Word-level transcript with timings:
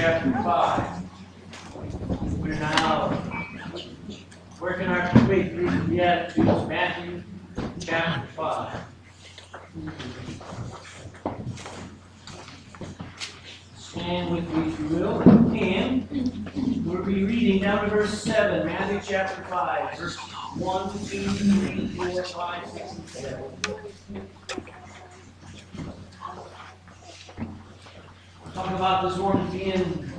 chapter 0.00 0.32
5. 0.32 1.02
We're 2.38 2.54
now 2.54 3.22
working 4.58 4.86
our 4.86 5.28
way 5.28 5.50
through 5.50 5.68
the 5.68 5.84
Beatitudes, 5.88 6.68
Matthew 6.68 7.22
chapter 7.80 8.26
5. 8.28 8.80
Stand 13.76 14.30
with 14.30 14.48
me 14.54 14.72
if 14.72 14.80
you 14.80 14.86
will, 14.86 15.20
and 15.54 16.08
we'll 16.86 17.04
be 17.04 17.24
reading 17.24 17.60
down 17.60 17.84
to 17.84 17.90
verse 17.90 18.22
7, 18.22 18.64
Matthew 18.64 19.00
chapter 19.04 19.44
5, 19.44 19.98
verse 19.98 20.16
1, 20.16 20.92
2, 20.92 21.28
3, 21.28 21.88
4, 21.88 22.22
5, 22.22 22.70
6, 22.70 22.92
and 22.92 23.08
7. 23.10 23.44
Talking 28.60 28.76
about 28.76 29.08
this 29.08 29.16
morning 29.16 29.50
being 29.50 30.12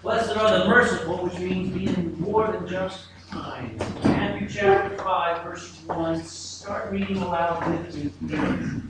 blessed 0.00 0.36
are 0.36 0.60
the 0.60 0.68
merciful, 0.68 1.24
which 1.24 1.36
means 1.40 1.74
being 1.74 2.14
more 2.20 2.46
than 2.46 2.68
just 2.68 3.06
kind. 3.32 3.76
Matthew 4.04 4.48
chapter 4.48 4.96
5, 4.96 5.42
verse 5.42 5.76
1. 5.86 6.22
Start 6.22 6.92
reading 6.92 7.16
aloud 7.16 7.68
with 7.68 8.22
me. 8.22 8.82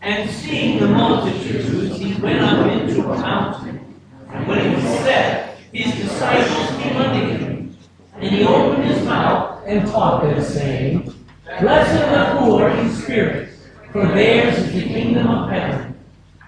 And 0.00 0.30
seeing 0.30 0.78
the 0.78 0.86
multitudes, 0.86 1.98
he 1.98 2.14
went 2.22 2.38
up 2.38 2.70
into 2.70 3.02
a 3.10 3.18
mountain. 3.18 4.00
And 4.30 4.46
when 4.46 4.58
it 4.58 4.72
was 4.72 4.84
set, 5.00 5.58
his 5.72 5.92
disciples 5.92 6.80
came 6.80 6.96
unto 6.96 7.36
him. 7.36 7.76
And 8.14 8.32
he 8.32 8.44
opened 8.44 8.84
his 8.84 9.04
mouth 9.04 9.64
and 9.66 9.88
taught 9.88 10.22
them, 10.22 10.40
saying, 10.40 11.12
Blessed 11.60 12.00
are 12.00 12.34
the 12.34 12.40
poor 12.40 12.68
in 12.68 12.92
spirit, 12.92 13.48
for 13.90 14.06
theirs 14.06 14.56
is 14.56 14.72
the 14.72 14.82
kingdom 14.82 15.26
of 15.26 15.50
heaven. 15.50 15.85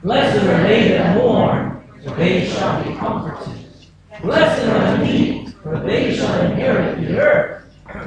Blessed 0.09 0.43
are 0.43 0.63
they 0.63 0.89
that 0.89 1.19
mourn, 1.19 1.83
for 2.03 2.15
they 2.15 2.47
shall 2.47 2.83
be 2.83 2.95
comforted. 2.95 3.63
Blessed 4.23 4.65
are 4.67 4.97
the 4.97 5.05
meek, 5.05 5.49
for 5.59 5.81
they 5.81 6.17
shall 6.17 6.51
inherit 6.51 6.99
the 6.99 7.21
earth. 7.21 7.65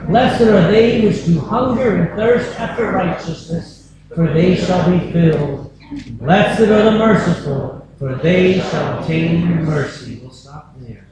Blessed 0.07 0.41
are 0.41 0.71
they 0.71 1.05
which 1.05 1.25
do 1.25 1.39
hunger 1.39 1.97
and 1.97 2.15
thirst 2.17 2.59
after 2.59 2.91
righteousness, 2.91 3.91
for 4.15 4.33
they 4.33 4.55
shall 4.55 4.89
be 4.89 5.11
filled. 5.11 5.71
Blessed 6.17 6.61
are 6.61 6.85
the 6.85 6.91
merciful, 6.97 7.87
for 7.99 8.15
they 8.15 8.59
shall 8.59 8.97
obtain 8.97 9.63
mercy. 9.63 10.21
We'll 10.23 10.31
stop 10.31 10.73
there. 10.79 11.05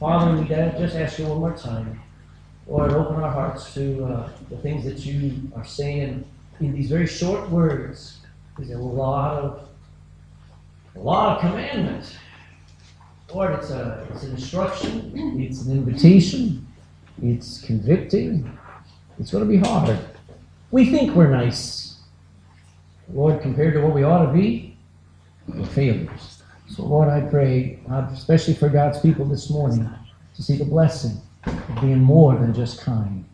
Father, 0.00 0.36
we 0.36 0.48
just 0.48 0.96
ask 0.96 1.20
you 1.20 1.26
one 1.28 1.38
more 1.38 1.56
time. 1.56 2.02
Lord, 2.66 2.90
open 2.90 3.22
our 3.22 3.30
hearts 3.30 3.72
to 3.74 4.04
uh, 4.04 4.30
the 4.50 4.56
things 4.56 4.84
that 4.84 4.98
you 5.06 5.52
are 5.54 5.64
saying 5.64 6.24
in 6.58 6.72
these 6.72 6.90
very 6.90 7.06
short 7.06 7.48
words. 7.50 8.18
There's 8.58 8.70
a 8.70 8.78
lot 8.78 9.44
of 9.44 9.67
a 10.98 11.02
lot 11.02 11.36
of 11.36 11.40
commandments. 11.40 12.16
Lord, 13.32 13.54
it's 13.54 13.70
a 13.70 14.06
it's 14.10 14.24
an 14.24 14.32
instruction, 14.32 15.40
it's 15.40 15.62
an 15.62 15.72
invitation, 15.72 16.66
it's 17.22 17.60
convicting. 17.62 18.58
It's 19.18 19.30
going 19.30 19.44
to 19.44 19.50
be 19.50 19.58
hard. 19.58 19.98
We 20.70 20.90
think 20.90 21.14
we're 21.14 21.30
nice. 21.30 21.98
Lord, 23.12 23.40
compared 23.40 23.74
to 23.74 23.80
what 23.80 23.94
we 23.94 24.02
ought 24.02 24.26
to 24.26 24.32
be, 24.32 24.76
we're 25.46 25.64
failures. 25.66 26.42
So, 26.68 26.84
Lord, 26.84 27.08
I 27.08 27.22
pray, 27.22 27.80
uh, 27.90 28.08
especially 28.12 28.54
for 28.54 28.68
God's 28.68 29.00
people 29.00 29.24
this 29.24 29.50
morning, 29.50 29.88
to 30.36 30.42
see 30.42 30.56
the 30.56 30.64
blessing 30.64 31.20
of 31.44 31.80
being 31.80 32.00
more 32.00 32.36
than 32.36 32.54
just 32.54 32.80
kind. 32.80 33.24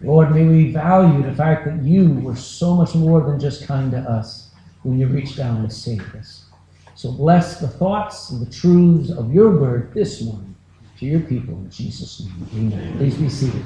Lord, 0.00 0.34
may 0.34 0.44
we 0.44 0.72
value 0.72 1.22
the 1.22 1.34
fact 1.34 1.64
that 1.64 1.82
you 1.82 2.14
were 2.14 2.36
so 2.36 2.74
much 2.74 2.94
more 2.94 3.22
than 3.22 3.40
just 3.40 3.66
kind 3.66 3.90
to 3.92 3.98
us 3.98 4.50
when 4.82 4.98
you 4.98 5.06
reached 5.06 5.36
down 5.36 5.58
and 5.58 5.72
saved 5.72 6.14
us. 6.16 6.43
So 6.96 7.10
bless 7.10 7.58
the 7.58 7.66
thoughts 7.66 8.30
and 8.30 8.46
the 8.46 8.50
truths 8.52 9.10
of 9.10 9.34
your 9.34 9.56
word 9.58 9.92
this 9.94 10.22
morning 10.22 10.54
to 10.98 11.06
your 11.06 11.20
people 11.20 11.54
in 11.54 11.68
Jesus' 11.68 12.20
name. 12.20 12.72
Amen. 12.72 12.98
Please 12.98 13.16
be 13.16 13.28
seated. 13.28 13.64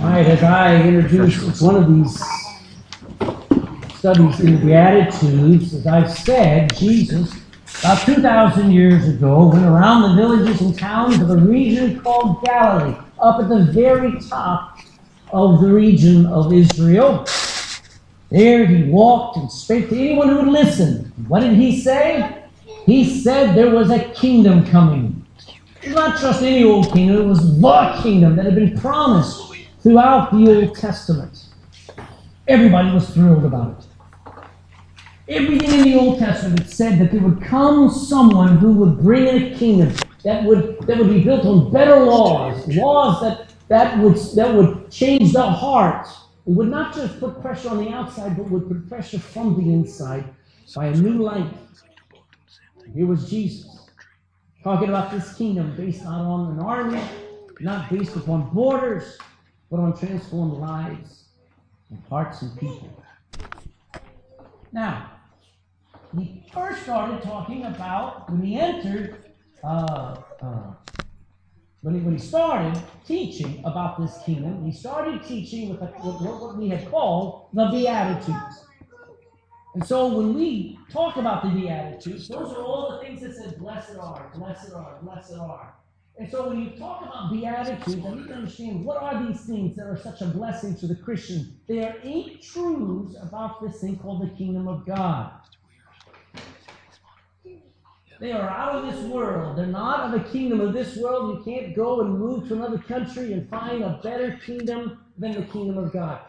All 0.00 0.10
right, 0.10 0.26
as 0.26 0.42
I 0.42 0.82
introduce 0.82 1.60
one 1.60 1.76
of 1.76 1.94
these 1.94 2.18
studies 3.98 4.40
in 4.40 4.54
the 4.54 4.66
Beatitudes, 4.66 5.74
as 5.74 5.86
I've 5.86 6.10
said, 6.10 6.74
Jesus, 6.76 7.34
about 7.80 8.00
2,000 8.06 8.70
years 8.70 9.06
ago, 9.06 9.48
went 9.48 9.66
around 9.66 10.02
the 10.02 10.14
villages 10.14 10.62
and 10.62 10.78
towns 10.78 11.20
of 11.20 11.28
a 11.28 11.36
region 11.36 12.00
called 12.00 12.42
Galilee, 12.42 12.96
up 13.18 13.40
at 13.40 13.50
the 13.50 13.64
very 13.70 14.18
top 14.30 14.78
of 15.30 15.60
the 15.60 15.68
region 15.68 16.24
of 16.26 16.52
Israel. 16.54 17.26
There 18.34 18.66
he 18.66 18.90
walked 18.90 19.36
and 19.36 19.48
spake 19.48 19.90
to 19.90 19.96
anyone 19.96 20.28
who 20.28 20.38
would 20.38 20.48
listen. 20.48 21.12
What 21.28 21.38
did 21.38 21.54
he 21.54 21.80
say? 21.80 22.42
He 22.84 23.20
said 23.20 23.54
there 23.54 23.70
was 23.70 23.92
a 23.92 24.08
kingdom 24.08 24.66
coming. 24.66 25.24
Not 25.86 26.20
just 26.20 26.42
any 26.42 26.64
old 26.64 26.92
kingdom, 26.92 27.16
it 27.16 27.26
was 27.26 27.60
the 27.60 28.00
kingdom 28.02 28.34
that 28.34 28.44
had 28.44 28.56
been 28.56 28.76
promised 28.76 29.40
throughout 29.84 30.32
the 30.32 30.52
Old 30.52 30.76
Testament. 30.76 31.44
Everybody 32.48 32.90
was 32.90 33.08
thrilled 33.10 33.44
about 33.44 33.78
it. 33.78 34.34
Everything 35.28 35.70
in 35.70 35.82
the 35.84 35.94
Old 35.94 36.18
Testament 36.18 36.68
said 36.68 36.98
that 36.98 37.12
there 37.12 37.20
would 37.20 37.40
come 37.40 37.88
someone 37.88 38.56
who 38.56 38.72
would 38.72 38.98
bring 38.98 39.28
in 39.28 39.52
a 39.52 39.56
kingdom 39.56 39.94
that 40.24 40.42
would, 40.42 40.84
that 40.88 40.98
would 40.98 41.10
be 41.10 41.22
built 41.22 41.46
on 41.46 41.72
better 41.72 42.00
laws, 42.00 42.66
laws 42.66 43.20
that, 43.20 43.54
that, 43.68 43.96
would, 44.00 44.16
that 44.34 44.52
would 44.52 44.90
change 44.90 45.34
the 45.34 45.40
heart 45.40 46.08
would 46.46 46.68
not 46.68 46.94
just 46.94 47.18
put 47.20 47.40
pressure 47.40 47.70
on 47.70 47.78
the 47.78 47.90
outside, 47.90 48.36
but 48.36 48.48
would 48.50 48.68
put 48.68 48.88
pressure 48.88 49.18
from 49.18 49.56
the 49.56 49.72
inside 49.72 50.24
by 50.74 50.86
a 50.86 50.94
new 50.94 51.22
light. 51.22 51.52
Here 52.94 53.06
was 53.06 53.30
Jesus 53.30 53.88
talking 54.62 54.88
about 54.88 55.10
this 55.10 55.34
kingdom 55.34 55.74
based 55.76 56.04
not 56.04 56.20
on 56.20 56.52
an 56.52 56.60
army, 56.60 57.02
not 57.60 57.90
based 57.90 58.16
upon 58.16 58.50
borders, 58.52 59.18
but 59.70 59.80
on 59.80 59.96
transformed 59.96 60.54
lives 60.54 61.24
and 61.90 62.02
hearts 62.08 62.42
and 62.42 62.58
people. 62.58 63.02
Now, 64.72 65.10
he 66.18 66.44
first 66.52 66.82
started 66.82 67.22
talking 67.22 67.64
about 67.64 68.30
when 68.30 68.42
he 68.42 68.58
entered 68.58 69.16
uh, 69.62 70.16
uh, 70.42 70.72
when 71.84 71.94
he, 71.96 72.00
when 72.00 72.14
he 72.14 72.18
started 72.18 72.82
teaching 73.06 73.60
about 73.66 74.00
this 74.00 74.16
kingdom, 74.24 74.64
he 74.64 74.72
started 74.72 75.22
teaching 75.22 75.68
with, 75.68 75.82
a, 75.82 75.92
with 76.02 76.16
what 76.22 76.56
we 76.56 76.70
had 76.70 76.90
called 76.90 77.48
the 77.52 77.66
Beatitudes. 77.66 78.64
And 79.74 79.84
so 79.84 80.06
when 80.06 80.32
we 80.32 80.78
talk 80.90 81.16
about 81.16 81.42
the 81.42 81.50
Beatitudes, 81.50 82.26
those 82.28 82.54
are 82.54 82.62
all 82.62 82.92
the 82.92 83.06
things 83.06 83.20
that 83.20 83.34
said, 83.34 83.58
blessed 83.58 83.98
are, 84.00 84.32
blessed 84.34 84.72
are, 84.72 84.98
blessed 85.02 85.34
are. 85.34 85.74
And 86.16 86.30
so 86.30 86.48
when 86.48 86.62
you 86.62 86.70
talk 86.70 87.02
about 87.02 87.30
Beatitudes, 87.30 88.02
I 88.06 88.14
need 88.14 88.30
understand 88.30 88.82
what 88.82 89.02
are 89.02 89.26
these 89.26 89.42
things 89.42 89.76
that 89.76 89.86
are 89.86 90.00
such 90.00 90.22
a 90.22 90.26
blessing 90.26 90.76
to 90.76 90.86
the 90.86 90.96
Christian. 90.96 91.58
There 91.68 91.90
are 91.90 91.96
eight 92.02 92.40
truths 92.40 93.14
about 93.20 93.60
this 93.60 93.82
thing 93.82 93.98
called 93.98 94.22
the 94.22 94.34
kingdom 94.36 94.68
of 94.68 94.86
God. 94.86 95.32
They 98.20 98.32
are 98.32 98.48
out 98.48 98.76
of 98.76 98.92
this 98.92 99.04
world. 99.04 99.58
They're 99.58 99.66
not 99.66 100.00
of 100.00 100.12
the 100.12 100.30
kingdom 100.30 100.60
of 100.60 100.72
this 100.72 100.96
world. 100.96 101.38
You 101.38 101.44
can't 101.44 101.74
go 101.74 102.00
and 102.00 102.18
move 102.18 102.48
to 102.48 102.54
another 102.54 102.78
country 102.78 103.32
and 103.32 103.48
find 103.48 103.82
a 103.82 104.00
better 104.02 104.38
kingdom 104.44 104.98
than 105.18 105.32
the 105.32 105.42
kingdom 105.42 105.78
of 105.78 105.92
God. 105.92 106.20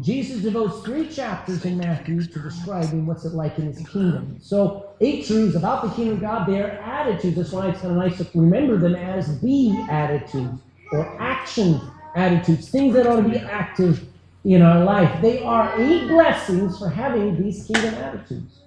Jesus 0.00 0.42
devotes 0.42 0.84
three 0.84 1.08
chapters 1.08 1.64
in 1.64 1.78
Matthew 1.78 2.20
to 2.20 2.38
describing 2.40 3.06
what's 3.06 3.24
it 3.24 3.32
like 3.32 3.58
in 3.58 3.66
his 3.66 3.78
kingdom. 3.88 4.38
So, 4.40 4.90
eight 5.00 5.24
truths 5.24 5.54
about 5.54 5.84
the 5.84 5.90
kingdom 5.90 6.16
of 6.16 6.20
God, 6.20 6.48
they 6.48 6.60
are 6.60 6.70
attitudes. 6.70 7.36
That's 7.36 7.52
why 7.52 7.68
it's 7.68 7.80
kind 7.80 7.92
of 7.92 7.98
nice 7.98 8.18
to 8.18 8.26
remember 8.34 8.76
them 8.76 8.96
as 8.96 9.40
the 9.40 9.70
attitudes 9.88 10.60
or 10.90 11.22
action 11.22 11.80
attitudes, 12.16 12.68
things 12.68 12.92
that 12.94 13.06
ought 13.06 13.22
to 13.22 13.28
be 13.28 13.38
active 13.38 14.04
in 14.44 14.62
our 14.62 14.84
life. 14.84 15.22
They 15.22 15.42
are 15.44 15.80
eight 15.80 16.08
blessings 16.08 16.76
for 16.78 16.88
having 16.88 17.40
these 17.40 17.64
kingdom 17.64 17.94
attitudes 17.94 18.63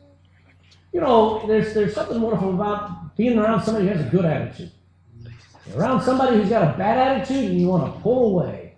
you 0.93 1.01
know, 1.01 1.45
there's 1.47 1.73
there's 1.73 1.93
something 1.93 2.21
wonderful 2.21 2.53
about 2.53 3.15
being 3.15 3.37
around 3.37 3.63
somebody 3.63 3.87
who 3.87 3.93
has 3.93 4.05
a 4.05 4.09
good 4.09 4.25
attitude. 4.25 4.71
around 5.75 6.01
somebody 6.01 6.37
who's 6.37 6.49
got 6.49 6.73
a 6.73 6.77
bad 6.77 6.97
attitude 6.97 7.51
and 7.51 7.59
you 7.59 7.67
want 7.67 7.93
to 7.93 8.01
pull 8.01 8.29
away. 8.31 8.73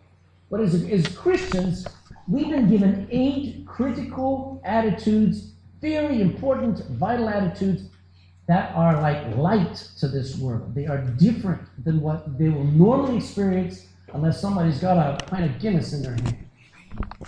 But 0.49 0.61
as, 0.61 0.73
as 0.73 1.07
Christians, 1.09 1.85
we've 2.27 2.49
been 2.49 2.69
given 2.69 3.07
eight 3.11 3.65
critical 3.67 4.61
attitudes, 4.63 5.51
very 5.81 6.21
important, 6.21 6.83
vital 6.89 7.29
attitudes 7.29 7.83
that 8.47 8.73
are 8.75 8.99
like 8.99 9.35
light 9.37 9.75
to 9.99 10.07
this 10.07 10.37
world. 10.37 10.73
They 10.73 10.87
are 10.87 10.97
different 10.97 11.61
than 11.85 12.01
what 12.01 12.39
they 12.39 12.49
will 12.49 12.63
normally 12.63 13.17
experience 13.17 13.85
unless 14.13 14.41
somebody's 14.41 14.79
got 14.79 14.97
a 14.97 15.23
pint 15.25 15.45
of 15.45 15.59
Guinness 15.59 15.93
in 15.93 16.01
their 16.01 16.13
hand. 16.13 16.49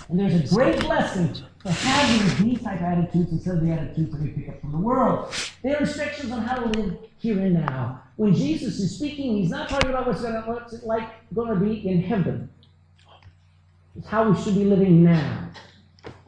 And 0.10 0.20
there's 0.20 0.52
a 0.52 0.56
great 0.56 0.82
lesson 0.84 1.46
for 1.62 1.70
having 1.70 2.50
these 2.50 2.62
type 2.62 2.82
attitudes 2.82 3.32
instead 3.32 3.56
of 3.56 3.66
the 3.66 3.72
attitudes 3.72 4.12
that 4.12 4.22
we 4.22 4.30
pick 4.30 4.50
up 4.50 4.62
from 4.62 4.72
the 4.72 4.78
world. 4.78 5.34
There 5.64 5.76
are 5.76 5.80
restrictions 5.82 6.32
on 6.32 6.42
how 6.42 6.56
to 6.56 6.80
live 6.80 6.98
here 7.20 7.40
and 7.40 7.54
now. 7.54 8.02
When 8.16 8.34
Jesus 8.34 8.80
is 8.80 8.96
speaking, 8.96 9.38
he's 9.38 9.50
not 9.50 9.70
talking 9.70 9.90
about 9.90 10.08
what's, 10.08 10.22
gonna, 10.22 10.42
what's 10.42 10.74
it 10.74 10.84
like 10.84 11.08
going 11.34 11.50
to 11.50 11.64
be 11.64 11.88
in 11.88 12.02
heaven. 12.02 12.50
It's 13.96 14.08
how 14.08 14.30
we 14.30 14.42
should 14.42 14.56
be 14.56 14.64
living 14.64 15.04
now. 15.04 15.50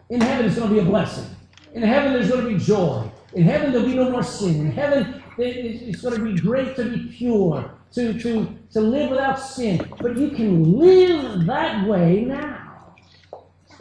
In 0.10 0.22
heaven, 0.22 0.46
it's 0.46 0.56
going 0.56 0.70
to 0.70 0.76
be 0.76 0.82
a 0.82 0.86
blessing. 0.86 1.26
In 1.74 1.82
heaven, 1.82 2.14
there's 2.14 2.30
going 2.30 2.44
to 2.44 2.50
be 2.50 2.58
joy. 2.58 3.10
In 3.34 3.44
heaven, 3.44 3.72
there'll 3.72 3.88
be 3.88 3.96
no 3.96 4.12
more 4.12 4.24
sin. 4.24 4.60
In 4.60 4.72
heaven, 4.72 5.24
it's 5.38 6.02
going 6.02 6.16
to 6.16 6.24
be 6.24 6.40
great 6.40 6.76
to 6.76 6.86
be 6.86 7.12
pure, 7.12 7.72
to, 7.94 8.20
to, 8.20 8.58
to 8.72 8.82
live 8.82 9.10
without 9.10 9.40
sin. 9.40 9.84
But 10.00 10.18
you 10.18 10.30
can 10.30 10.78
live 10.78 11.46
that 11.48 11.88
way 11.88 12.26
now, 12.26 12.73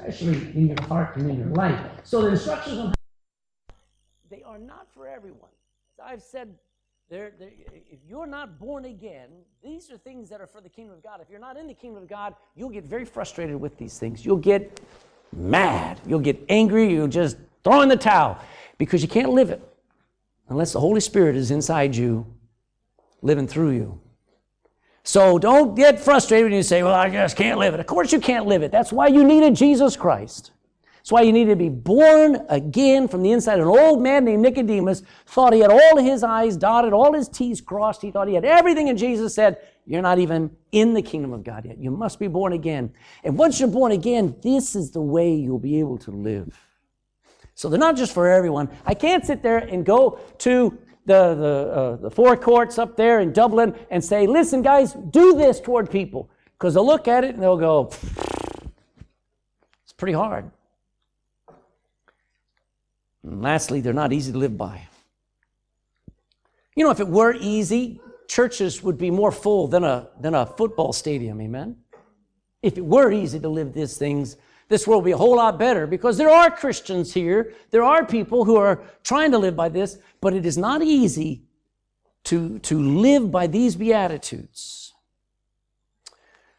especially 0.07 0.53
in 0.55 0.69
your 0.69 0.83
heart 0.83 1.17
and 1.17 1.31
in 1.31 1.39
your 1.39 1.49
life. 1.49 1.81
So 2.05 2.23
the 2.23 2.29
instructions 2.29 2.79
on 2.79 2.93
they 4.31 4.43
are 4.43 4.59
not 4.59 4.87
for 4.95 5.07
everyone. 5.07 5.51
As 5.99 6.05
I've 6.05 6.23
said 6.23 6.55
they're, 7.11 7.33
they're, 7.39 7.51
if 7.91 7.99
you're 8.09 8.27
not 8.27 8.59
born 8.59 8.87
again, 8.87 9.29
these 9.63 9.91
are 9.91 9.99
things 9.99 10.31
that 10.31 10.41
are 10.41 10.47
for 10.47 10.63
the 10.63 10.71
kingdom 10.71 10.97
of 10.97 11.03
God. 11.03 11.21
If 11.21 11.29
you're 11.29 11.39
not 11.39 11.59
in 11.59 11.67
the 11.67 11.75
kingdom 11.75 12.03
of 12.03 12.09
God, 12.09 12.35
you'll 12.57 12.71
get 12.71 12.85
very 12.85 13.05
frustrated 13.05 13.57
with 13.57 13.77
these 13.77 13.99
things. 13.99 14.25
You'll 14.25 14.39
get 14.39 14.81
mad. 15.37 16.01
You'll 16.07 16.21
get 16.21 16.43
angry. 16.49 16.91
You'll 16.91 17.09
just 17.09 17.37
throw 17.63 17.83
in 17.83 17.91
the 17.91 17.97
towel 17.97 18.39
because 18.79 19.03
you 19.03 19.09
can't 19.09 19.31
live 19.31 19.51
it 19.51 19.63
unless 20.49 20.73
the 20.73 20.81
Holy 20.81 21.01
Spirit 21.01 21.37
is 21.37 21.51
inside 21.51 21.95
you, 21.95 22.27
living 23.21 23.47
through 23.47 23.73
you. 23.73 24.01
So 25.05 25.39
don't 25.39 25.75
get 25.75 25.99
frustrated 25.99 26.47
when 26.47 26.53
you 26.53 26.63
say, 26.63 26.83
Well, 26.83 26.95
I 26.95 27.11
just 27.11 27.37
can't 27.37 27.59
live 27.59 27.75
it. 27.75 27.81
Of 27.81 27.87
course, 27.87 28.13
you 28.13 28.21
can't 28.21 28.47
live 28.47 28.63
it. 28.63 28.71
That's 28.71 28.93
why 28.93 29.09
you 29.09 29.25
needed 29.25 29.55
Jesus 29.55 29.97
Christ. 29.97 30.53
That's 31.03 31.11
why 31.11 31.23
you 31.23 31.33
need 31.33 31.47
to 31.47 31.57
be 31.57 31.69
born 31.69 32.47
again 32.49 33.09
from 33.09 33.23
the 33.25 33.33
inside. 33.33 33.59
An 33.59 33.67
old 33.67 34.01
man 34.01 34.25
named 34.25 34.41
Nicodemus 34.41 35.03
thought 35.27 35.53
he 35.53 35.59
had 35.59 35.73
all 35.73 35.97
his 35.97 36.23
I's 36.23 36.57
dotted, 36.57 36.93
all 36.93 37.13
his 37.13 37.29
T's 37.29 37.61
crossed. 37.61 38.03
He 38.03 38.13
thought 38.13 38.29
he 38.29 38.35
had 38.35 38.45
everything, 38.45 38.89
and 38.89 38.97
Jesus 38.97 39.35
said, 39.35 39.59
You're 39.85 40.03
not 40.03 40.21
even 40.21 40.57
in 40.71 40.95
the 40.95 41.03
kingdom 41.03 41.33
of 41.33 41.43
God 41.43 41.65
yet. 41.65 41.79
You 41.79 41.91
must 41.91 42.21
be 42.21 42.29
born 42.29 42.53
again. 42.53 42.93
And 43.25 43.37
once 43.37 43.59
you're 43.59 43.69
born 43.69 43.91
again, 43.91 44.37
this 44.43 44.77
is 44.77 44.93
the 44.93 45.01
way 45.01 45.35
you'll 45.35 45.59
be 45.59 45.81
able 45.81 45.99
to 45.99 46.13
live. 46.13 46.57
So 47.57 47.69
they're 47.69 47.81
not 47.81 47.97
just 47.97 48.15
for 48.15 48.31
everyone. 48.31 48.69
I 48.87 48.95
can't 48.95 49.27
sit 49.27 49.43
there 49.43 49.59
and 49.59 49.85
go 49.85 50.21
to 50.39 50.79
the, 51.05 51.35
the, 51.35 51.73
uh, 51.73 51.97
the 51.97 52.11
four 52.11 52.37
courts 52.37 52.79
up 52.79 52.97
there 52.97 53.21
in 53.21 53.33
Dublin 53.33 53.75
and 53.91 54.05
say, 54.05 54.27
Listen, 54.27 54.63
guys, 54.63 54.93
do 54.93 55.37
this 55.37 55.61
toward 55.61 55.91
people. 55.91 56.31
Because 56.53 56.75
they'll 56.75 56.87
look 56.87 57.09
at 57.09 57.25
it 57.25 57.35
and 57.35 57.43
they'll 57.43 57.57
go, 57.57 57.91
It's 59.83 59.93
pretty 59.97 60.13
hard. 60.13 60.51
And 63.23 63.43
lastly, 63.43 63.81
they're 63.81 63.93
not 63.93 64.13
easy 64.13 64.33
to 64.33 64.39
live 64.39 64.57
by. 64.57 64.89
You 66.75 66.85
know, 66.85 66.91
if 66.91 67.01
it 67.01 67.09
were 67.09 67.35
easy, 67.35 68.01
churches 68.29 68.83
would 68.83 68.99
be 68.99 69.11
more 69.11 69.31
full 69.31 69.69
than 69.69 69.85
a, 69.85 70.09
than 70.21 70.35
a 70.35 70.47
football 70.47 70.93
stadium, 70.93 71.41
amen? 71.41 71.77
If 72.63 72.79
it 72.79 72.85
were 72.85 73.13
easy 73.13 73.39
to 73.41 73.49
live 73.49 73.73
these 73.73 73.97
things, 73.97 74.37
this 74.73 74.87
world 74.87 75.03
will 75.03 75.11
be 75.11 75.13
a 75.13 75.19
whole 75.19 75.37
lot 75.37 75.59
better 75.59 75.87
because 75.87 76.17
there 76.17 76.31
are 76.31 76.51
Christians 76.51 77.13
here. 77.13 77.53
There 77.71 77.85
are 77.85 78.07
people 78.07 78.47
who 78.47 78.57
are 78.57 78.83
trying 79.05 79.31
to 79.33 79.39
live 79.39 79.55
by 79.55 79.69
this, 79.69 79.99
but 80.23 80.33
it 80.33 80.47
is 80.47 80.57
not 80.57 80.83
easy 80.83 81.43
to, 82.25 82.59
to 82.61 82.81
live 82.81 83.31
by 83.31 83.47
these 83.47 83.77
Beatitudes. 83.77 84.95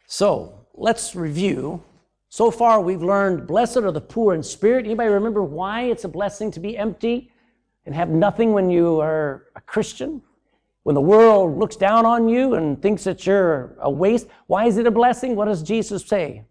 So 0.06 0.66
let's 0.74 1.16
review 1.16 1.82
so 2.28 2.50
far, 2.50 2.80
we've 2.80 3.02
learned, 3.02 3.46
blessed 3.46 3.76
are 3.78 3.92
the 3.92 4.00
poor 4.00 4.34
in 4.34 4.42
spirit. 4.42 4.86
Anybody 4.86 5.08
remember 5.08 5.44
why 5.44 5.82
it's 5.82 6.02
a 6.02 6.08
blessing 6.08 6.50
to 6.50 6.58
be 6.60 6.76
empty 6.76 7.32
and 7.86 7.94
have 7.94 8.08
nothing 8.08 8.52
when 8.52 8.70
you 8.70 9.00
are 9.00 9.46
a 9.54 9.60
Christian? 9.60 10.20
When 10.82 10.94
the 10.94 11.00
world 11.00 11.56
looks 11.56 11.76
down 11.76 12.06
on 12.06 12.28
you 12.28 12.54
and 12.54 12.80
thinks 12.82 13.04
that 13.04 13.24
you're 13.24 13.76
a 13.80 13.88
waste, 13.88 14.26
why 14.48 14.66
is 14.66 14.78
it 14.78 14.86
a 14.86 14.90
blessing? 14.90 15.36
What 15.36 15.44
does 15.44 15.62
Jesus 15.62 16.04
say? 16.06 16.44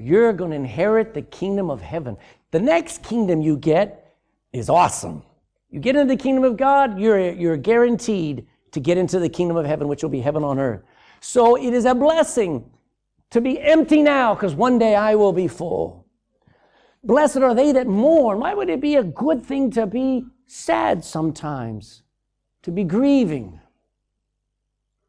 You're 0.00 0.32
going 0.32 0.50
to 0.50 0.56
inherit 0.56 1.14
the 1.14 1.22
kingdom 1.22 1.70
of 1.70 1.80
heaven. 1.80 2.16
The 2.50 2.60
next 2.60 3.02
kingdom 3.02 3.42
you 3.42 3.56
get 3.56 4.16
is 4.52 4.68
awesome. 4.68 5.22
You 5.70 5.78
get 5.78 5.94
into 5.94 6.14
the 6.14 6.20
kingdom 6.20 6.44
of 6.44 6.56
God, 6.56 6.98
you're, 6.98 7.30
you're 7.30 7.56
guaranteed 7.56 8.46
to 8.72 8.80
get 8.80 8.98
into 8.98 9.18
the 9.18 9.28
kingdom 9.28 9.56
of 9.56 9.66
heaven, 9.66 9.88
which 9.88 10.02
will 10.02 10.10
be 10.10 10.20
heaven 10.20 10.42
on 10.42 10.58
earth. 10.58 10.82
So 11.20 11.56
it 11.56 11.72
is 11.72 11.84
a 11.84 11.94
blessing 11.94 12.70
to 13.30 13.40
be 13.40 13.60
empty 13.60 14.02
now, 14.02 14.34
because 14.34 14.54
one 14.54 14.78
day 14.78 14.96
I 14.96 15.14
will 15.14 15.32
be 15.32 15.46
full. 15.46 16.06
Blessed 17.04 17.38
are 17.38 17.54
they 17.54 17.72
that 17.72 17.86
mourn. 17.86 18.40
Why 18.40 18.54
would 18.54 18.68
it 18.68 18.80
be 18.80 18.96
a 18.96 19.04
good 19.04 19.44
thing 19.44 19.70
to 19.72 19.86
be 19.86 20.24
sad 20.46 21.04
sometimes? 21.04 22.02
To 22.62 22.72
be 22.72 22.84
grieving? 22.84 23.60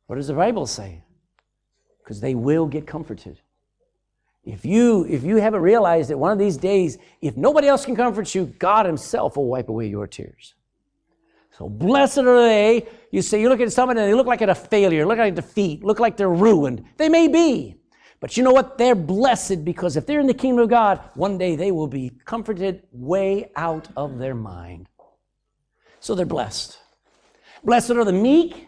What 0.06 0.18
does 0.18 0.28
the 0.28 0.34
Bible 0.34 0.68
say? 0.68 1.04
Because 2.04 2.22
they 2.22 2.36
will 2.36 2.68
get 2.68 2.86
comforted. 2.86 3.42
If 4.44 4.66
you, 4.66 5.06
if 5.06 5.24
you 5.24 5.38
haven't 5.38 5.62
realized 5.62 6.10
that 6.10 6.18
one 6.18 6.32
of 6.32 6.40
these 6.40 6.58
days, 6.58 6.98
if 7.22 7.38
nobody 7.38 7.68
else 7.68 7.86
can 7.86 7.96
comfort 7.96 8.34
you, 8.34 8.46
God 8.58 8.86
Himself 8.86 9.38
will 9.38 9.48
wipe 9.48 9.70
away 9.70 9.88
your 9.88 10.08
tears. 10.08 10.56
So 11.58 11.70
blessed 11.70 12.20
are 12.20 12.42
they. 12.42 12.88
You 13.12 13.22
say, 13.22 13.40
you 13.40 13.50
look 13.50 13.60
at 13.60 13.72
someone 13.72 13.98
and 13.98 14.10
they 14.10 14.16
look 14.16 14.26
like 14.26 14.42
a 14.42 14.56
failure, 14.56 15.06
look 15.06 15.20
like 15.20 15.34
a 15.34 15.36
defeat, 15.36 15.84
look 15.84 16.00
like 16.00 16.18
they're 16.18 16.30
ruined. 16.30 16.84
They 16.98 17.10
may 17.10 17.28
be. 17.28 17.76
But 18.20 18.38
you 18.38 18.44
know 18.44 18.52
what? 18.52 18.78
They're 18.78 18.96
blessed 18.96 19.66
because 19.66 19.96
if 19.98 20.06
they're 20.06 20.20
in 20.20 20.28
the 20.28 20.34
kingdom 20.34 20.64
of 20.64 20.70
God, 20.70 21.02
one 21.16 21.38
day 21.38 21.56
they 21.56 21.72
will 21.72 21.88
be 21.88 22.12
comforted 22.26 22.84
way 22.92 23.52
out 23.56 23.90
of 23.98 24.18
their 24.18 24.36
mind. 24.36 24.88
So 26.00 26.16
they're 26.16 26.26
blessed. 26.26 26.80
Blessed 27.64 27.92
are 27.92 28.06
the 28.06 28.14
meek, 28.14 28.68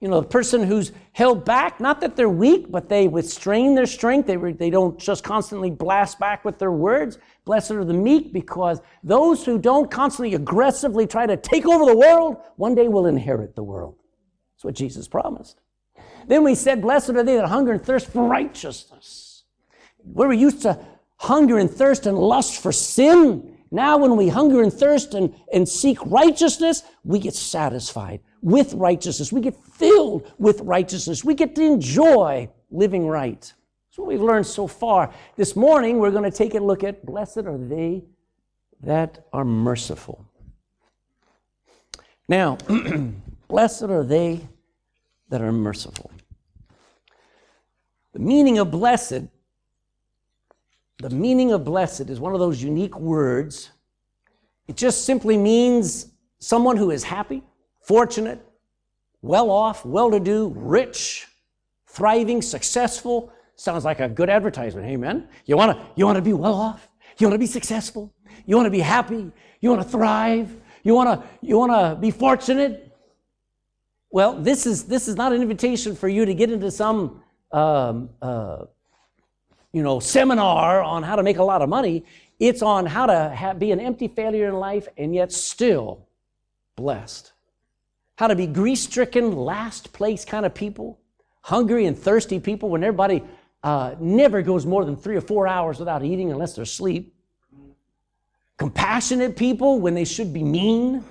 you 0.00 0.08
know, 0.08 0.20
the 0.20 0.26
person 0.26 0.62
who's 0.62 0.92
held 1.12 1.44
back. 1.44 1.80
Not 1.80 2.00
that 2.02 2.16
they're 2.16 2.28
weak, 2.28 2.70
but 2.70 2.88
they 2.88 3.08
restrain 3.08 3.74
their 3.74 3.86
strength. 3.86 4.26
They, 4.26 4.36
they 4.36 4.68
don't 4.68 4.98
just 4.98 5.24
constantly 5.24 5.70
blast 5.70 6.18
back 6.18 6.44
with 6.44 6.58
their 6.58 6.72
words. 6.72 7.18
Blessed 7.44 7.70
are 7.72 7.84
the 7.84 7.94
meek 7.94 8.32
because 8.32 8.80
those 9.02 9.44
who 9.44 9.58
don't 9.58 9.90
constantly 9.90 10.34
aggressively 10.34 11.06
try 11.06 11.26
to 11.26 11.36
take 11.36 11.66
over 11.66 11.86
the 11.86 11.96
world, 11.96 12.36
one 12.56 12.74
day 12.74 12.88
will 12.88 13.06
inherit 13.06 13.56
the 13.56 13.62
world. 13.62 13.96
That's 14.54 14.64
what 14.64 14.74
Jesus 14.74 15.08
promised. 15.08 15.60
Then 16.26 16.44
we 16.44 16.54
said, 16.54 16.82
Blessed 16.82 17.10
are 17.10 17.22
they 17.22 17.36
that 17.36 17.48
hunger 17.48 17.72
and 17.72 17.82
thirst 17.82 18.08
for 18.08 18.28
righteousness. 18.28 19.44
Where 20.02 20.28
we 20.28 20.36
used 20.36 20.62
to 20.62 20.78
hunger 21.16 21.56
and 21.56 21.70
thirst 21.70 22.06
and 22.06 22.18
lust 22.18 22.60
for 22.62 22.72
sin, 22.72 23.55
now 23.70 23.98
when 23.98 24.16
we 24.16 24.28
hunger 24.28 24.62
and 24.62 24.72
thirst 24.72 25.14
and, 25.14 25.34
and 25.52 25.68
seek 25.68 25.98
righteousness, 26.06 26.82
we 27.04 27.18
get 27.18 27.34
satisfied 27.34 28.20
with 28.42 28.74
righteousness. 28.74 29.32
We 29.32 29.40
get 29.40 29.56
filled 29.56 30.32
with 30.38 30.60
righteousness. 30.60 31.24
We 31.24 31.34
get 31.34 31.54
to 31.56 31.62
enjoy 31.62 32.48
living 32.70 33.06
right. 33.06 33.40
That's 33.40 33.98
what 33.98 34.08
we've 34.08 34.20
learned 34.20 34.46
so 34.46 34.66
far. 34.66 35.12
This 35.36 35.56
morning, 35.56 35.98
we're 35.98 36.10
going 36.10 36.30
to 36.30 36.36
take 36.36 36.54
a 36.54 36.60
look 36.60 36.84
at 36.84 37.04
blessed 37.04 37.38
are 37.38 37.58
they 37.58 38.04
that 38.82 39.26
are 39.32 39.44
merciful. 39.44 40.24
Now, 42.28 42.58
blessed 43.48 43.84
are 43.84 44.04
they 44.04 44.46
that 45.28 45.40
are 45.40 45.52
merciful. 45.52 46.10
The 48.12 48.18
meaning 48.18 48.58
of 48.58 48.70
blessed, 48.70 49.24
the 50.98 51.10
meaning 51.10 51.52
of 51.52 51.64
blessed 51.64 52.08
is 52.10 52.20
one 52.20 52.32
of 52.32 52.40
those 52.40 52.62
unique 52.62 52.98
words. 52.98 53.70
It 54.68 54.76
just 54.76 55.04
simply 55.04 55.36
means 55.36 56.12
someone 56.38 56.76
who 56.76 56.90
is 56.90 57.04
happy, 57.04 57.42
fortunate, 57.82 58.44
well 59.22 59.50
off, 59.50 59.84
well 59.84 60.10
to 60.10 60.20
do, 60.20 60.52
rich, 60.56 61.26
thriving, 61.86 62.42
successful. 62.42 63.32
Sounds 63.56 63.84
like 63.84 64.00
a 64.00 64.08
good 64.08 64.28
advertisement. 64.28 64.86
Amen. 64.86 65.28
You 65.44 65.56
want 65.56 65.76
to 65.76 65.86
you 65.96 66.04
want 66.04 66.16
to 66.16 66.22
be 66.22 66.32
well 66.32 66.54
off? 66.54 66.88
You 67.18 67.26
want 67.26 67.34
to 67.34 67.38
be 67.38 67.46
successful? 67.46 68.12
You 68.44 68.56
want 68.56 68.66
to 68.66 68.70
be 68.70 68.80
happy? 68.80 69.32
You 69.60 69.70
want 69.70 69.82
to 69.82 69.88
thrive? 69.88 70.54
You 70.82 70.94
want 70.94 71.08
to 71.20 71.28
you 71.40 71.58
want 71.58 71.72
to 71.72 72.00
be 72.00 72.10
fortunate? 72.10 72.86
Well, 74.16 74.34
this 74.40 74.64
is, 74.66 74.84
this 74.84 75.08
is 75.08 75.16
not 75.16 75.32
an 75.32 75.42
invitation 75.42 75.94
for 75.94 76.08
you 76.08 76.24
to 76.24 76.32
get 76.32 76.50
into 76.50 76.70
some, 76.70 77.22
um, 77.52 78.08
uh, 78.22 78.64
you 79.76 79.82
know, 79.82 80.00
seminar 80.00 80.82
on 80.82 81.02
how 81.02 81.16
to 81.16 81.22
make 81.22 81.36
a 81.36 81.44
lot 81.44 81.60
of 81.60 81.68
money. 81.68 82.02
It's 82.40 82.62
on 82.62 82.86
how 82.86 83.04
to 83.04 83.28
have, 83.28 83.58
be 83.58 83.72
an 83.72 83.78
empty 83.78 84.08
failure 84.08 84.48
in 84.48 84.54
life 84.54 84.88
and 84.96 85.14
yet 85.14 85.30
still 85.32 86.08
blessed. 86.76 87.34
How 88.16 88.28
to 88.28 88.34
be 88.34 88.46
grief 88.46 88.78
stricken, 88.78 89.36
last 89.36 89.92
place 89.92 90.24
kind 90.24 90.46
of 90.46 90.54
people, 90.54 90.98
hungry 91.42 91.84
and 91.84 91.98
thirsty 91.98 92.40
people 92.40 92.70
when 92.70 92.82
everybody 92.82 93.22
uh, 93.62 93.96
never 94.00 94.40
goes 94.40 94.64
more 94.64 94.82
than 94.86 94.96
three 94.96 95.14
or 95.14 95.20
four 95.20 95.46
hours 95.46 95.78
without 95.78 96.02
eating 96.02 96.32
unless 96.32 96.54
they're 96.54 96.62
asleep. 96.62 97.14
Compassionate 98.56 99.36
people 99.36 99.78
when 99.78 99.92
they 99.92 100.06
should 100.06 100.32
be 100.32 100.42
mean 100.42 101.04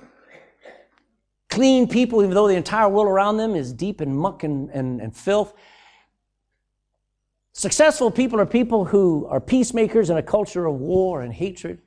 clean 1.50 1.86
people, 1.86 2.20
even 2.20 2.34
though 2.34 2.48
the 2.48 2.56
entire 2.56 2.88
world 2.88 3.06
around 3.06 3.36
them 3.36 3.54
is 3.54 3.72
deep 3.72 4.00
in 4.00 4.16
muck 4.16 4.42
and, 4.42 4.70
and, 4.70 5.00
and 5.00 5.16
filth. 5.16 5.54
Successful 7.56 8.10
people 8.10 8.38
are 8.38 8.44
people 8.44 8.84
who 8.84 9.26
are 9.30 9.40
peacemakers 9.40 10.10
in 10.10 10.18
a 10.18 10.22
culture 10.22 10.66
of 10.66 10.74
war 10.74 11.22
and 11.22 11.32
hatred. 11.32 11.78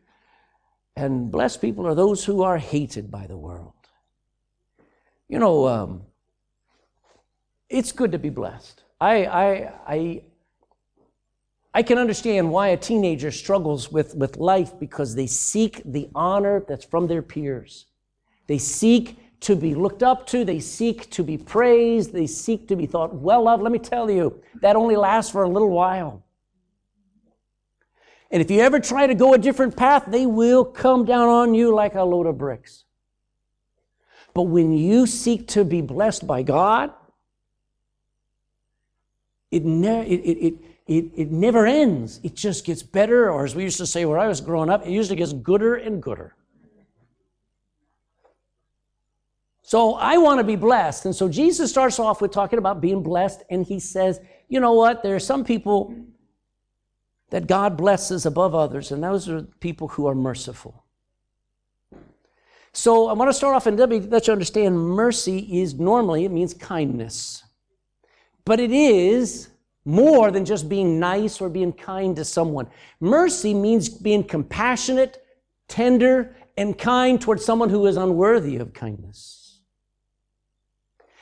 And 0.95 1.31
blessed 1.31 1.61
people 1.61 1.85
are 1.85 1.93
those 1.93 2.25
who 2.25 2.41
are 2.41 2.57
hated 2.57 3.11
by 3.11 3.27
the 3.27 3.37
world. 3.37 3.73
You 5.27 5.37
know, 5.37 5.67
um, 5.67 6.01
it's 7.69 7.91
good 7.91 8.11
to 8.13 8.17
be 8.17 8.31
blessed. 8.31 8.83
I, 8.99 9.25
I, 9.25 9.73
I, 9.87 10.21
I 11.75 11.83
can 11.83 11.99
understand 11.99 12.49
why 12.49 12.69
a 12.69 12.77
teenager 12.77 13.29
struggles 13.29 13.91
with, 13.91 14.15
with 14.15 14.37
life 14.37 14.71
because 14.79 15.13
they 15.13 15.27
seek 15.27 15.83
the 15.85 16.09
honor 16.15 16.65
that's 16.67 16.83
from 16.83 17.05
their 17.05 17.21
peers. 17.21 17.85
They 18.47 18.57
seek 18.57 19.19
to 19.41 19.55
be 19.55 19.73
looked 19.73 20.03
up 20.03 20.27
to, 20.27 20.43
they 20.43 20.59
seek 20.59 21.09
to 21.11 21.23
be 21.23 21.37
praised, 21.37 22.13
they 22.13 22.27
seek 22.27 22.67
to 22.67 22.75
be 22.75 22.85
thought 22.85 23.13
well 23.13 23.47
of. 23.47 23.61
Let 23.61 23.71
me 23.71 23.79
tell 23.79 24.09
you, 24.09 24.41
that 24.61 24.75
only 24.75 24.95
lasts 24.95 25.31
for 25.31 25.43
a 25.43 25.49
little 25.49 25.69
while. 25.69 26.23
And 28.31 28.41
if 28.41 28.51
you 28.51 28.59
ever 28.59 28.79
try 28.79 29.07
to 29.07 29.15
go 29.15 29.33
a 29.33 29.37
different 29.37 29.75
path, 29.75 30.03
they 30.07 30.25
will 30.25 30.63
come 30.63 31.05
down 31.05 31.29
on 31.29 31.53
you 31.53 31.73
like 31.73 31.95
a 31.95 32.03
load 32.03 32.27
of 32.27 32.37
bricks. 32.37 32.83
But 34.33 34.43
when 34.43 34.71
you 34.71 35.07
seek 35.07 35.47
to 35.49 35.65
be 35.65 35.81
blessed 35.81 36.27
by 36.27 36.43
God, 36.43 36.93
it, 39.49 39.65
ne- 39.65 40.05
it, 40.05 40.19
it, 40.19 40.37
it, 40.45 40.53
it, 40.85 41.11
it 41.15 41.31
never 41.31 41.65
ends. 41.65 42.19
It 42.23 42.35
just 42.35 42.65
gets 42.65 42.83
better, 42.83 43.31
or 43.31 43.45
as 43.45 43.55
we 43.55 43.63
used 43.63 43.77
to 43.77 43.87
say 43.87 44.05
where 44.05 44.19
I 44.19 44.27
was 44.27 44.41
growing 44.41 44.69
up, 44.69 44.85
it 44.85 44.91
usually 44.91 45.15
gets 45.15 45.33
gooder 45.33 45.75
and 45.75 46.01
gooder. 46.01 46.35
So 49.69 49.93
I 49.93 50.17
want 50.17 50.39
to 50.39 50.43
be 50.43 50.55
blessed. 50.55 51.05
And 51.05 51.15
so 51.15 51.29
Jesus 51.29 51.69
starts 51.69 51.99
off 51.99 52.21
with 52.21 52.31
talking 52.31 52.57
about 52.57 52.81
being 52.81 53.03
blessed, 53.03 53.43
and 53.51 53.63
he 53.63 53.79
says, 53.79 54.19
you 54.47 54.59
know 54.59 54.73
what? 54.73 55.03
There 55.03 55.15
are 55.15 55.19
some 55.19 55.45
people 55.45 55.93
that 57.29 57.45
God 57.45 57.77
blesses 57.77 58.25
above 58.25 58.55
others, 58.55 58.91
and 58.91 59.03
those 59.03 59.29
are 59.29 59.43
people 59.59 59.87
who 59.89 60.07
are 60.07 60.15
merciful. 60.15 60.85
So 62.73 63.09
I 63.09 63.13
want 63.13 63.29
to 63.29 63.33
start 63.33 63.55
off 63.55 63.67
and 63.67 63.77
let 63.77 64.25
you 64.25 64.33
understand 64.33 64.75
mercy 64.75 65.61
is 65.61 65.75
normally, 65.75 66.25
it 66.25 66.31
means 66.31 66.55
kindness. 66.55 67.43
But 68.45 68.59
it 68.59 68.71
is 68.71 69.49
more 69.85 70.31
than 70.31 70.45
just 70.45 70.67
being 70.67 70.99
nice 70.99 71.39
or 71.39 71.47
being 71.47 71.73
kind 71.73 72.15
to 72.15 72.25
someone. 72.25 72.65
Mercy 72.99 73.53
means 73.53 73.87
being 73.87 74.23
compassionate, 74.23 75.23
tender, 75.67 76.35
and 76.57 76.75
kind 76.75 77.21
towards 77.21 77.45
someone 77.45 77.69
who 77.69 77.85
is 77.85 77.97
unworthy 77.97 78.57
of 78.57 78.73
kindness. 78.73 79.38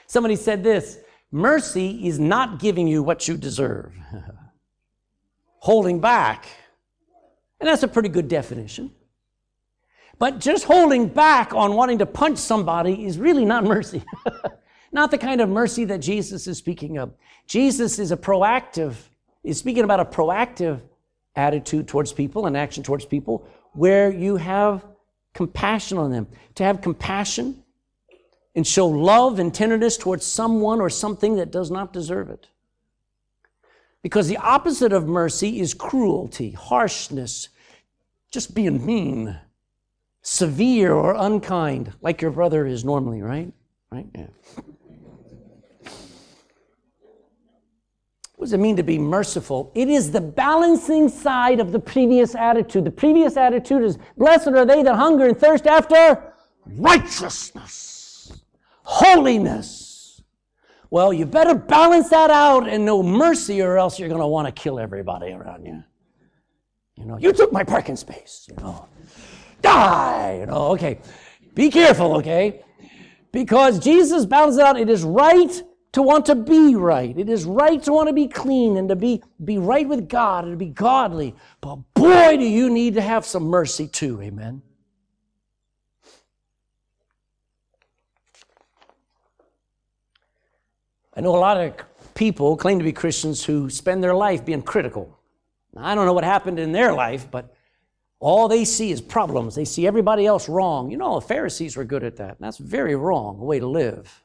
Somebody 0.07 0.37
said 0.37 0.63
this 0.63 0.99
mercy 1.31 2.07
is 2.07 2.17
not 2.19 2.59
giving 2.59 2.87
you 2.87 3.03
what 3.03 3.27
you 3.27 3.37
deserve, 3.37 3.93
holding 5.59 5.99
back. 5.99 6.47
And 7.59 7.67
that's 7.67 7.83
a 7.83 7.87
pretty 7.87 8.09
good 8.09 8.27
definition. 8.27 8.91
But 10.19 10.39
just 10.39 10.63
holding 10.63 11.07
back 11.07 11.53
on 11.53 11.73
wanting 11.73 11.99
to 11.99 12.05
punch 12.05 12.39
somebody 12.39 13.05
is 13.05 13.19
really 13.19 13.45
not 13.45 13.63
mercy. 13.63 14.03
not 14.91 15.11
the 15.11 15.17
kind 15.17 15.41
of 15.41 15.49
mercy 15.49 15.85
that 15.85 15.99
Jesus 15.99 16.47
is 16.47 16.57
speaking 16.57 16.97
of. 16.97 17.13
Jesus 17.45 17.99
is 17.99 18.11
a 18.11 18.17
proactive, 18.17 18.95
is 19.43 19.59
speaking 19.59 19.83
about 19.83 19.99
a 19.99 20.05
proactive 20.05 20.81
attitude 21.35 21.87
towards 21.87 22.13
people 22.13 22.47
and 22.47 22.57
action 22.57 22.83
towards 22.83 23.05
people 23.05 23.47
where 23.73 24.11
you 24.11 24.37
have 24.37 24.83
compassion 25.33 25.97
on 25.99 26.11
them. 26.11 26.27
To 26.55 26.63
have 26.63 26.81
compassion 26.81 27.63
and 28.57 28.65
show 28.65 28.87
love 28.87 29.37
and 29.37 29.53
tenderness 29.53 29.97
towards 29.97 30.25
someone 30.25 30.81
or 30.81 30.89
something 30.89 31.35
that 31.35 31.51
does 31.51 31.69
not 31.69 31.93
deserve 31.93 32.29
it. 32.29 32.47
Because 34.01 34.27
the 34.27 34.37
opposite 34.37 34.91
of 34.91 35.07
mercy 35.07 35.59
is 35.59 35.75
cruelty, 35.75 36.51
harshness, 36.51 37.49
just 38.31 38.55
being 38.55 38.83
mean 38.83 39.39
severe 40.23 40.91
or 40.91 41.13
unkind, 41.13 41.93
like 42.01 42.21
your 42.21 42.31
brother 42.31 42.65
is 42.65 42.83
normally, 42.83 43.21
right? 43.21 43.53
Right? 43.91 44.07
Yeah. 44.15 44.27
What 48.37 48.45
does 48.45 48.53
it 48.53 48.59
mean 48.59 48.75
to 48.77 48.83
be 48.83 48.97
merciful? 48.97 49.71
It 49.75 49.87
is 49.87 50.11
the 50.11 50.21
balancing 50.21 51.09
side 51.09 51.59
of 51.59 51.71
the 51.71 51.79
previous 51.79 52.33
attitude. 52.33 52.85
The 52.85 52.91
previous 52.91 53.37
attitude 53.37 53.83
is 53.83 53.99
blessed 54.17 54.47
are 54.47 54.65
they 54.65 54.81
that 54.81 54.95
hunger 54.95 55.27
and 55.27 55.37
thirst 55.37 55.67
after 55.67 56.33
righteousness, 56.65 57.96
holiness. 58.87 60.21
Well, 60.89 61.11
you 61.11 61.25
better 61.25 61.53
balance 61.53 62.09
that 62.09 62.31
out 62.31 62.69
and 62.69 62.85
know 62.85 63.03
mercy, 63.03 63.61
or 63.61 63.77
else 63.77 63.99
you're 63.99 64.07
going 64.07 64.21
to 64.21 64.27
want 64.27 64.47
to 64.47 64.51
kill 64.53 64.79
everybody 64.79 65.31
around 65.31 65.65
you. 65.65 65.83
You 66.95 67.05
know, 67.05 67.17
you 67.17 67.33
took 67.33 67.51
my 67.51 67.63
parking 67.63 67.97
space, 67.97 68.47
you 68.49 68.55
know 68.55 68.87
die. 69.61 70.37
You 70.39 70.45
know, 70.45 70.67
okay. 70.73 70.99
Be 71.53 71.69
careful, 71.69 72.17
okay? 72.17 72.63
Because 73.31 73.79
Jesus 73.79 74.25
balances 74.25 74.59
out. 74.59 74.79
It 74.79 74.89
is 74.89 75.03
right 75.03 75.63
to 75.93 76.01
want 76.01 76.25
to 76.27 76.35
be 76.35 76.75
right. 76.75 77.17
It 77.17 77.29
is 77.29 77.45
right 77.45 77.81
to 77.83 77.91
want 77.91 78.07
to 78.07 78.13
be 78.13 78.27
clean 78.27 78.77
and 78.77 78.87
to 78.89 78.95
be, 78.95 79.23
be 79.43 79.57
right 79.57 79.87
with 79.87 80.07
God 80.07 80.43
and 80.43 80.53
to 80.53 80.57
be 80.57 80.69
godly. 80.69 81.35
But 81.61 81.77
boy, 81.93 82.37
do 82.37 82.45
you 82.45 82.69
need 82.69 82.93
to 82.95 83.01
have 83.01 83.25
some 83.25 83.43
mercy 83.43 83.87
too. 83.87 84.21
Amen. 84.21 84.61
I 91.17 91.19
know 91.19 91.35
a 91.35 91.37
lot 91.37 91.57
of 91.57 91.73
people 92.13 92.55
claim 92.55 92.77
to 92.77 92.85
be 92.85 92.93
Christians 92.93 93.43
who 93.43 93.71
spend 93.71 94.03
their 94.03 94.13
life 94.13 94.45
being 94.45 94.61
critical. 94.61 95.17
I 95.75 95.95
don't 95.95 96.05
know 96.05 96.13
what 96.13 96.23
happened 96.23 96.59
in 96.59 96.71
their 96.71 96.93
life, 96.93 97.29
but 97.31 97.55
all 98.19 98.47
they 98.47 98.65
see 98.65 98.91
is 98.91 99.01
problems. 99.01 99.55
They 99.55 99.65
see 99.65 99.87
everybody 99.87 100.27
else 100.27 100.47
wrong. 100.47 100.91
You 100.91 100.97
know, 100.97 101.19
the 101.19 101.25
Pharisees 101.25 101.75
were 101.75 101.85
good 101.85 102.03
at 102.03 102.17
that. 102.17 102.37
That's 102.39 102.59
very 102.59 102.95
wrong 102.95 103.39
a 103.39 103.43
way 103.43 103.59
to 103.59 103.65
live. 103.65 104.23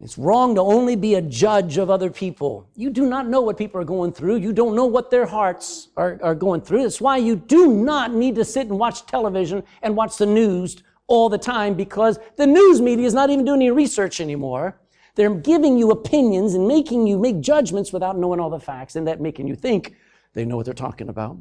It's 0.00 0.16
wrong 0.16 0.54
to 0.54 0.62
only 0.62 0.96
be 0.96 1.14
a 1.16 1.22
judge 1.22 1.76
of 1.76 1.90
other 1.90 2.10
people. 2.10 2.66
You 2.74 2.88
do 2.88 3.04
not 3.06 3.28
know 3.28 3.42
what 3.42 3.58
people 3.58 3.78
are 3.78 3.84
going 3.84 4.12
through. 4.12 4.36
You 4.36 4.54
don't 4.54 4.74
know 4.74 4.86
what 4.86 5.10
their 5.10 5.26
hearts 5.26 5.88
are, 5.98 6.18
are 6.22 6.34
going 6.34 6.62
through. 6.62 6.82
That's 6.82 7.00
why 7.00 7.18
you 7.18 7.36
do 7.36 7.74
not 7.74 8.12
need 8.14 8.36
to 8.36 8.44
sit 8.44 8.68
and 8.68 8.78
watch 8.78 9.04
television 9.04 9.62
and 9.82 9.94
watch 9.94 10.16
the 10.16 10.26
news 10.26 10.82
all 11.12 11.28
the 11.28 11.36
time 11.36 11.74
because 11.74 12.18
the 12.36 12.46
news 12.46 12.80
media 12.80 13.04
is 13.04 13.12
not 13.12 13.28
even 13.28 13.44
doing 13.44 13.60
any 13.60 13.70
research 13.70 14.18
anymore. 14.18 14.80
They're 15.14 15.34
giving 15.34 15.76
you 15.76 15.90
opinions 15.90 16.54
and 16.54 16.66
making 16.66 17.06
you 17.06 17.18
make 17.18 17.40
judgments 17.40 17.92
without 17.92 18.16
knowing 18.16 18.40
all 18.40 18.48
the 18.48 18.58
facts 18.58 18.96
and 18.96 19.06
that 19.06 19.20
making 19.20 19.46
you 19.46 19.54
think 19.54 19.94
they 20.32 20.46
know 20.46 20.56
what 20.56 20.64
they're 20.64 20.72
talking 20.72 21.10
about. 21.10 21.36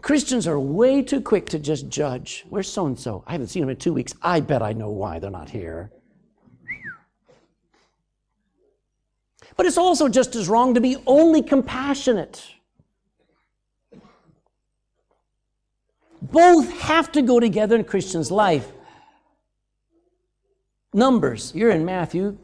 Christians 0.00 0.48
are 0.48 0.58
way 0.58 1.02
too 1.02 1.20
quick 1.20 1.44
to 1.50 1.58
just 1.58 1.90
judge. 1.90 2.46
Where's 2.48 2.72
so 2.72 2.86
and 2.86 2.98
so? 2.98 3.22
I 3.26 3.32
haven't 3.32 3.48
seen 3.48 3.60
them 3.60 3.68
in 3.68 3.76
two 3.76 3.92
weeks. 3.92 4.14
I 4.22 4.40
bet 4.40 4.62
I 4.62 4.72
know 4.72 4.88
why 4.88 5.18
they're 5.18 5.30
not 5.30 5.50
here. 5.50 5.90
But 9.58 9.66
it's 9.66 9.76
also 9.76 10.08
just 10.08 10.34
as 10.36 10.48
wrong 10.48 10.72
to 10.72 10.80
be 10.80 10.96
only 11.06 11.42
compassionate. 11.42 12.54
Both 16.32 16.70
have 16.80 17.12
to 17.12 17.22
go 17.22 17.40
together 17.40 17.76
in 17.76 17.84
Christian's 17.84 18.30
life. 18.30 18.70
Numbers, 20.92 21.52
you're 21.54 21.70
in 21.70 21.84
Matthew, 21.84 22.38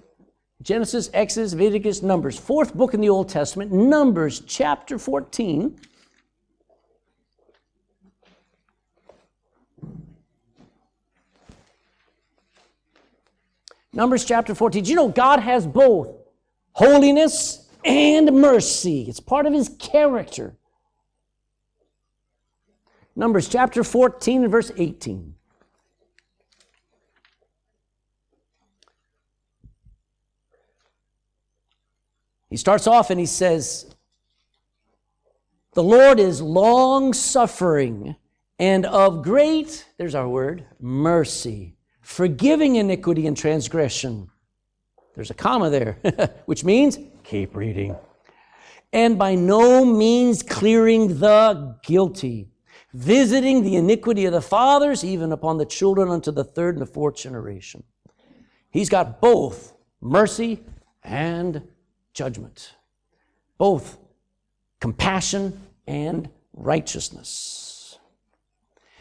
Genesis, 0.62 1.10
Exodus, 1.12 1.52
Leviticus, 1.52 2.02
Numbers, 2.02 2.38
fourth 2.38 2.74
book 2.74 2.94
in 2.94 3.00
the 3.00 3.08
Old 3.08 3.28
Testament, 3.28 3.72
Numbers 3.72 4.40
chapter 4.46 4.98
14. 4.98 5.78
Numbers 13.92 14.24
chapter 14.24 14.54
14. 14.54 14.84
Do 14.84 14.90
you 14.90 14.96
know 14.96 15.08
God 15.08 15.40
has 15.40 15.66
both 15.66 16.14
holiness 16.72 17.68
and 17.84 18.30
mercy? 18.32 19.06
It's 19.08 19.20
part 19.20 19.46
of 19.46 19.54
his 19.54 19.70
character. 19.78 20.54
Numbers 23.16 23.48
chapter 23.48 23.82
14 23.82 24.42
and 24.42 24.52
verse 24.52 24.70
18. 24.76 25.34
He 32.50 32.56
starts 32.56 32.86
off 32.86 33.10
and 33.10 33.18
he 33.18 33.26
says, 33.26 33.92
The 35.72 35.82
Lord 35.82 36.20
is 36.20 36.40
long 36.40 37.12
suffering 37.12 38.14
and 38.58 38.86
of 38.86 39.22
great, 39.22 39.86
there's 39.98 40.14
our 40.14 40.28
word, 40.28 40.64
mercy 40.78 41.76
forgiving 42.06 42.76
iniquity 42.76 43.26
and 43.26 43.36
transgression. 43.36 44.30
There's 45.16 45.30
a 45.32 45.34
comma 45.34 45.70
there, 45.70 45.98
which 46.46 46.62
means 46.62 46.98
keep 47.24 47.56
reading. 47.56 47.96
And 48.92 49.18
by 49.18 49.34
no 49.34 49.84
means 49.84 50.44
clearing 50.44 51.18
the 51.18 51.76
guilty, 51.82 52.48
visiting 52.96 53.62
the 53.62 53.76
iniquity 53.76 54.24
of 54.24 54.32
the 54.32 54.40
fathers, 54.40 55.04
even 55.04 55.30
upon 55.30 55.58
the 55.58 55.66
children 55.66 56.08
unto 56.08 56.32
the 56.32 56.42
third 56.42 56.76
and 56.76 56.80
the 56.80 56.90
fourth 56.90 57.16
generation. 57.16 57.82
He's 58.70 58.88
got 58.88 59.20
both 59.20 59.74
mercy 60.00 60.64
and 61.04 61.62
judgment, 62.14 62.74
both 63.58 63.98
compassion 64.80 65.60
and 65.86 66.30
righteousness. 66.54 67.98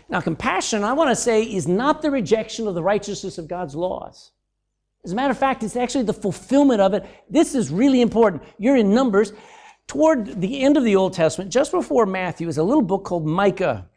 Now, 0.10 0.20
compassion, 0.20 0.84
I 0.84 0.92
want 0.92 1.10
to 1.10 1.16
say, 1.16 1.44
is 1.44 1.66
not 1.66 2.02
the 2.02 2.12
rejection 2.12 2.68
of 2.68 2.76
the 2.76 2.84
righteousness 2.84 3.38
of 3.38 3.48
God's 3.48 3.76
laws. 3.76 4.32
As 5.06 5.14
a 5.14 5.16
matter 5.16 5.32
of 5.32 5.38
fact, 5.38 5.64
it's 5.64 5.78
actually 5.78 6.04
the 6.04 6.14
fulfillment 6.14 6.82
of 6.82 6.94
it. 6.94 7.06
This 7.30 7.56
is 7.56 7.72
really 7.72 8.02
important. 8.02 8.44
You're 8.58 8.76
in 8.76 8.94
Numbers. 8.94 9.32
Toward 9.88 10.42
the 10.42 10.62
end 10.62 10.78
of 10.78 10.84
the 10.84 10.96
Old 10.96 11.14
Testament, 11.14 11.52
just 11.52 11.72
before 11.72 12.06
Matthew, 12.06 12.48
is 12.48 12.58
a 12.58 12.64
little 12.64 12.82
book 12.82 13.04
called 13.04 13.26
Micah. 13.26 13.88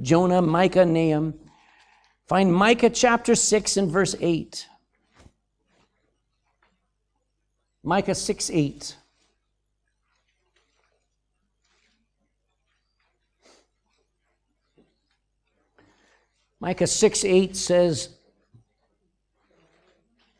Jonah, 0.00 0.42
Micah, 0.42 0.84
Nahum. 0.84 1.34
Find 2.26 2.52
Micah 2.52 2.90
chapter 2.90 3.34
6 3.34 3.76
and 3.76 3.90
verse 3.90 4.14
8. 4.20 4.66
Micah 7.82 8.14
6 8.14 8.50
8. 8.50 8.96
Micah 16.58 16.86
6 16.86 17.24
8 17.24 17.56
says, 17.56 18.15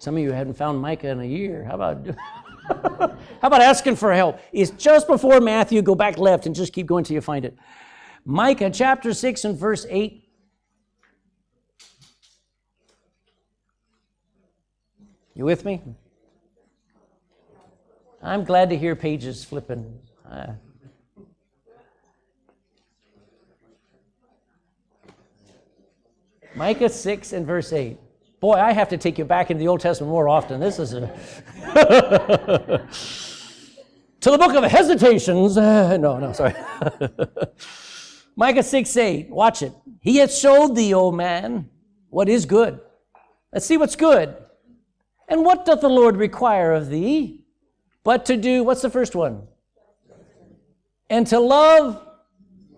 some 0.07 0.17
of 0.17 0.23
you 0.23 0.31
haven't 0.31 0.55
found 0.55 0.81
Micah 0.81 1.09
in 1.09 1.19
a 1.19 1.25
year. 1.25 1.65
How 1.65 1.75
about 1.75 2.07
how 3.41 3.49
about 3.49 3.61
asking 3.61 3.97
for 3.97 4.15
help? 4.15 4.39
It's 4.53 4.71
just 4.71 5.09
before 5.09 5.41
Matthew. 5.41 5.83
Go 5.83 5.97
back 5.97 6.17
left 6.17 6.47
and 6.47 6.55
just 6.55 6.73
keep 6.73 6.87
going 6.87 7.03
till 7.03 7.15
you 7.15 7.21
find 7.21 7.45
it. 7.45 7.59
Micah 8.25 8.71
chapter 8.71 9.13
6 9.13 9.45
and 9.45 9.59
verse 9.59 9.85
8. 9.91 10.23
You 15.35 15.45
with 15.45 15.65
me? 15.65 15.83
I'm 18.23 18.45
glad 18.45 18.71
to 18.71 18.79
hear 18.79 18.95
pages 18.95 19.45
flipping. 19.45 19.99
Uh, 20.31 20.53
Micah 26.55 26.91
6 26.91 27.33
and 27.33 27.45
verse 27.45 27.73
8. 27.73 27.99
Boy, 28.47 28.61
I 28.61 28.73
have 28.75 28.91
to 28.91 28.97
take 28.97 29.19
you 29.19 29.25
back 29.25 29.51
into 29.51 29.59
the 29.59 29.67
Old 29.67 29.81
Testament 29.81 30.13
more 30.13 30.29
often. 30.29 30.61
This 30.61 30.79
is 30.79 30.95
a. 30.95 31.01
to 34.21 34.31
the 34.31 34.39
book 34.39 34.55
of 34.55 34.63
hesitations. 34.63 35.59
Uh, 35.59 35.97
no, 36.01 36.21
no, 36.21 36.33
sorry. 36.33 36.55
Micah 38.37 38.63
6 38.63 38.97
8. 38.97 39.31
Watch 39.31 39.63
it. 39.63 39.73
He 40.01 40.19
hath 40.19 40.33
showed 40.33 40.77
thee, 40.77 40.95
O 40.95 41.11
man, 41.11 41.69
what 42.09 42.29
is 42.29 42.47
good. 42.47 42.79
Let's 43.53 43.67
see 43.67 43.79
what's 43.79 43.97
good. 43.97 44.37
And 45.27 45.45
what 45.45 45.65
doth 45.65 45.81
the 45.81 45.91
Lord 45.91 46.17
require 46.17 46.73
of 46.73 46.89
thee? 46.89 47.45
But 48.05 48.27
to 48.27 48.37
do, 48.37 48.63
what's 48.63 48.83
the 48.83 48.91
first 48.91 49.17
one? 49.17 49.49
And 51.11 51.27
to 51.27 51.41
love, 51.41 52.01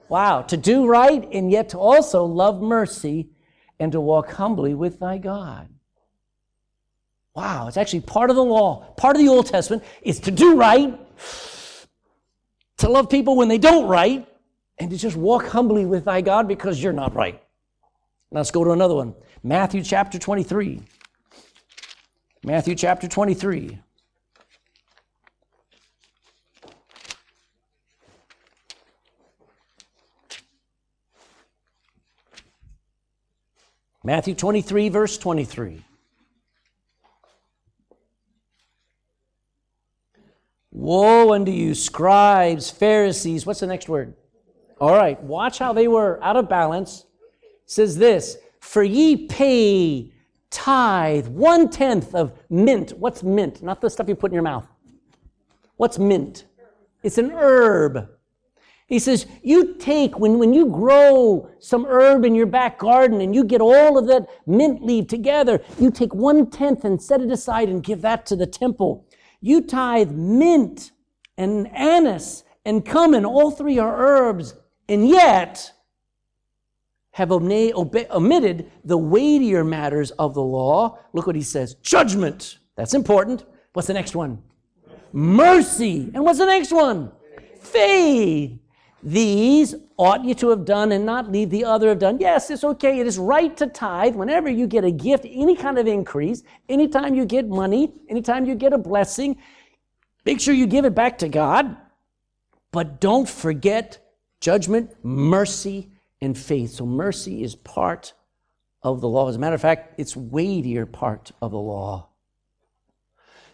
wow, 0.09 0.41
to 0.41 0.57
do 0.57 0.87
right 0.87 1.29
and 1.31 1.51
yet 1.51 1.69
to 1.69 1.79
also 1.79 2.25
love 2.25 2.63
mercy 2.63 3.33
and 3.80 3.92
to 3.92 4.00
walk 4.00 4.30
humbly 4.32 4.75
with 4.75 4.99
thy 4.99 5.18
God. 5.18 5.68
Wow, 7.35 7.68
it's 7.68 7.76
actually 7.76 8.00
part 8.00 8.30
of 8.30 8.37
the 8.37 8.44
law, 8.44 8.85
part 8.97 9.14
of 9.14 9.23
the 9.23 9.28
Old 9.28 9.47
Testament 9.47 9.85
is 10.02 10.18
to 10.20 10.30
do 10.30 10.56
right, 10.56 10.99
to 12.78 12.88
love 12.88 13.08
people 13.08 13.37
when 13.37 13.49
they 13.49 13.58
don't 13.58 13.87
right, 13.87 14.26
and 14.78 14.90
to 14.90 14.97
just 14.97 15.16
walk 15.16 15.47
humbly 15.47 15.87
with 15.87 16.04
thy 16.04 16.20
God 16.20 16.49
because 16.49 16.82
you're 16.82 16.92
not 16.92 17.14
right. 17.14 17.40
Now 18.30 18.40
let's 18.40 18.50
go 18.50 18.64
to 18.64 18.73
another 18.73 18.94
one. 18.94 19.14
Matthew 19.42 19.82
chapter 19.82 20.18
23. 20.18 20.82
Matthew 22.44 22.75
chapter 22.75 23.08
23. 23.08 23.78
Matthew 34.09 34.35
23, 34.35 34.88
verse 34.88 35.19
23. 35.19 35.85
Woe 40.73 41.35
unto 41.35 41.53
you, 41.53 41.75
scribes, 41.75 42.71
Pharisees. 42.71 43.45
What's 43.45 43.61
the 43.61 43.67
next 43.67 43.87
word? 43.87 44.15
All 44.81 44.95
right, 44.95 45.23
watch 45.23 45.59
how 45.59 45.75
they 45.75 45.89
were 45.89 46.19
out 46.25 46.37
of 46.37 46.49
balance. 46.49 47.04
It 47.43 47.71
says 47.71 47.99
this 47.99 48.39
For 48.61 48.82
ye 48.82 49.26
pay 49.26 50.11
tithe 50.49 51.26
one 51.26 51.69
tenth 51.69 52.15
of 52.15 52.32
mint. 52.49 52.93
What's 52.93 53.23
mint? 53.23 53.63
Not 53.63 53.82
the 53.82 53.91
stuff 53.91 54.09
you 54.09 54.15
put 54.15 54.30
in 54.30 54.35
your 54.35 54.43
mouth. 54.43 54.67
What's 55.76 55.99
mint? 55.99 56.47
It's 57.02 57.19
an 57.19 57.30
herb. 57.30 58.09
He 58.89 58.99
says, 58.99 59.27
you 59.43 59.75
take, 59.75 60.19
when, 60.19 60.39
when 60.39 60.55
you 60.55 60.67
grow 60.67 61.51
some 61.59 61.85
herb 61.85 62.25
in 62.25 62.35
your 62.35 62.47
back 62.47 62.79
garden 62.79 63.21
and 63.21 63.35
you 63.35 63.45
get 63.45 63.61
all 63.61 63.99
of 63.99 64.07
that 64.07 64.27
mint 64.47 64.83
leaf 64.83 65.09
together, 65.09 65.63
you 65.79 65.91
take 65.91 66.15
one 66.15 66.49
tenth 66.49 66.85
and 66.85 67.01
set 67.01 67.21
it 67.21 67.31
aside 67.31 67.69
and 67.69 67.85
give 67.85 68.01
that 68.01 68.25
to 68.27 68.35
the 68.35 68.47
temple. 68.47 69.07
You 69.43 69.61
tithe 69.61 70.11
mint 70.13 70.93
and 71.37 71.69
anise 71.69 72.45
and 72.65 72.83
cumin, 72.83 73.27
all 73.27 73.51
three 73.51 73.79
are 73.79 73.95
herbs, 73.95 74.55
and 74.89 75.07
yet 75.07 75.73
have 77.11 77.31
omitted 77.31 78.71
the 78.85 78.97
weightier 78.97 79.65
matters 79.65 80.13
of 80.13 80.33
the 80.33 80.43
law. 80.43 80.99
Look 81.13 81.27
what 81.27 81.37
he 81.37 81.43
says 81.43 81.75
judgment. 81.75 82.59
That's 82.75 82.95
important. 82.95 83.45
What's 83.75 83.89
the 83.89 83.95
next 83.95 84.17
one? 84.17 84.43
Mercy. 85.13 86.11
And 86.15 86.25
what's 86.25 86.39
the 86.39 86.47
next 86.47 86.73
one? 86.73 87.13
Faith. 87.61 88.59
These 89.02 89.76
ought 89.97 90.25
you 90.25 90.34
to 90.34 90.49
have 90.50 90.65
done 90.65 90.91
and 90.93 91.06
not 91.06 91.30
leave 91.30 91.50
the 91.50 91.65
other 91.65 91.89
have 91.89 91.99
done. 92.00 92.19
Yes, 92.19 92.50
it's 92.50 92.65
okay. 92.65 92.99
It 92.99 93.06
is 93.06 93.19
right 93.19 93.56
to 93.56 93.67
tithe 93.69 94.17
whenever 94.17 94.49
you 94.49 94.67
get 94.67 94.84
a 94.84 94.91
gift, 94.91 95.25
any 95.28 95.54
kind 95.54 95.78
of 95.78 95.87
increase, 95.87 96.43
anytime 96.69 97.15
you 97.15 97.25
get 97.25 97.49
money, 97.49 97.93
anytime 98.08 98.45
you 98.45 98.54
get 98.54 98.73
a 98.73 98.78
blessing. 98.78 99.37
Make 100.25 100.41
sure 100.41 100.52
you 100.52 100.67
give 100.67 100.84
it 100.84 100.95
back 100.95 101.19
to 101.19 101.28
God. 101.28 101.76
But 102.73 103.00
don't 103.00 103.28
forget 103.28 103.99
judgment, 104.41 104.95
mercy, 105.02 105.91
and 106.21 106.37
faith. 106.37 106.73
So 106.73 106.84
mercy 106.84 107.43
is 107.43 107.54
part 107.54 108.13
of 108.82 109.00
the 109.00 109.08
law. 109.08 109.28
As 109.28 109.37
a 109.37 109.39
matter 109.39 109.54
of 109.54 109.61
fact, 109.61 109.95
it's 109.99 110.17
weightier 110.17 110.87
part 110.87 111.32
of 111.41 111.52
the 111.52 111.58
law. 111.58 112.07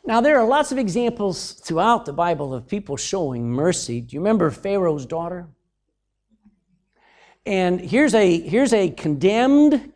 Now, 0.06 0.20
there 0.20 0.38
are 0.38 0.46
lots 0.46 0.70
of 0.70 0.76
examples 0.76 1.52
throughout 1.52 2.04
the 2.04 2.12
Bible 2.12 2.52
of 2.52 2.68
people 2.68 2.98
showing 2.98 3.50
mercy. 3.50 4.02
Do 4.02 4.14
you 4.14 4.20
remember 4.20 4.50
Pharaoh's 4.50 5.06
daughter? 5.06 5.48
And 7.46 7.80
here's 7.80 8.14
a, 8.14 8.40
here's 8.40 8.74
a 8.74 8.90
condemned 8.90 9.92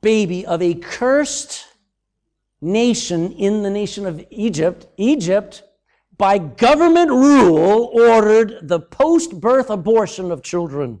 baby 0.00 0.46
of 0.46 0.62
a 0.62 0.74
cursed 0.74 1.66
nation 2.62 3.32
in 3.32 3.62
the 3.62 3.70
nation 3.70 4.06
of 4.06 4.24
Egypt. 4.30 4.86
Egypt, 4.96 5.62
by 6.16 6.38
government 6.38 7.10
rule, 7.10 7.90
ordered 7.92 8.66
the 8.66 8.80
post 8.80 9.40
birth 9.40 9.68
abortion 9.68 10.30
of 10.30 10.42
children. 10.42 11.00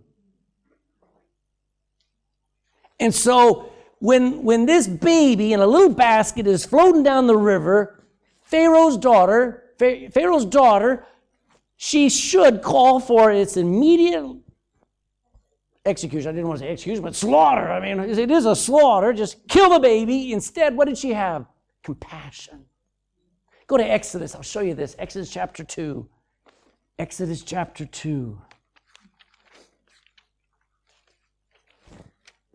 And 3.00 3.14
so 3.14 3.73
when, 3.98 4.42
when 4.42 4.66
this 4.66 4.86
baby 4.86 5.52
in 5.52 5.60
a 5.60 5.66
little 5.66 5.94
basket 5.94 6.46
is 6.46 6.64
floating 6.64 7.02
down 7.02 7.26
the 7.26 7.36
river, 7.36 8.04
Pharaoh's 8.42 8.96
daughter, 8.96 9.64
Pharaoh's 9.78 10.44
daughter, 10.44 11.06
she 11.76 12.08
should 12.08 12.62
call 12.62 13.00
for 13.00 13.32
its 13.32 13.56
immediate 13.56 14.36
execution. 15.84 16.28
I 16.28 16.32
didn't 16.32 16.48
want 16.48 16.60
to 16.60 16.66
say 16.66 16.72
execution, 16.72 17.02
but 17.02 17.14
slaughter. 17.14 17.70
I 17.70 17.80
mean, 17.80 18.00
it 18.00 18.30
is 18.30 18.46
a 18.46 18.56
slaughter. 18.56 19.12
Just 19.12 19.46
kill 19.48 19.70
the 19.70 19.80
baby. 19.80 20.32
Instead, 20.32 20.76
what 20.76 20.86
did 20.86 20.98
she 20.98 21.12
have? 21.12 21.46
Compassion. 21.82 22.64
Go 23.66 23.76
to 23.76 23.84
Exodus. 23.84 24.34
I'll 24.34 24.42
show 24.42 24.60
you 24.60 24.74
this. 24.74 24.94
Exodus 24.98 25.30
chapter 25.30 25.64
2. 25.64 26.08
Exodus 26.98 27.42
chapter 27.42 27.86
2. 27.86 28.40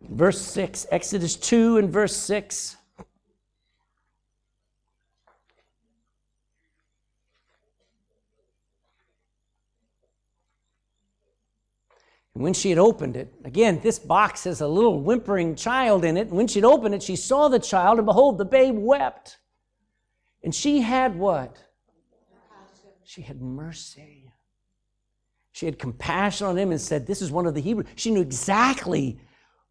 Verse 0.08 0.40
6, 0.40 0.86
Exodus 0.90 1.36
2 1.36 1.78
and 1.78 1.90
verse 1.90 2.16
6. 2.16 2.76
And 12.34 12.44
when 12.44 12.54
she 12.54 12.70
had 12.70 12.78
opened 12.78 13.16
it, 13.16 13.32
again, 13.44 13.80
this 13.82 13.98
box 13.98 14.44
has 14.44 14.60
a 14.60 14.68
little 14.68 15.00
whimpering 15.00 15.56
child 15.56 16.04
in 16.04 16.16
it. 16.16 16.28
And 16.28 16.36
when 16.36 16.46
she 16.46 16.60
had 16.60 16.64
opened 16.64 16.94
it, 16.94 17.02
she 17.02 17.16
saw 17.16 17.48
the 17.48 17.58
child, 17.58 17.98
and 17.98 18.06
behold, 18.06 18.38
the 18.38 18.44
babe 18.44 18.76
wept. 18.78 19.38
And 20.42 20.54
she 20.54 20.80
had 20.80 21.16
what? 21.16 21.62
She 23.04 23.22
had 23.22 23.42
mercy. 23.42 24.32
She 25.52 25.66
had 25.66 25.78
compassion 25.78 26.46
on 26.46 26.56
him 26.56 26.70
and 26.70 26.80
said, 26.80 27.06
This 27.06 27.20
is 27.20 27.30
one 27.30 27.46
of 27.46 27.54
the 27.54 27.60
Hebrews. 27.60 27.88
She 27.96 28.10
knew 28.10 28.22
exactly 28.22 29.20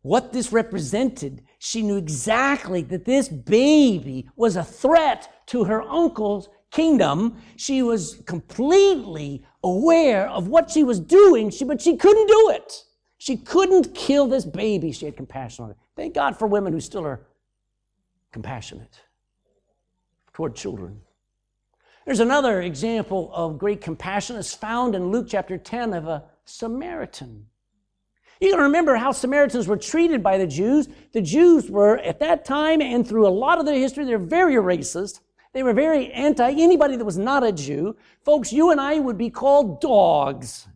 what 0.01 0.33
this 0.33 0.51
represented. 0.51 1.43
She 1.59 1.81
knew 1.81 1.97
exactly 1.97 2.81
that 2.83 3.05
this 3.05 3.27
baby 3.27 4.27
was 4.35 4.55
a 4.55 4.63
threat 4.63 5.45
to 5.47 5.65
her 5.65 5.81
uncle's 5.81 6.49
kingdom. 6.71 7.41
She 7.57 7.81
was 7.81 8.21
completely 8.25 9.43
aware 9.63 10.29
of 10.29 10.47
what 10.47 10.71
she 10.71 10.83
was 10.83 10.99
doing, 10.99 11.51
but 11.65 11.81
she 11.81 11.97
couldn't 11.97 12.27
do 12.27 12.49
it. 12.51 12.85
She 13.17 13.35
couldn't 13.35 13.93
kill 13.93 14.27
this 14.27 14.45
baby. 14.45 14.91
She 14.91 15.05
had 15.05 15.17
compassion 15.17 15.65
on 15.65 15.71
it. 15.71 15.77
Thank 15.95 16.15
God 16.15 16.37
for 16.37 16.47
women 16.47 16.71
who 16.71 16.79
still 16.79 17.05
are 17.05 17.27
compassionate 18.31 19.01
toward 20.33 20.55
children. 20.55 21.01
There's 22.05 22.21
another 22.21 22.61
example 22.61 23.29
of 23.33 23.59
great 23.59 23.81
compassion 23.81 24.37
that's 24.37 24.53
found 24.53 24.95
in 24.95 25.11
Luke 25.11 25.27
chapter 25.29 25.57
10 25.57 25.93
of 25.93 26.07
a 26.07 26.23
Samaritan. 26.45 27.45
You 28.39 28.51
can 28.51 28.59
remember 28.59 28.95
how 28.95 29.11
Samaritans 29.11 29.67
were 29.67 29.77
treated 29.77 30.23
by 30.23 30.37
the 30.37 30.47
Jews. 30.47 30.87
The 31.11 31.21
Jews 31.21 31.69
were, 31.69 31.97
at 31.97 32.19
that 32.19 32.45
time 32.45 32.81
and 32.81 33.05
through 33.05 33.27
a 33.27 33.29
lot 33.29 33.59
of 33.59 33.65
their 33.65 33.77
history, 33.77 34.05
they're 34.05 34.17
very 34.17 34.55
racist. 34.55 35.19
They 35.51 35.63
were 35.63 35.73
very 35.73 36.11
anti 36.11 36.51
anybody 36.51 36.95
that 36.95 37.05
was 37.05 37.17
not 37.17 37.43
a 37.43 37.51
Jew. 37.51 37.97
Folks, 38.23 38.53
you 38.53 38.71
and 38.71 38.79
I 38.79 38.99
would 38.99 39.17
be 39.17 39.29
called 39.29 39.81
dogs. 39.81 40.67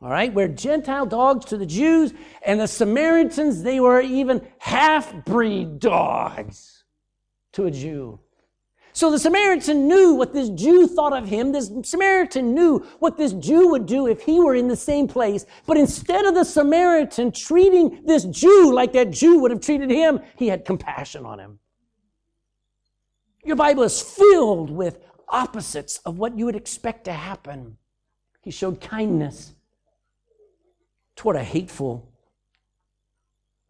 All 0.00 0.10
right, 0.10 0.32
we're 0.32 0.48
Gentile 0.48 1.06
dogs 1.06 1.46
to 1.46 1.56
the 1.56 1.66
Jews, 1.66 2.12
and 2.42 2.60
the 2.60 2.68
Samaritans, 2.68 3.62
they 3.62 3.80
were 3.80 4.00
even 4.00 4.46
half 4.58 5.12
breed 5.24 5.80
dogs 5.80 6.84
to 7.52 7.64
a 7.64 7.70
Jew. 7.70 8.20
So 8.98 9.12
the 9.12 9.18
Samaritan 9.20 9.86
knew 9.86 10.14
what 10.14 10.34
this 10.34 10.50
Jew 10.50 10.88
thought 10.88 11.12
of 11.16 11.28
him. 11.28 11.52
This 11.52 11.70
Samaritan 11.84 12.52
knew 12.52 12.84
what 12.98 13.16
this 13.16 13.32
Jew 13.32 13.68
would 13.68 13.86
do 13.86 14.08
if 14.08 14.22
he 14.22 14.40
were 14.40 14.56
in 14.56 14.66
the 14.66 14.74
same 14.74 15.06
place. 15.06 15.46
But 15.66 15.76
instead 15.76 16.24
of 16.24 16.34
the 16.34 16.42
Samaritan 16.42 17.30
treating 17.30 18.02
this 18.04 18.24
Jew 18.24 18.74
like 18.74 18.92
that 18.94 19.12
Jew 19.12 19.38
would 19.38 19.52
have 19.52 19.60
treated 19.60 19.88
him, 19.88 20.18
he 20.34 20.48
had 20.48 20.64
compassion 20.64 21.24
on 21.24 21.38
him. 21.38 21.60
Your 23.44 23.54
Bible 23.54 23.84
is 23.84 24.02
filled 24.02 24.68
with 24.68 24.98
opposites 25.28 25.98
of 25.98 26.18
what 26.18 26.36
you 26.36 26.44
would 26.46 26.56
expect 26.56 27.04
to 27.04 27.12
happen. 27.12 27.76
He 28.42 28.50
showed 28.50 28.80
kindness 28.80 29.54
toward 31.14 31.36
a 31.36 31.44
hateful, 31.44 32.10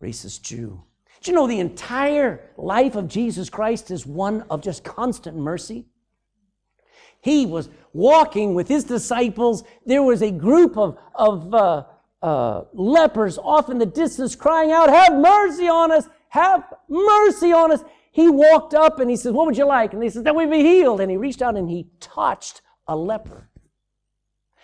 racist 0.02 0.40
Jew. 0.40 0.84
Do 1.22 1.31
you 1.31 1.35
know 1.35 1.46
the 1.46 1.61
entire 1.61 2.50
life 2.57 2.94
of 2.94 3.09
Jesus 3.09 3.50
Christ 3.50 3.90
is 3.90 4.07
one 4.07 4.42
of 4.50 4.62
just 4.62 4.85
constant 4.85 5.37
mercy? 5.37 5.87
He 7.20 7.46
was 7.46 7.68
walking 7.92 8.54
with 8.54 8.68
his 8.68 8.85
disciples. 8.85 9.64
There 9.85 10.02
was 10.02 10.22
a 10.22 10.31
group 10.31 10.76
of, 10.76 10.98
of 11.14 11.52
uh, 11.52 11.85
uh, 12.22 12.64
lepers 12.72 13.38
off 13.38 13.68
in 13.70 13.78
the 13.78 13.87
distance 13.87 14.37
crying 14.37 14.70
out, 14.70 14.88
Have 14.88 15.14
mercy 15.14 15.68
on 15.68 15.90
us! 15.90 16.09
Have 16.28 16.62
mercy 16.88 17.52
on 17.52 17.72
us! 17.72 17.83
He 18.12 18.28
walked 18.28 18.74
up 18.74 19.00
and 19.00 19.11
he 19.11 19.16
says, 19.16 19.33
What 19.33 19.46
would 19.46 19.57
you 19.57 19.66
like? 19.66 19.92
And 19.92 20.02
he 20.02 20.11
says, 20.11 20.22
That 20.22 20.37
we 20.37 20.46
be 20.46 20.61
healed. 20.61 21.00
And 21.00 21.11
he 21.11 21.16
reached 21.16 21.42
out 21.42 21.57
and 21.57 21.68
he 21.68 21.88
touched 22.00 22.62
a 22.87 22.96
leper. 22.96 23.48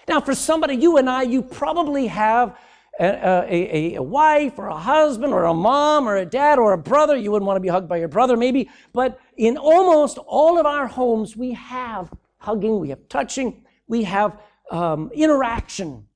Now, 0.09 0.21
for 0.21 0.35
somebody, 0.35 0.77
you 0.77 0.97
and 0.99 1.09
I, 1.09 1.23
you 1.23 1.43
probably 1.43 2.09
have 2.09 2.59
a, 3.01 3.45
a, 3.49 3.95
a, 3.97 4.03
wife 4.03 4.59
or 4.59 4.69
a 4.69 4.79
husband 4.79 5.33
or 5.33 5.45
a 5.45 5.55
mom 5.55 6.09
or 6.09 6.17
a 6.17 6.27
dad 6.27 6.59
or 6.59 6.73
a 6.73 6.79
brother. 6.79 7.17
You 7.17 7.33
wouldn't 7.33 7.47
want 7.47 7.57
to 7.57 7.61
be 7.61 7.69
hugged 7.69 7.89
by 7.89 7.97
your 7.97 8.09
brother, 8.09 8.37
maybe. 8.37 8.71
But 8.93 9.19
in 9.37 9.57
almost 9.57 10.19
all 10.19 10.59
of 10.59 10.67
our 10.67 10.87
homes, 10.87 11.37
we 11.37 11.53
have 11.53 12.13
hugging, 12.39 12.79
we 12.79 12.91
have 12.91 13.09
touching, 13.09 13.65
we 13.89 14.05
have 14.05 14.39
um, 14.71 15.11
interaction. 15.13 16.07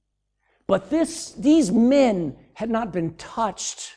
But 0.66 0.90
this, 0.90 1.32
these 1.32 1.72
men 1.72 2.36
had 2.54 2.70
not 2.70 2.92
been 2.92 3.14
touched 3.14 3.96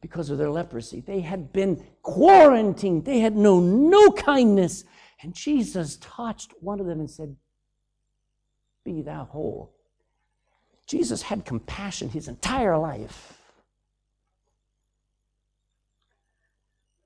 because 0.00 0.30
of 0.30 0.38
their 0.38 0.50
leprosy. 0.50 1.00
They 1.00 1.20
had 1.20 1.52
been 1.52 1.84
quarantined. 2.02 3.04
They 3.04 3.20
had 3.20 3.36
known 3.36 3.90
no 3.90 4.10
kindness. 4.10 4.84
And 5.22 5.34
Jesus 5.34 5.96
touched 6.00 6.54
one 6.60 6.80
of 6.80 6.86
them 6.86 7.00
and 7.00 7.10
said, 7.10 7.36
Be 8.84 9.02
thou 9.02 9.24
whole. 9.24 9.74
Jesus 10.88 11.20
had 11.20 11.44
compassion 11.44 12.08
his 12.08 12.28
entire 12.28 12.76
life. 12.76 13.34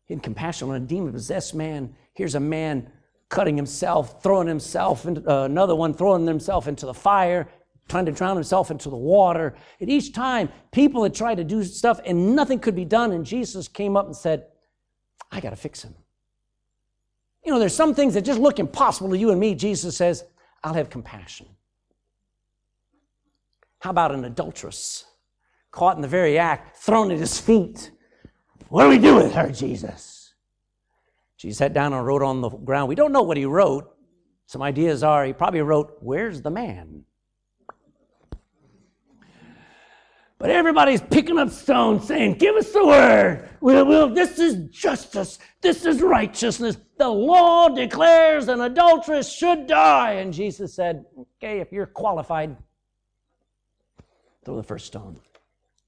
He 0.06 0.14
had 0.14 0.22
compassion 0.22 0.70
on 0.70 0.76
a 0.76 0.80
demon 0.80 1.12
possessed 1.12 1.52
man. 1.54 1.94
Here's 2.14 2.36
a 2.36 2.40
man 2.40 2.90
cutting 3.28 3.56
himself, 3.56 4.22
throwing 4.22 4.46
himself, 4.46 5.04
into, 5.04 5.28
uh, 5.28 5.44
another 5.44 5.74
one 5.74 5.94
throwing 5.94 6.26
himself 6.26 6.68
into 6.68 6.86
the 6.86 6.94
fire, 6.94 7.48
trying 7.88 8.06
to 8.06 8.12
drown 8.12 8.36
himself 8.36 8.70
into 8.70 8.88
the 8.88 8.96
water. 8.96 9.54
And 9.80 9.90
each 9.90 10.12
time, 10.12 10.48
people 10.70 11.02
had 11.02 11.14
tried 11.14 11.36
to 11.36 11.44
do 11.44 11.64
stuff 11.64 11.98
and 12.04 12.36
nothing 12.36 12.60
could 12.60 12.76
be 12.76 12.84
done. 12.84 13.10
And 13.10 13.26
Jesus 13.26 13.66
came 13.66 13.96
up 13.96 14.06
and 14.06 14.14
said, 14.14 14.46
I 15.32 15.40
got 15.40 15.50
to 15.50 15.56
fix 15.56 15.82
him. 15.82 15.94
You 17.44 17.52
know, 17.52 17.58
there's 17.58 17.74
some 17.74 17.94
things 17.94 18.14
that 18.14 18.22
just 18.22 18.38
look 18.38 18.60
impossible 18.60 19.10
to 19.10 19.18
you 19.18 19.30
and 19.30 19.40
me. 19.40 19.56
Jesus 19.56 19.96
says, 19.96 20.24
I'll 20.62 20.74
have 20.74 20.88
compassion. 20.88 21.48
How 23.82 23.90
about 23.90 24.12
an 24.12 24.24
adulteress 24.24 25.06
caught 25.72 25.96
in 25.96 26.02
the 26.02 26.08
very 26.08 26.38
act, 26.38 26.76
thrown 26.76 27.10
at 27.10 27.18
his 27.18 27.40
feet? 27.40 27.90
What 28.68 28.84
do 28.84 28.88
we 28.88 28.98
do 28.98 29.16
with 29.16 29.34
her, 29.34 29.50
Jesus? 29.50 30.34
Jesus 31.36 31.58
sat 31.58 31.74
down 31.74 31.92
and 31.92 32.06
wrote 32.06 32.22
on 32.22 32.42
the 32.42 32.48
ground. 32.48 32.88
We 32.88 32.94
don't 32.94 33.10
know 33.10 33.22
what 33.22 33.36
he 33.36 33.44
wrote. 33.44 33.92
Some 34.46 34.62
ideas 34.62 35.02
are 35.02 35.24
he 35.24 35.32
probably 35.32 35.62
wrote, 35.62 35.96
Where's 35.98 36.42
the 36.42 36.50
man? 36.50 37.02
But 40.38 40.50
everybody's 40.50 41.00
picking 41.00 41.38
up 41.38 41.50
stones 41.50 42.06
saying, 42.06 42.34
Give 42.38 42.54
us 42.54 42.70
the 42.70 42.86
word. 42.86 43.48
We'll, 43.60 43.84
we'll, 43.84 44.14
this 44.14 44.38
is 44.38 44.70
justice. 44.70 45.40
This 45.60 45.84
is 45.84 46.02
righteousness. 46.02 46.76
The 46.98 47.08
law 47.08 47.68
declares 47.68 48.46
an 48.46 48.60
adulteress 48.60 49.28
should 49.28 49.66
die. 49.66 50.12
And 50.12 50.32
Jesus 50.32 50.72
said, 50.72 51.04
Okay, 51.18 51.58
if 51.58 51.72
you're 51.72 51.86
qualified, 51.86 52.56
throw 54.44 54.56
the 54.56 54.62
first 54.62 54.86
stone. 54.86 55.18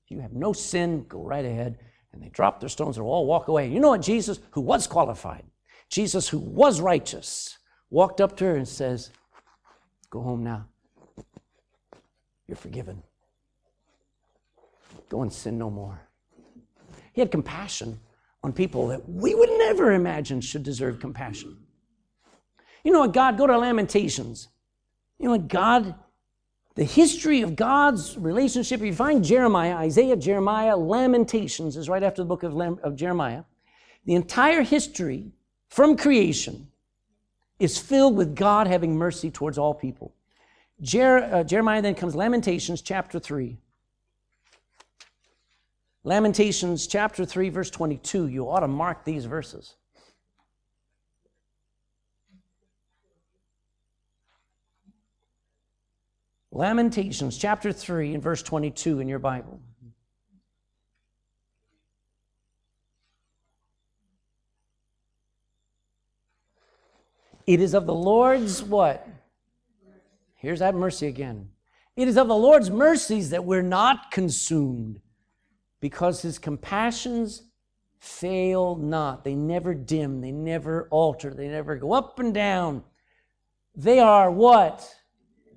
You 0.09 0.21
have 0.21 0.33
no 0.33 0.53
sin, 0.53 1.07
go 1.09 1.23
right 1.23 1.45
ahead. 1.45 1.79
And 2.13 2.23
they 2.23 2.29
drop 2.29 2.61
their 2.61 2.69
stones 2.69 2.97
and 2.97 3.05
all 3.05 3.27
walk 3.27 3.49
away. 3.49 3.69
You 3.69 3.81
know 3.81 3.89
what? 3.89 4.03
Jesus, 4.03 4.39
who 4.53 4.61
was 4.61 4.87
qualified, 4.87 5.45
Jesus, 5.91 6.29
who 6.29 6.39
was 6.39 6.81
righteous, 6.81 7.59
walked 7.91 8.21
up 8.21 8.37
to 8.37 8.45
her 8.45 8.57
and 8.57 8.69
says, 8.69 9.11
Go 10.11 10.21
home 10.21 10.45
now. 10.45 10.69
You're 12.47 12.57
forgiven. 12.57 13.03
Go 15.09 15.23
and 15.23 15.33
sin 15.33 15.59
no 15.59 15.71
more. 15.71 16.01
He 17.13 17.21
had 17.21 17.33
compassion 17.33 17.99
on 18.45 18.53
people 18.53 18.89
that 18.89 19.09
we 19.09 19.35
would 19.35 19.51
never 19.59 19.93
imagine 19.93 20.41
should 20.41 20.63
deserve 20.63 21.01
compassion. 21.01 21.57
You 22.85 22.93
know 22.93 23.01
what, 23.01 23.13
God, 23.13 23.39
go 23.39 23.47
to 23.47 23.59
Lamentations. 23.59 24.49
You 25.19 25.27
know 25.27 25.33
what, 25.33 25.49
God 25.49 25.95
the 26.75 26.85
history 26.85 27.43
of 27.43 27.55
God's 27.55 28.19
relationship, 28.19 28.81
if 28.81 28.87
you 28.87 28.95
find 28.95 29.25
Jeremiah, 29.25 29.77
Isaiah, 29.77 30.17
Jeremiah, 30.17 30.77
Lamentations 30.77 31.77
is 31.77 31.89
right 31.89 32.03
after 32.03 32.23
the 32.23 32.27
book 32.27 32.43
of, 32.43 32.55
Lam- 32.55 32.81
of 32.83 32.97
Jeremiah. 32.97 33.45
The 34.07 34.15
entire 34.15 34.63
history 34.63 35.33
from 35.69 35.97
creation 35.97 36.69
is 37.61 37.79
filled 37.79 38.17
with 38.17 38.35
God 38.35 38.67
having 38.67 38.97
mercy 38.97 39.31
towards 39.31 39.57
all 39.57 39.73
people. 39.73 40.15
Jer- 40.81 41.31
uh, 41.33 41.45
Jeremiah 41.45 41.81
then 41.81 41.95
comes 41.95 42.17
Lamentations 42.17 42.83
chapter 42.83 43.21
3. 43.21 43.57
Lamentations 46.03 46.89
chapter 46.89 47.25
3, 47.25 47.49
verse 47.51 47.71
22. 47.71 48.27
You 48.27 48.51
ought 48.51 48.61
to 48.61 48.69
mark 48.69 49.05
these 49.05 49.27
verses. 49.27 49.77
Lamentations 56.55 57.37
chapter 57.37 57.73
3 57.73 58.15
and 58.15 58.23
verse 58.23 58.41
22 58.41 59.01
in 59.01 59.09
your 59.09 59.19
Bible. 59.19 59.61
It 67.45 67.61
is 67.61 67.75
of 67.75 67.87
the 67.87 67.95
Lord's 67.95 68.63
what? 68.63 69.07
Here's 70.37 70.61
that 70.61 70.77
mercy 70.77 71.09
again. 71.09 71.49
It 71.97 72.07
is 72.07 72.17
of 72.17 72.29
the 72.29 72.37
Lord's 72.37 72.71
mercies 72.71 73.31
that 73.31 73.45
we're 73.45 73.61
not 73.61 74.13
consumed 74.13 75.01
because 75.81 76.23
his 76.23 76.39
compassions 76.39 77.43
fail 77.99 78.77
not. 78.77 79.25
They 79.25 79.35
never 79.35 79.75
dim, 79.75 80.21
they 80.21 80.31
never 80.31 80.87
alter, 80.93 81.35
they 81.35 81.49
never 81.49 81.75
go 81.75 81.93
up 81.95 82.21
and 82.21 82.33
down. 82.33 82.85
They 83.75 83.99
are 83.99 84.31
what? 84.31 84.89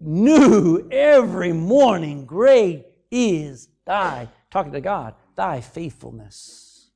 New 0.02 0.88
every 0.92 1.54
morning. 1.54 2.26
Great 2.26 2.86
is 3.12 3.70
thy, 3.86 4.28
talking 4.52 4.72
to 4.74 4.82
God, 4.82 5.16
thy 5.36 5.62
faithfulness. 5.62 6.90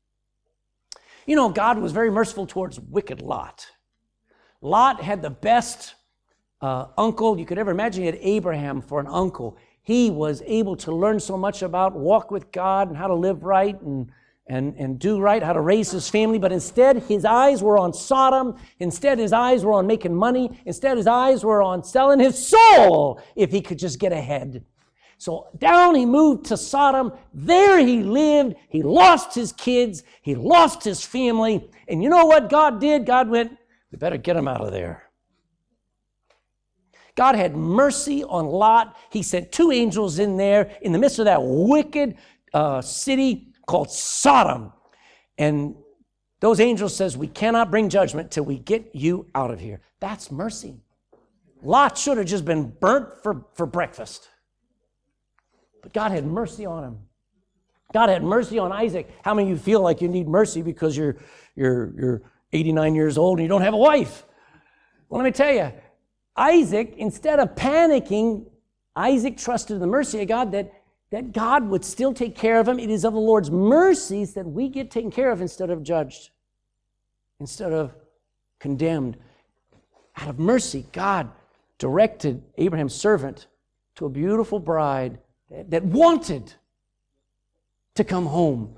You 1.25 1.35
know, 1.35 1.49
God 1.49 1.77
was 1.79 1.91
very 1.91 2.09
merciful 2.09 2.47
towards 2.47 2.79
wicked 2.79 3.21
Lot. 3.21 3.67
Lot 4.61 5.01
had 5.01 5.21
the 5.21 5.29
best 5.29 5.95
uh, 6.61 6.87
uncle 6.97 7.39
you 7.39 7.45
could 7.45 7.57
ever 7.57 7.71
imagine. 7.71 8.03
He 8.03 8.05
had 8.07 8.19
Abraham 8.21 8.81
for 8.81 8.99
an 8.99 9.07
uncle. 9.07 9.57
He 9.81 10.11
was 10.11 10.43
able 10.45 10.75
to 10.77 10.91
learn 10.91 11.19
so 11.19 11.37
much 11.37 11.61
about 11.61 11.93
walk 11.93 12.31
with 12.31 12.51
God 12.51 12.87
and 12.89 12.97
how 12.97 13.07
to 13.07 13.15
live 13.15 13.43
right 13.43 13.79
and, 13.81 14.11
and, 14.51 14.75
and 14.77 14.99
do 14.99 15.21
right, 15.21 15.41
how 15.41 15.53
to 15.53 15.61
raise 15.61 15.91
his 15.91 16.09
family, 16.09 16.37
but 16.37 16.51
instead 16.51 17.03
his 17.03 17.23
eyes 17.23 17.63
were 17.63 17.77
on 17.77 17.93
Sodom. 17.93 18.57
Instead, 18.79 19.17
his 19.17 19.31
eyes 19.31 19.63
were 19.63 19.71
on 19.71 19.87
making 19.87 20.13
money. 20.13 20.61
Instead, 20.65 20.97
his 20.97 21.07
eyes 21.07 21.45
were 21.45 21.63
on 21.63 21.85
selling 21.85 22.19
his 22.19 22.47
soul 22.49 23.21
if 23.37 23.49
he 23.49 23.61
could 23.61 23.79
just 23.79 23.97
get 23.97 24.11
ahead. 24.11 24.65
So 25.17 25.47
down 25.57 25.95
he 25.95 26.05
moved 26.05 26.47
to 26.47 26.57
Sodom. 26.57 27.13
There 27.33 27.79
he 27.79 28.03
lived. 28.03 28.55
He 28.67 28.83
lost 28.83 29.33
his 29.33 29.53
kids. 29.53 30.03
He 30.21 30.35
lost 30.35 30.83
his 30.83 31.05
family. 31.05 31.69
And 31.87 32.03
you 32.03 32.09
know 32.09 32.25
what 32.25 32.49
God 32.49 32.81
did? 32.81 33.05
God 33.05 33.29
went, 33.29 33.57
we 33.89 33.97
better 33.97 34.17
get 34.17 34.35
him 34.35 34.49
out 34.49 34.59
of 34.59 34.73
there. 34.73 35.03
God 37.15 37.35
had 37.35 37.55
mercy 37.55 38.25
on 38.25 38.47
Lot. 38.47 38.97
He 39.11 39.23
sent 39.23 39.53
two 39.53 39.71
angels 39.71 40.19
in 40.19 40.35
there 40.35 40.75
in 40.81 40.91
the 40.91 40.99
midst 40.99 41.19
of 41.19 41.25
that 41.25 41.41
wicked 41.41 42.17
uh, 42.53 42.81
city 42.81 43.50
called 43.71 43.89
Sodom. 43.89 44.73
And 45.37 45.75
those 46.41 46.59
angels 46.59 46.93
says, 46.93 47.17
we 47.17 47.27
cannot 47.27 47.71
bring 47.71 47.87
judgment 47.87 48.29
till 48.29 48.43
we 48.43 48.59
get 48.59 48.93
you 48.93 49.27
out 49.33 49.49
of 49.49 49.59
here. 49.61 49.79
That's 50.01 50.29
mercy. 50.29 50.81
Lot 51.63 51.97
should 51.97 52.17
have 52.17 52.27
just 52.27 52.43
been 52.43 52.69
burnt 52.69 53.23
for, 53.23 53.45
for 53.53 53.65
breakfast. 53.65 54.27
But 55.81 55.93
God 55.93 56.11
had 56.11 56.25
mercy 56.25 56.65
on 56.65 56.83
him. 56.83 56.99
God 57.93 58.09
had 58.09 58.23
mercy 58.23 58.59
on 58.59 58.71
Isaac. 58.71 59.09
How 59.23 59.33
many 59.33 59.51
of 59.51 59.57
you 59.57 59.63
feel 59.63 59.81
like 59.81 60.01
you 60.01 60.09
need 60.09 60.27
mercy 60.27 60.61
because 60.61 60.97
you're, 60.97 61.17
you're, 61.55 61.93
you're 61.97 62.21
89 62.51 62.93
years 62.93 63.17
old 63.17 63.39
and 63.39 63.45
you 63.45 63.49
don't 63.49 63.61
have 63.61 63.73
a 63.73 63.77
wife? 63.77 64.25
Well, 65.07 65.21
let 65.21 65.25
me 65.25 65.31
tell 65.31 65.53
you, 65.53 65.71
Isaac, 66.35 66.95
instead 66.97 67.39
of 67.39 67.55
panicking, 67.55 68.47
Isaac 68.95 69.37
trusted 69.37 69.79
the 69.79 69.87
mercy 69.87 70.21
of 70.21 70.27
God 70.27 70.51
that, 70.51 70.73
that 71.11 71.33
God 71.33 71.67
would 71.67 71.83
still 71.83 72.13
take 72.13 72.35
care 72.35 72.59
of 72.59 72.67
him. 72.67 72.79
It 72.79 72.89
is 72.89 73.03
of 73.03 73.13
the 73.13 73.19
Lord's 73.19 73.51
mercies 73.51 74.33
that 74.33 74.45
we 74.45 74.69
get 74.69 74.89
taken 74.89 75.11
care 75.11 75.29
of 75.29 75.41
instead 75.41 75.69
of 75.69 75.83
judged, 75.83 76.31
instead 77.39 77.73
of 77.73 77.93
condemned. 78.59 79.17
Out 80.17 80.29
of 80.29 80.39
mercy, 80.39 80.85
God 80.93 81.29
directed 81.77 82.41
Abraham's 82.57 82.95
servant 82.95 83.47
to 83.95 84.05
a 84.05 84.09
beautiful 84.09 84.59
bride 84.59 85.19
that 85.69 85.83
wanted 85.83 86.53
to 87.95 88.03
come 88.03 88.25
home 88.25 88.75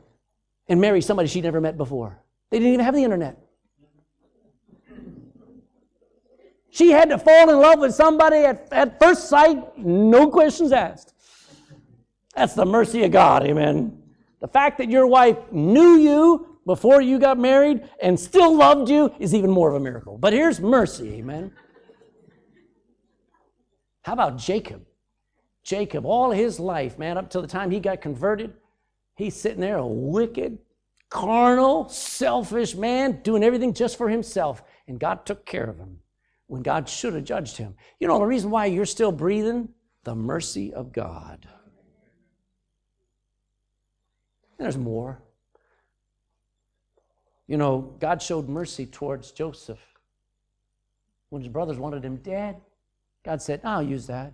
and 0.67 0.81
marry 0.81 1.01
somebody 1.01 1.27
she'd 1.27 1.43
never 1.43 1.61
met 1.61 1.77
before. 1.77 2.19
They 2.49 2.57
didn't 2.57 2.73
even 2.73 2.85
have 2.85 2.95
the 2.95 3.03
internet. 3.03 3.37
She 6.71 6.89
had 6.89 7.09
to 7.09 7.19
fall 7.19 7.51
in 7.51 7.59
love 7.59 7.77
with 7.77 7.93
somebody 7.93 8.37
at, 8.37 8.67
at 8.71 8.99
first 8.99 9.29
sight, 9.29 9.77
no 9.77 10.31
questions 10.31 10.71
asked. 10.71 11.12
That's 12.35 12.53
the 12.53 12.65
mercy 12.65 13.03
of 13.03 13.11
God, 13.11 13.45
amen. 13.45 14.01
The 14.41 14.47
fact 14.47 14.77
that 14.79 14.89
your 14.89 15.07
wife 15.07 15.37
knew 15.51 15.95
you 15.95 16.57
before 16.65 17.01
you 17.01 17.19
got 17.19 17.37
married 17.37 17.87
and 18.01 18.19
still 18.19 18.55
loved 18.55 18.89
you 18.89 19.13
is 19.19 19.33
even 19.33 19.51
more 19.51 19.69
of 19.69 19.75
a 19.75 19.79
miracle. 19.79 20.17
But 20.17 20.33
here's 20.33 20.59
mercy, 20.59 21.13
amen. 21.15 21.53
How 24.01 24.13
about 24.13 24.37
Jacob? 24.37 24.85
Jacob, 25.63 26.05
all 26.05 26.31
his 26.31 26.59
life, 26.59 26.99
man, 26.99 27.17
up 27.17 27.29
till 27.29 27.41
the 27.41 27.47
time 27.47 27.71
he 27.71 27.79
got 27.79 28.01
converted, 28.01 28.53
he's 29.15 29.35
sitting 29.35 29.61
there 29.61 29.77
a 29.77 29.87
wicked, 29.87 30.57
carnal, 31.09 31.87
selfish 31.87 32.75
man 32.75 33.21
doing 33.23 33.43
everything 33.43 33.73
just 33.73 33.97
for 33.97 34.09
himself. 34.09 34.61
And 34.87 34.99
God 34.99 35.25
took 35.25 35.45
care 35.45 35.69
of 35.69 35.77
him 35.77 35.99
when 36.47 36.63
God 36.63 36.89
should 36.89 37.13
have 37.13 37.23
judged 37.23 37.55
him. 37.55 37.75
You 37.99 38.07
know 38.09 38.19
the 38.19 38.25
reason 38.25 38.51
why 38.51 38.65
you're 38.65 38.85
still 38.85 39.13
breathing? 39.13 39.69
The 40.03 40.15
mercy 40.15 40.73
of 40.73 40.91
God. 40.91 41.47
There's 44.57 44.77
more. 44.77 45.19
You 47.47 47.57
know, 47.57 47.95
God 47.99 48.21
showed 48.21 48.47
mercy 48.47 48.85
towards 48.85 49.31
Joseph. 49.31 49.79
When 51.29 51.41
his 51.41 51.51
brothers 51.51 51.77
wanted 51.77 52.03
him 52.03 52.17
dead, 52.17 52.57
God 53.23 53.41
said, 53.41 53.61
I'll 53.63 53.83
use 53.83 54.07
that. 54.07 54.33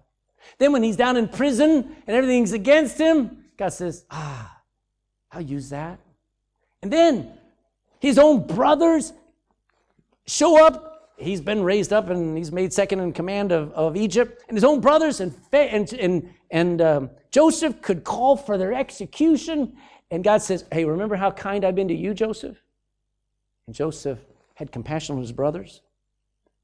Then 0.57 0.71
when 0.71 0.83
he's 0.83 0.95
down 0.95 1.17
in 1.17 1.27
prison 1.27 1.95
and 2.07 2.15
everything's 2.15 2.53
against 2.53 2.97
him, 2.97 3.45
God 3.57 3.69
says, 3.69 4.05
Ah, 4.09 4.61
I'll 5.31 5.41
use 5.41 5.69
that. 5.69 5.99
And 6.81 6.91
then 6.91 7.33
his 7.99 8.17
own 8.17 8.47
brothers 8.47 9.13
show 10.25 10.65
up. 10.65 11.13
He's 11.17 11.41
been 11.41 11.63
raised 11.63 11.91
up 11.91 12.09
and 12.09 12.37
he's 12.37 12.51
made 12.51 12.71
second 12.71 13.01
in 13.01 13.11
command 13.11 13.51
of, 13.51 13.73
of 13.73 13.97
Egypt. 13.97 14.43
And 14.47 14.55
his 14.55 14.63
own 14.63 14.79
brothers 14.79 15.19
and, 15.19 15.35
and, 15.51 15.91
and, 15.93 16.29
and 16.51 16.81
um, 16.81 17.09
Joseph 17.31 17.81
could 17.81 18.05
call 18.05 18.37
for 18.37 18.57
their 18.57 18.73
execution. 18.73 19.75
And 20.11 20.23
God 20.23 20.41
says, 20.41 20.65
Hey, 20.71 20.85
remember 20.85 21.15
how 21.15 21.31
kind 21.31 21.63
I've 21.63 21.75
been 21.75 21.87
to 21.87 21.95
you, 21.95 22.13
Joseph? 22.13 22.57
And 23.67 23.75
Joseph 23.75 24.19
had 24.55 24.71
compassion 24.71 25.15
on 25.15 25.21
his 25.21 25.31
brothers 25.31 25.81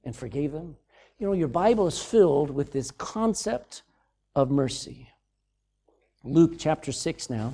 and 0.03 0.15
forgave 0.15 0.51
them. 0.51 0.75
You 1.19 1.27
know, 1.27 1.34
your 1.34 1.47
Bible 1.47 1.88
is 1.88 2.01
filled 2.01 2.49
with 2.49 2.71
this 2.71 2.91
concept 2.91 3.84
of 4.36 4.51
mercy. 4.51 5.10
Luke 6.23 6.55
chapter 6.58 6.91
6 6.91 7.29
now. 7.29 7.53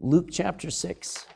Luke 0.00 0.28
chapter 0.30 0.70
6. 0.70 1.26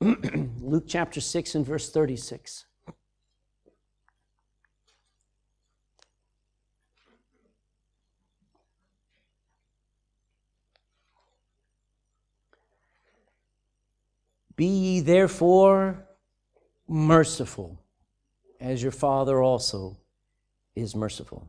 Luke 0.60 0.84
chapter 0.86 1.20
6 1.20 1.54
and 1.54 1.66
verse 1.66 1.90
36. 1.90 2.66
Be 14.58 14.66
ye 14.66 15.00
therefore 15.00 16.04
merciful, 16.88 17.78
as 18.60 18.82
your 18.82 18.90
Father 18.90 19.40
also 19.40 19.96
is 20.74 20.96
merciful. 20.96 21.46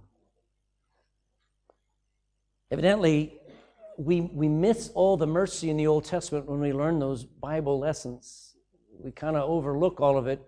Evidently, 2.69 3.33
we, 3.97 4.21
we 4.21 4.47
miss 4.47 4.91
all 4.93 5.17
the 5.17 5.25
mercy 5.25 5.71
in 5.71 5.77
the 5.77 5.87
Old 5.87 6.05
Testament 6.05 6.45
when 6.45 6.59
we 6.59 6.71
learn 6.71 6.99
those 6.99 7.23
Bible 7.23 7.79
lessons. 7.79 8.53
We 8.99 9.09
kind 9.09 9.35
of 9.35 9.49
overlook 9.49 9.99
all 9.99 10.15
of 10.15 10.27
it, 10.27 10.39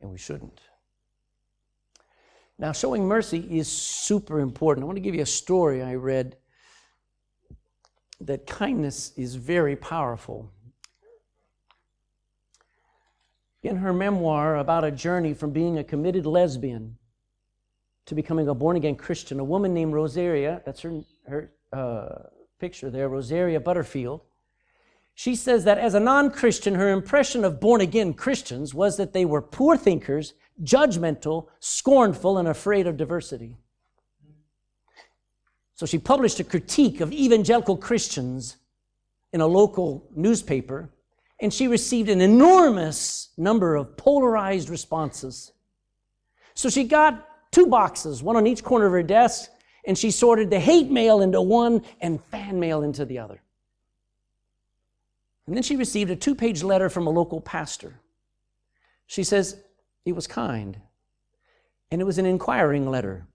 and 0.00 0.10
we 0.10 0.16
shouldn't. 0.16 0.62
Now, 2.58 2.72
showing 2.72 3.06
mercy 3.06 3.46
is 3.50 3.68
super 3.68 4.40
important. 4.40 4.84
I 4.84 4.86
want 4.86 4.96
to 4.96 5.02
give 5.02 5.14
you 5.14 5.22
a 5.22 5.26
story 5.26 5.82
I 5.82 5.96
read 5.96 6.38
that 8.18 8.46
kindness 8.46 9.12
is 9.18 9.34
very 9.34 9.76
powerful 9.76 10.50
in 13.62 13.76
her 13.76 13.92
memoir 13.92 14.56
about 14.56 14.84
a 14.84 14.90
journey 14.90 15.34
from 15.34 15.50
being 15.50 15.78
a 15.78 15.84
committed 15.84 16.26
lesbian 16.26 16.96
to 18.06 18.14
becoming 18.14 18.48
a 18.48 18.54
born 18.54 18.76
again 18.76 18.96
Christian, 18.96 19.38
a 19.38 19.44
woman 19.44 19.74
named 19.74 19.92
Rosaria, 19.92 20.62
that's 20.64 20.80
her, 20.80 21.00
her 21.28 21.52
uh, 21.72 22.28
picture 22.58 22.90
there, 22.90 23.08
Rosaria 23.08 23.60
Butterfield, 23.60 24.22
she 25.14 25.36
says 25.36 25.64
that 25.64 25.76
as 25.76 25.94
a 25.94 26.00
non 26.00 26.30
Christian, 26.30 26.76
her 26.76 26.90
impression 26.90 27.44
of 27.44 27.60
born 27.60 27.82
again 27.82 28.14
Christians 28.14 28.72
was 28.72 28.96
that 28.96 29.12
they 29.12 29.26
were 29.26 29.42
poor 29.42 29.76
thinkers, 29.76 30.32
judgmental, 30.62 31.48
scornful, 31.58 32.38
and 32.38 32.48
afraid 32.48 32.86
of 32.86 32.96
diversity. 32.96 33.56
So 35.74 35.84
she 35.84 35.98
published 35.98 36.40
a 36.40 36.44
critique 36.44 37.00
of 37.00 37.12
evangelical 37.12 37.76
Christians 37.76 38.56
in 39.32 39.40
a 39.40 39.46
local 39.46 40.08
newspaper 40.14 40.90
and 41.40 41.52
she 41.52 41.68
received 41.68 42.08
an 42.08 42.20
enormous 42.20 43.30
number 43.36 43.76
of 43.76 43.96
polarized 43.96 44.68
responses. 44.68 45.52
So 46.54 46.68
she 46.68 46.84
got 46.84 47.26
two 47.50 47.66
boxes, 47.66 48.22
one 48.22 48.36
on 48.36 48.46
each 48.46 48.62
corner 48.62 48.86
of 48.86 48.92
her 48.92 49.02
desk, 49.02 49.50
and 49.86 49.96
she 49.96 50.10
sorted 50.10 50.50
the 50.50 50.60
hate 50.60 50.90
mail 50.90 51.22
into 51.22 51.40
one 51.40 51.82
and 52.00 52.22
fan 52.24 52.60
mail 52.60 52.82
into 52.82 53.04
the 53.04 53.18
other. 53.18 53.40
And 55.46 55.56
then 55.56 55.62
she 55.62 55.76
received 55.76 56.10
a 56.10 56.16
two 56.16 56.34
page 56.34 56.62
letter 56.62 56.90
from 56.90 57.06
a 57.06 57.10
local 57.10 57.40
pastor. 57.40 58.00
She 59.06 59.24
says 59.24 59.56
it 60.04 60.12
was 60.12 60.26
kind, 60.26 60.78
and 61.90 62.00
it 62.00 62.04
was 62.04 62.18
an 62.18 62.26
inquiring 62.26 62.88
letter. 62.88 63.26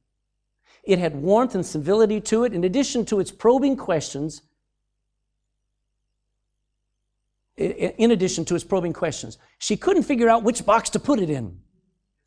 It 0.84 1.00
had 1.00 1.16
warmth 1.16 1.56
and 1.56 1.66
civility 1.66 2.22
to 2.22 2.44
it. 2.44 2.54
In 2.54 2.64
addition 2.64 3.06
to 3.06 3.20
its 3.20 3.32
probing 3.32 3.76
questions, 3.76 4.44
in 7.58 8.12
addition 8.12 8.46
to 8.46 8.54
his 8.54 8.64
probing 8.64 8.94
questions. 8.94 9.38
She 9.60 9.78
couldn't 9.78 10.04
figure 10.04 10.30
out 10.30 10.44
which 10.44 10.66
box 10.66 10.90
to 10.92 11.00
put 11.00 11.20
it 11.20 11.30
in. 11.30 11.60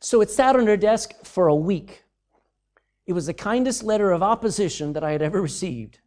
So 0.01 0.21
it 0.21 0.31
sat 0.31 0.57
on 0.57 0.67
her 0.67 0.77
desk 0.77 1.13
for 1.25 1.49
a 1.49 1.55
week. 1.55 2.05
It 3.07 3.13
was 3.13 3.27
the 3.27 3.35
kindest 3.35 3.83
letter 3.83 4.11
of 4.11 4.23
opposition 4.23 4.93
that 4.93 5.05
I 5.05 5.13
had 5.13 5.23
ever 5.23 5.41
received. 5.41 5.99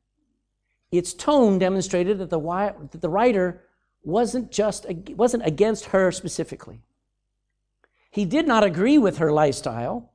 Its 0.92 1.14
tone 1.14 1.60
demonstrated 1.60 2.18
that 2.20 2.30
the, 2.30 2.40
that 2.92 3.02
the 3.02 3.10
writer 3.10 3.64
wasn't 4.04 4.52
just 4.52 4.86
wasn't 5.16 5.46
against 5.46 5.86
her 5.86 6.12
specifically. 6.12 6.82
He 8.10 8.26
did 8.26 8.48
not 8.48 8.64
agree 8.64 8.98
with 8.98 9.20
her 9.20 9.32
lifestyle, 9.32 10.12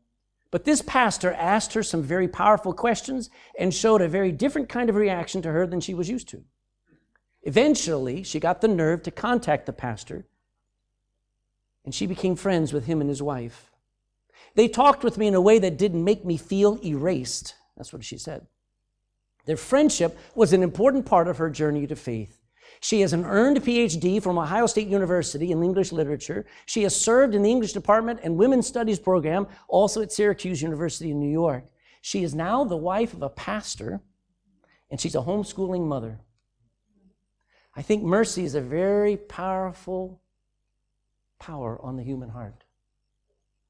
But 0.50 0.64
this 0.64 0.82
pastor 0.82 1.32
asked 1.32 1.74
her 1.74 1.82
some 1.82 2.02
very 2.02 2.28
powerful 2.28 2.72
questions 2.72 3.30
and 3.58 3.74
showed 3.74 4.00
a 4.00 4.08
very 4.08 4.32
different 4.32 4.68
kind 4.68 4.88
of 4.88 4.96
reaction 4.96 5.42
to 5.42 5.52
her 5.52 5.66
than 5.66 5.80
she 5.80 5.94
was 5.94 6.08
used 6.08 6.28
to. 6.30 6.44
Eventually, 7.46 8.24
she 8.24 8.40
got 8.40 8.60
the 8.60 8.66
nerve 8.66 9.04
to 9.04 9.12
contact 9.12 9.66
the 9.66 9.72
pastor, 9.72 10.26
and 11.84 11.94
she 11.94 12.04
became 12.04 12.34
friends 12.34 12.72
with 12.72 12.86
him 12.86 13.00
and 13.00 13.08
his 13.08 13.22
wife. 13.22 13.70
They 14.56 14.66
talked 14.66 15.04
with 15.04 15.16
me 15.16 15.28
in 15.28 15.34
a 15.36 15.40
way 15.40 15.60
that 15.60 15.78
didn't 15.78 16.02
make 16.02 16.24
me 16.24 16.36
feel 16.38 16.80
erased. 16.84 17.54
That's 17.76 17.92
what 17.92 18.02
she 18.02 18.18
said. 18.18 18.48
Their 19.44 19.56
friendship 19.56 20.18
was 20.34 20.52
an 20.52 20.64
important 20.64 21.06
part 21.06 21.28
of 21.28 21.38
her 21.38 21.48
journey 21.48 21.86
to 21.86 21.94
faith. 21.94 22.42
She 22.80 23.02
has 23.02 23.12
an 23.12 23.24
earned 23.24 23.62
PhD 23.62 24.20
from 24.20 24.38
Ohio 24.38 24.66
State 24.66 24.88
University 24.88 25.52
in 25.52 25.62
English 25.62 25.92
literature. 25.92 26.46
She 26.66 26.82
has 26.82 27.00
served 27.00 27.32
in 27.32 27.42
the 27.42 27.50
English 27.50 27.74
department 27.74 28.18
and 28.24 28.36
women's 28.36 28.66
studies 28.66 28.98
program, 28.98 29.46
also 29.68 30.02
at 30.02 30.10
Syracuse 30.10 30.60
University 30.62 31.12
in 31.12 31.20
New 31.20 31.30
York. 31.30 31.64
She 32.00 32.24
is 32.24 32.34
now 32.34 32.64
the 32.64 32.76
wife 32.76 33.14
of 33.14 33.22
a 33.22 33.28
pastor, 33.28 34.00
and 34.90 35.00
she's 35.00 35.14
a 35.14 35.20
homeschooling 35.20 35.86
mother. 35.86 36.18
I 37.76 37.82
think 37.82 38.02
mercy 38.02 38.44
is 38.44 38.54
a 38.54 38.60
very 38.60 39.16
powerful 39.16 40.20
power 41.38 41.78
on 41.82 41.96
the 41.96 42.02
human 42.02 42.30
heart. 42.30 42.64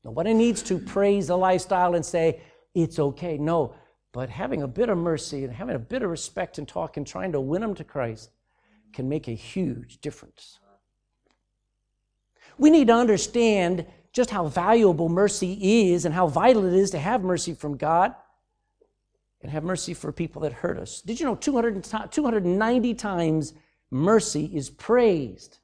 Nobody 0.05 0.33
needs 0.33 0.63
to 0.65 0.79
praise 0.79 1.27
the 1.27 1.37
lifestyle 1.37 1.97
and 1.97 2.07
say, 2.07 2.41
it's 2.75 3.01
okay. 3.01 3.37
No, 3.37 3.75
but 4.13 4.31
having 4.31 4.63
a 4.63 4.69
bit 4.69 4.89
of 4.89 4.97
mercy 4.97 5.43
and 5.43 5.53
having 5.53 5.75
a 5.75 5.81
bit 5.81 6.03
of 6.03 6.11
respect 6.11 6.59
and 6.59 6.69
talk 6.69 6.97
and 6.97 7.05
trying 7.05 7.33
to 7.33 7.41
win 7.41 7.61
them 7.61 7.75
to 7.75 7.85
Christ 7.85 8.31
can 8.93 9.09
make 9.09 9.27
a 9.27 9.33
huge 9.33 10.01
difference. 10.01 10.61
We 12.57 12.71
need 12.71 12.87
to 12.87 12.95
understand 12.95 13.87
just 14.13 14.31
how 14.31 14.47
valuable 14.47 15.09
mercy 15.09 15.91
is 15.91 16.05
and 16.05 16.15
how 16.15 16.29
vital 16.29 16.65
it 16.65 16.73
is 16.73 16.93
to 16.93 16.99
have 16.99 17.25
mercy 17.25 17.53
from 17.53 17.77
God 17.77 18.15
and 19.43 19.51
have 19.51 19.65
mercy 19.65 19.93
for 19.93 20.13
people 20.13 20.43
that 20.43 20.53
hurt 20.53 20.79
us. 20.79 21.03
Did 21.03 21.19
you 21.19 21.27
know 21.27 21.35
200, 21.35 21.85
290 22.11 22.95
times 22.95 23.53
mercy 23.91 24.51
is 24.53 24.71
praised 24.71 25.59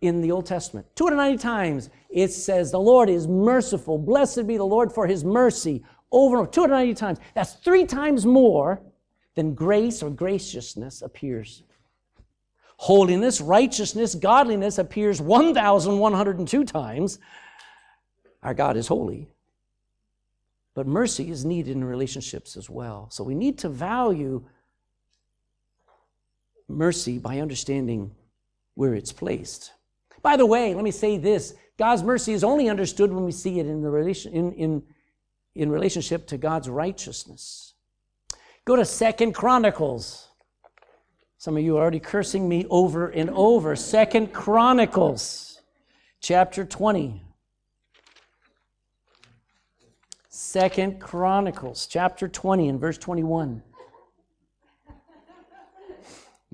in 0.00 0.20
the 0.20 0.32
Old 0.32 0.46
Testament? 0.46 0.86
290 0.96 1.42
times 1.42 1.90
it 2.10 2.32
says, 2.32 2.70
The 2.70 2.80
Lord 2.80 3.08
is 3.08 3.28
merciful. 3.28 3.98
Blessed 3.98 4.46
be 4.46 4.56
the 4.56 4.64
Lord 4.64 4.92
for 4.92 5.06
his 5.06 5.24
mercy. 5.24 5.84
Over 6.12 6.36
and 6.36 6.42
over, 6.42 6.50
290 6.50 6.94
times. 6.94 7.18
That's 7.34 7.54
three 7.54 7.84
times 7.84 8.24
more 8.24 8.80
than 9.34 9.54
grace 9.54 10.02
or 10.02 10.10
graciousness 10.10 11.02
appears. 11.02 11.62
Holiness, 12.78 13.40
righteousness, 13.40 14.14
godliness 14.14 14.78
appears 14.78 15.20
1,102 15.20 16.64
times. 16.64 17.18
Our 18.42 18.54
God 18.54 18.76
is 18.76 18.86
holy. 18.86 19.28
But 20.74 20.86
mercy 20.86 21.30
is 21.30 21.44
needed 21.44 21.74
in 21.74 21.84
relationships 21.84 22.56
as 22.56 22.68
well. 22.68 23.08
So 23.10 23.24
we 23.24 23.34
need 23.34 23.58
to 23.58 23.68
value 23.68 24.44
mercy 26.68 27.18
by 27.18 27.40
understanding 27.40 28.12
where 28.74 28.94
it's 28.94 29.12
placed. 29.12 29.72
By 30.22 30.36
the 30.36 30.46
way, 30.46 30.74
let 30.74 30.84
me 30.84 30.90
say 30.90 31.18
this 31.18 31.54
God's 31.78 32.02
mercy 32.02 32.32
is 32.32 32.44
only 32.44 32.68
understood 32.68 33.12
when 33.12 33.24
we 33.24 33.32
see 33.32 33.60
it 33.60 33.66
in, 33.66 33.82
the 33.82 33.90
relation, 33.90 34.32
in, 34.32 34.52
in, 34.52 34.82
in 35.54 35.70
relationship 35.70 36.26
to 36.28 36.38
God's 36.38 36.68
righteousness. 36.68 37.74
Go 38.64 38.76
to 38.76 38.84
Second 38.84 39.32
Chronicles 39.32 40.26
some 41.38 41.56
of 41.56 41.62
you 41.62 41.76
are 41.76 41.80
already 41.82 42.00
cursing 42.00 42.48
me 42.48 42.66
over 42.70 43.08
and 43.08 43.30
over. 43.30 43.76
Second 43.76 44.32
Chronicles, 44.32 45.60
chapter 46.20 46.64
20. 46.64 47.22
Second 50.28 51.00
Chronicles, 51.00 51.86
chapter 51.86 52.26
20 52.26 52.68
and 52.68 52.80
verse 52.80 52.98
21. 52.98 53.62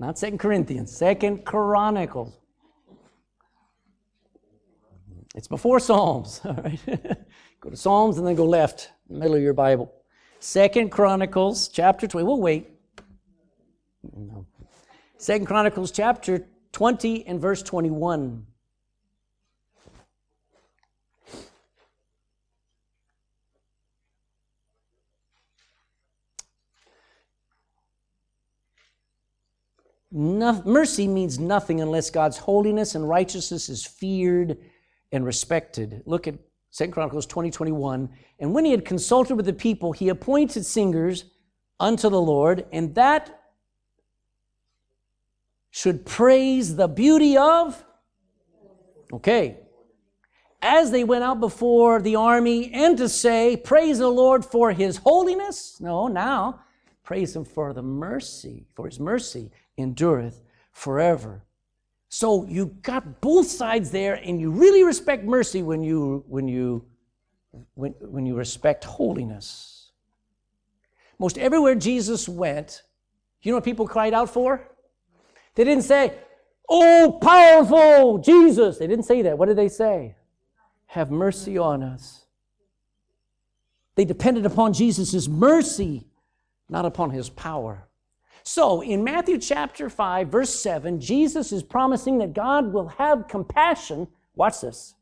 Not 0.03 0.19
Second 0.19 0.39
Corinthians, 0.39 0.93
Second 0.93 1.45
Chronicles. 1.45 2.37
It's 5.33 5.47
before 5.47 5.79
Psalms, 5.79 6.41
all 6.45 6.55
right? 6.55 6.77
go 7.61 7.69
to 7.69 7.77
Psalms 7.77 8.17
and 8.17 8.27
then 8.27 8.35
go 8.35 8.43
left, 8.43 8.91
middle 9.07 9.35
of 9.35 9.41
your 9.41 9.53
Bible. 9.53 9.93
Second 10.41 10.89
Chronicles, 10.89 11.69
chapter 11.69 12.05
20. 12.05 12.25
We'll 12.27 12.41
wait. 12.41 12.69
Second 15.17 15.45
Chronicles 15.45 15.89
chapter 15.89 16.47
20 16.73 17.25
and 17.25 17.39
verse 17.39 17.63
21. 17.63 18.45
No, 30.15 30.61
mercy 30.63 31.07
means 31.07 31.39
nothing 31.39 31.81
unless 31.81 32.11
God's 32.11 32.37
holiness 32.37 32.93
and 32.93 33.09
righteousness 33.09 33.67
is 33.67 33.83
feared 33.83 34.57
and 35.11 35.25
respected. 35.25 36.03
Look 36.05 36.27
at 36.27 36.35
2 36.71 36.89
Chronicles 36.89 37.25
20, 37.25 37.49
21. 37.49 38.09
And 38.39 38.53
when 38.53 38.63
he 38.63 38.69
had 38.69 38.85
consulted 38.85 39.35
with 39.35 39.47
the 39.47 39.53
people, 39.53 39.91
he 39.91 40.09
appointed 40.09 40.67
singers 40.67 41.25
unto 41.79 42.09
the 42.09 42.21
Lord, 42.21 42.67
and 42.71 42.93
that 42.93 43.41
should 45.71 46.05
praise 46.05 46.75
the 46.75 46.87
beauty 46.87 47.35
of. 47.35 47.83
Okay. 49.11 49.57
As 50.61 50.91
they 50.91 51.03
went 51.03 51.23
out 51.23 51.39
before 51.39 51.99
the 51.99 52.17
army 52.17 52.71
and 52.71 52.99
to 52.99 53.09
say, 53.09 53.57
Praise 53.57 53.97
the 53.97 54.09
Lord 54.09 54.45
for 54.45 54.71
his 54.71 54.97
holiness. 54.97 55.81
No, 55.81 56.07
now 56.07 56.59
praise 57.03 57.35
him 57.35 57.43
for 57.43 57.73
the 57.73 57.81
mercy, 57.81 58.67
for 58.75 58.85
his 58.85 58.99
mercy 58.99 59.51
endureth 59.77 60.41
forever. 60.71 61.43
So 62.09 62.45
you 62.45 62.67
got 62.81 63.21
both 63.21 63.47
sides 63.47 63.91
there, 63.91 64.15
and 64.15 64.39
you 64.39 64.51
really 64.51 64.83
respect 64.83 65.23
mercy 65.23 65.63
when 65.63 65.81
you 65.81 66.23
when 66.27 66.47
you 66.47 66.85
when, 67.73 67.93
when 68.01 68.25
you 68.25 68.35
respect 68.35 68.83
holiness. 68.83 69.91
Most 71.19 71.37
everywhere 71.37 71.75
Jesus 71.75 72.27
went, 72.27 72.83
you 73.41 73.51
know 73.51 73.57
what 73.57 73.63
people 73.63 73.87
cried 73.87 74.13
out 74.13 74.29
for? 74.29 74.69
They 75.55 75.63
didn't 75.63 75.83
say, 75.83 76.13
Oh, 76.69 77.19
powerful 77.21 78.17
Jesus. 78.17 78.77
They 78.77 78.87
didn't 78.87 79.05
say 79.05 79.21
that. 79.23 79.37
What 79.37 79.47
did 79.47 79.57
they 79.57 79.67
say? 79.67 80.15
Have 80.87 81.11
mercy 81.11 81.57
on 81.57 81.83
us. 81.83 82.25
They 83.95 84.05
depended 84.05 84.45
upon 84.45 84.73
Jesus' 84.73 85.27
mercy, 85.27 86.07
not 86.69 86.85
upon 86.85 87.11
his 87.11 87.29
power. 87.29 87.87
So, 88.43 88.81
in 88.81 89.03
Matthew 89.03 89.37
chapter 89.37 89.89
5, 89.89 90.27
verse 90.27 90.53
7, 90.53 90.99
Jesus 90.99 91.53
is 91.53 91.63
promising 91.63 92.17
that 92.17 92.33
God 92.33 92.73
will 92.73 92.89
have 92.89 93.27
compassion, 93.29 94.07
watch 94.35 94.61
this, 94.61 94.95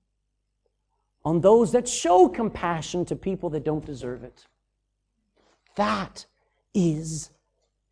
on 1.25 1.41
those 1.41 1.71
that 1.71 1.88
show 1.88 2.27
compassion 2.27 3.04
to 3.06 3.15
people 3.15 3.49
that 3.51 3.63
don't 3.63 3.86
deserve 3.86 4.23
it. 4.23 4.45
That 5.75 6.25
is 6.73 7.32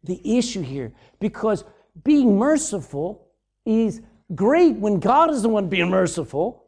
the 0.04 0.38
issue 0.38 0.62
here. 0.62 0.94
Because 1.20 1.64
being 2.04 2.38
merciful 2.38 3.28
is 3.66 4.02
great 4.36 4.76
when 4.76 5.00
God 5.00 5.32
is 5.32 5.42
the 5.42 5.50
one 5.50 5.68
being 5.68 5.90
merciful. 5.90 6.66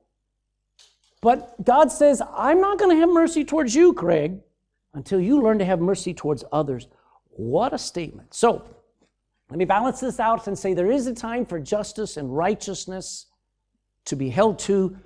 But 1.21 1.63
God 1.63 1.91
says, 1.91 2.21
I'm 2.35 2.61
not 2.61 2.79
going 2.79 2.95
to 2.95 2.99
have 2.99 3.09
mercy 3.09 3.45
towards 3.45 3.75
you, 3.75 3.93
Craig, 3.93 4.39
until 4.93 5.19
you 5.19 5.41
learn 5.41 5.59
to 5.59 5.65
have 5.65 5.79
mercy 5.79 6.13
towards 6.13 6.43
others. 6.51 6.87
What 7.31 7.73
a 7.73 7.77
statement. 7.77 8.33
So, 8.33 8.63
let 9.49 9.57
me 9.57 9.65
balance 9.65 9.99
this 9.99 10.19
out 10.19 10.47
and 10.47 10.57
say 10.57 10.73
there 10.73 10.91
is 10.91 11.07
a 11.07 11.13
time 11.13 11.45
for 11.45 11.59
justice 11.59 12.17
and 12.17 12.35
righteousness 12.35 13.27
to 14.05 14.15
be 14.15 14.29
held 14.29 14.59
to, 14.59 14.97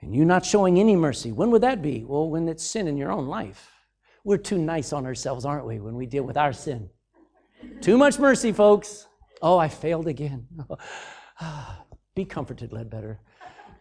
and 0.00 0.14
you 0.14 0.24
not 0.24 0.44
showing 0.44 0.78
any 0.78 0.94
mercy. 0.94 1.32
When 1.32 1.50
would 1.50 1.62
that 1.62 1.80
be? 1.80 2.04
Well, 2.04 2.28
when 2.28 2.48
it's 2.48 2.64
sin 2.64 2.86
in 2.86 2.96
your 2.96 3.10
own 3.10 3.26
life. 3.26 3.70
We're 4.24 4.36
too 4.36 4.58
nice 4.58 4.92
on 4.92 5.06
ourselves, 5.06 5.44
aren't 5.44 5.66
we, 5.66 5.80
when 5.80 5.94
we 5.94 6.06
deal 6.06 6.22
with 6.22 6.36
our 6.36 6.52
sin? 6.52 6.90
Too 7.80 7.96
much 7.96 8.18
mercy, 8.18 8.52
folks. 8.52 9.06
Oh, 9.40 9.58
I 9.58 9.68
failed 9.68 10.06
again. 10.06 10.46
Be 12.14 12.24
comforted, 12.24 12.72
Ledbetter. 12.72 13.20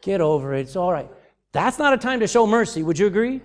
Get 0.01 0.21
over 0.21 0.53
it. 0.53 0.61
It's 0.61 0.75
all 0.75 0.91
right. 0.91 1.09
That's 1.51 1.77
not 1.77 1.93
a 1.93 1.97
time 1.97 2.21
to 2.21 2.27
show 2.27 2.47
mercy. 2.47 2.81
Would 2.81 2.97
you 2.97 3.07
agree? 3.07 3.41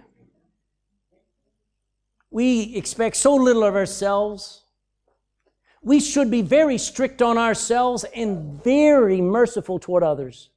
We 2.31 2.75
expect 2.77 3.17
so 3.17 3.35
little 3.35 3.65
of 3.65 3.75
ourselves. 3.75 4.63
We 5.83 6.01
should 6.01 6.31
be 6.31 6.43
very 6.43 6.79
strict 6.79 7.23
on 7.23 7.39
ourselves 7.39 8.05
and 8.15 8.63
very 8.63 9.21
merciful 9.21 9.79
toward 9.79 10.03
others. 10.03 10.51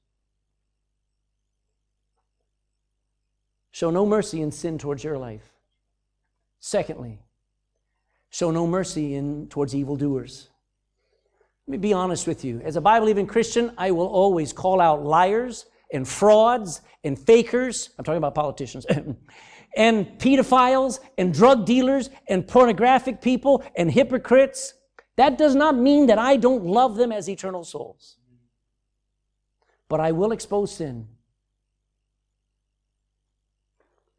Show 3.71 3.91
no 3.91 4.05
mercy 4.05 4.41
in 4.41 4.51
sin 4.51 4.77
towards 4.77 5.03
your 5.03 5.17
life. 5.17 5.53
Secondly, 6.59 7.19
show 8.29 8.51
no 8.51 8.67
mercy 8.67 9.15
in 9.15 9.47
towards 9.47 9.73
evildoers. 9.73 10.49
Let 11.67 11.71
me 11.73 11.77
be 11.77 11.93
honest 11.93 12.27
with 12.27 12.43
you. 12.43 12.59
As 12.65 12.75
a 12.75 12.81
Bible 12.81 13.05
believing 13.05 13.27
Christian, 13.27 13.71
I 13.77 13.91
will 13.91 14.07
always 14.07 14.51
call 14.51 14.81
out 14.81 15.05
liars 15.05 15.67
and 15.93 16.07
frauds 16.07 16.81
and 17.03 17.17
fakers. 17.17 17.91
I'm 17.97 18.03
talking 18.03 18.17
about 18.17 18.35
politicians. 18.35 18.85
and 19.75 20.05
pedophiles 20.19 20.99
and 21.17 21.33
drug 21.33 21.65
dealers 21.65 22.09
and 22.27 22.47
pornographic 22.47 23.21
people 23.21 23.63
and 23.75 23.91
hypocrites, 23.91 24.73
that 25.15 25.37
does 25.37 25.55
not 25.55 25.77
mean 25.77 26.07
that 26.07 26.17
I 26.17 26.37
don't 26.37 26.65
love 26.65 26.95
them 26.95 27.11
as 27.11 27.29
eternal 27.29 27.63
souls. 27.63 28.17
But 29.87 29.99
I 29.99 30.11
will 30.11 30.31
expose 30.31 30.75
sin. 30.75 31.07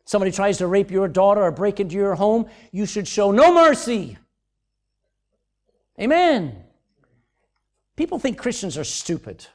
Somebody 0.04 0.32
tries 0.32 0.58
to 0.58 0.66
rape 0.66 0.90
your 0.90 1.06
daughter 1.06 1.42
or 1.42 1.52
break 1.52 1.78
into 1.78 1.94
your 1.94 2.16
home, 2.16 2.46
you 2.72 2.84
should 2.84 3.06
show 3.06 3.30
no 3.30 3.54
mercy. 3.54 4.18
Amen. 6.00 6.64
People 7.94 8.18
think 8.18 8.36
Christians 8.36 8.76
are 8.76 8.84
stupid. 8.84 9.46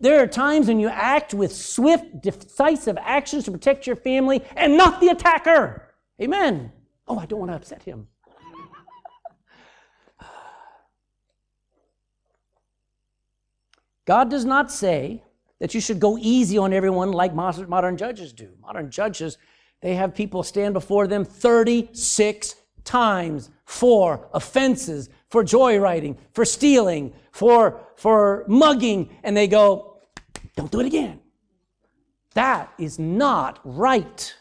There 0.00 0.22
are 0.22 0.26
times 0.26 0.68
when 0.68 0.78
you 0.78 0.88
act 0.88 1.32
with 1.32 1.54
swift, 1.54 2.20
decisive 2.20 2.98
actions 3.00 3.44
to 3.44 3.50
protect 3.50 3.86
your 3.86 3.96
family 3.96 4.42
and 4.54 4.76
not 4.76 5.00
the 5.00 5.08
attacker. 5.08 5.90
Amen. 6.20 6.72
Oh, 7.08 7.18
I 7.18 7.26
don't 7.26 7.38
want 7.38 7.50
to 7.52 7.56
upset 7.56 7.82
him. 7.82 8.08
God 14.04 14.28
does 14.30 14.44
not 14.44 14.70
say 14.70 15.22
that 15.58 15.74
you 15.74 15.80
should 15.80 15.98
go 16.00 16.18
easy 16.18 16.58
on 16.58 16.74
everyone 16.74 17.12
like 17.12 17.34
modern 17.34 17.96
judges 17.96 18.32
do. 18.32 18.50
Modern 18.60 18.90
judges, 18.90 19.38
they 19.80 19.94
have 19.94 20.14
people 20.14 20.42
stand 20.42 20.74
before 20.74 21.06
them 21.06 21.24
36 21.24 22.54
times 22.84 23.50
for 23.64 24.28
offenses, 24.32 25.08
for 25.30 25.44
joyriding, 25.44 26.16
for 26.32 26.44
stealing, 26.44 27.12
for, 27.32 27.80
for 27.96 28.44
mugging, 28.46 29.10
and 29.22 29.36
they 29.36 29.48
go, 29.48 29.98
don't 30.56 30.70
do 30.70 30.80
it 30.80 30.86
again. 30.86 31.20
That 32.34 32.72
is 32.78 32.98
not 32.98 33.60
right. 33.64 34.34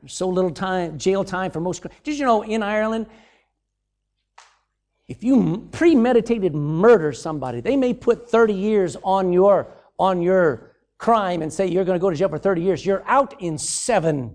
There's 0.00 0.14
so 0.14 0.28
little 0.28 0.50
time, 0.50 0.98
jail 0.98 1.22
time 1.22 1.50
for 1.50 1.60
most. 1.60 1.86
Did 2.02 2.18
you 2.18 2.24
know 2.24 2.42
in 2.42 2.62
Ireland, 2.62 3.06
if 5.06 5.22
you 5.22 5.68
premeditated 5.70 6.54
murder 6.54 7.12
somebody, 7.12 7.60
they 7.60 7.76
may 7.76 7.94
put 7.94 8.28
30 8.28 8.54
years 8.54 8.96
on 9.04 9.32
your 9.32 9.68
on 9.98 10.22
your 10.22 10.72
crime 10.98 11.42
and 11.42 11.52
say 11.52 11.66
you're 11.66 11.84
going 11.84 11.98
to 11.98 12.00
go 12.00 12.10
to 12.10 12.16
jail 12.16 12.28
for 12.28 12.38
30 12.38 12.62
years. 12.62 12.86
You're 12.86 13.04
out 13.06 13.40
in 13.40 13.58
seven. 13.58 14.34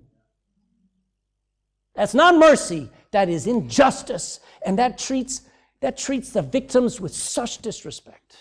That's 1.98 2.14
not 2.14 2.36
mercy. 2.36 2.92
That 3.10 3.28
is 3.28 3.48
injustice. 3.48 4.40
And 4.64 4.78
that 4.78 5.00
treats, 5.00 5.42
that 5.82 5.98
treats 5.98 6.30
the 6.30 6.44
victims 6.44 7.02
with 7.02 7.14
such 7.14 7.58
disrespect. 7.58 8.38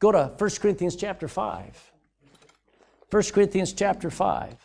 Go 0.00 0.10
to 0.10 0.32
1 0.36 0.50
Corinthians 0.60 0.96
chapter 0.96 1.28
5. 1.28 1.92
1 3.08 3.22
Corinthians 3.32 3.72
chapter 3.72 4.10
5. 4.10 4.56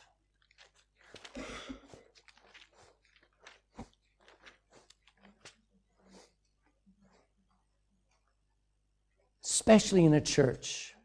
Especially 9.44 10.06
in 10.06 10.16
a 10.16 10.22
church. 10.22 10.96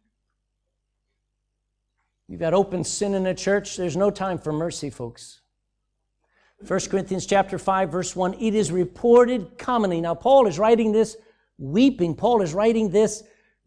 You've 2.26 2.40
got 2.40 2.54
open 2.54 2.84
sin 2.84 3.14
in 3.14 3.26
a 3.26 3.34
church, 3.34 3.76
there's 3.76 3.98
no 3.98 4.10
time 4.10 4.38
for 4.38 4.52
mercy, 4.52 4.88
folks. 4.88 5.40
1 6.66 6.80
Corinthians 6.90 7.24
chapter 7.24 7.58
5 7.58 7.90
verse 7.90 8.14
1 8.14 8.34
it 8.34 8.54
is 8.54 8.70
reported 8.70 9.56
commonly 9.56 10.00
now 10.00 10.14
Paul 10.14 10.46
is 10.46 10.58
writing 10.58 10.92
this 10.92 11.16
weeping 11.56 12.14
Paul 12.14 12.42
is 12.42 12.52
writing 12.52 12.90
this 12.90 13.22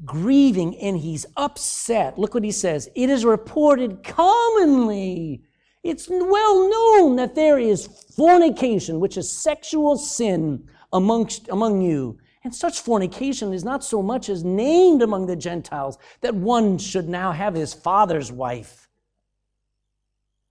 grieving 0.06 0.76
and 0.78 0.98
he's 0.98 1.26
upset. 1.38 2.20
Look 2.20 2.34
what 2.34 2.44
he 2.44 2.52
says 2.52 2.90
it 2.96 3.10
is 3.10 3.26
reported 3.26 4.04
commonly 4.04 5.44
it's 5.82 6.08
well 6.08 6.70
known 6.70 7.16
that 7.18 7.36
there 7.36 7.58
is 7.58 7.88
fornication 8.16 9.00
which 9.00 9.18
is 9.18 9.32
sexual 9.32 9.98
sin 9.98 10.70
amongst 10.94 11.50
among 11.50 11.82
you. 11.82 12.20
And 12.46 12.54
such 12.54 12.82
fornication 12.82 13.54
is 13.54 13.64
not 13.64 13.84
so 13.84 14.02
much 14.04 14.30
as 14.30 14.44
named 14.44 15.02
among 15.02 15.26
the 15.26 15.36
Gentiles 15.36 15.98
that 16.22 16.36
one 16.36 16.78
should 16.78 17.10
now 17.10 17.32
have 17.32 17.56
his 17.56 17.74
father's 17.74 18.32
wife 18.32 18.83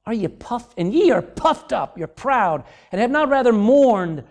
are 0.07 0.14
ye 0.14 0.28
puffed? 0.28 0.74
And 0.76 0.92
ye 0.92 1.11
are 1.11 1.22
puffed 1.22 1.72
up, 1.72 1.96
you're 1.96 2.09
proud, 2.09 2.64
and 2.90 3.00
have 3.00 3.11
not 3.11 3.28
rather 3.28 3.53
mourned 3.53 4.24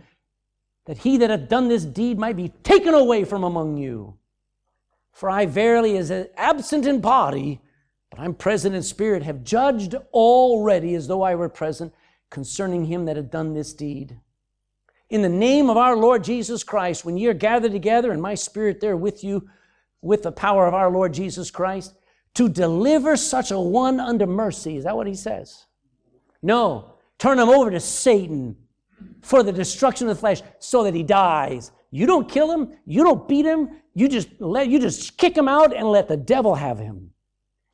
that 0.85 0.99
he 0.99 1.17
that 1.17 1.29
hath 1.29 1.47
done 1.47 1.69
this 1.69 1.85
deed 1.85 2.17
might 2.17 2.35
be 2.35 2.49
taken 2.63 2.93
away 2.93 3.23
from 3.23 3.43
among 3.43 3.77
you. 3.77 4.17
For 5.11 5.29
I 5.29 5.45
verily, 5.45 5.97
as 5.97 6.11
absent 6.35 6.85
in 6.85 6.99
body, 6.99 7.61
but 8.09 8.19
I'm 8.19 8.33
present 8.33 8.75
in 8.75 8.83
spirit, 8.83 9.23
have 9.23 9.43
judged 9.43 9.95
already 10.13 10.95
as 10.95 11.07
though 11.07 11.21
I 11.21 11.35
were 11.35 11.49
present 11.49 11.93
concerning 12.29 12.85
him 12.85 13.05
that 13.05 13.15
had 13.15 13.31
done 13.31 13.53
this 13.53 13.73
deed. 13.73 14.19
In 15.09 15.21
the 15.21 15.29
name 15.29 15.69
of 15.69 15.77
our 15.77 15.95
Lord 15.95 16.23
Jesus 16.23 16.63
Christ, 16.63 17.05
when 17.05 17.17
ye 17.17 17.27
are 17.27 17.33
gathered 17.33 17.71
together, 17.71 18.11
and 18.11 18.21
my 18.21 18.35
spirit 18.35 18.81
there 18.81 18.97
with 18.97 19.23
you, 19.23 19.49
with 20.01 20.23
the 20.23 20.31
power 20.31 20.65
of 20.67 20.73
our 20.73 20.89
Lord 20.89 21.13
Jesus 21.13 21.51
Christ, 21.51 21.93
to 22.35 22.49
deliver 22.49 23.15
such 23.15 23.51
a 23.51 23.59
one 23.59 23.99
unto 23.99 24.25
mercy. 24.25 24.77
Is 24.77 24.85
that 24.85 24.95
what 24.95 25.07
he 25.07 25.15
says? 25.15 25.65
No. 26.41 26.95
Turn 27.17 27.39
him 27.39 27.49
over 27.49 27.69
to 27.69 27.79
Satan 27.79 28.55
for 29.21 29.43
the 29.43 29.51
destruction 29.51 30.07
of 30.07 30.15
the 30.15 30.19
flesh 30.19 30.41
so 30.59 30.83
that 30.83 30.95
he 30.95 31.03
dies. 31.03 31.71
You 31.91 32.05
don't 32.05 32.29
kill 32.29 32.51
him, 32.51 32.73
you 32.85 33.03
don't 33.03 33.27
beat 33.27 33.45
him, 33.45 33.69
you 33.93 34.07
just 34.07 34.29
let 34.39 34.69
you 34.69 34.79
just 34.79 35.17
kick 35.17 35.37
him 35.37 35.47
out 35.47 35.75
and 35.75 35.91
let 35.91 36.07
the 36.07 36.17
devil 36.17 36.55
have 36.55 36.79
him. 36.79 37.11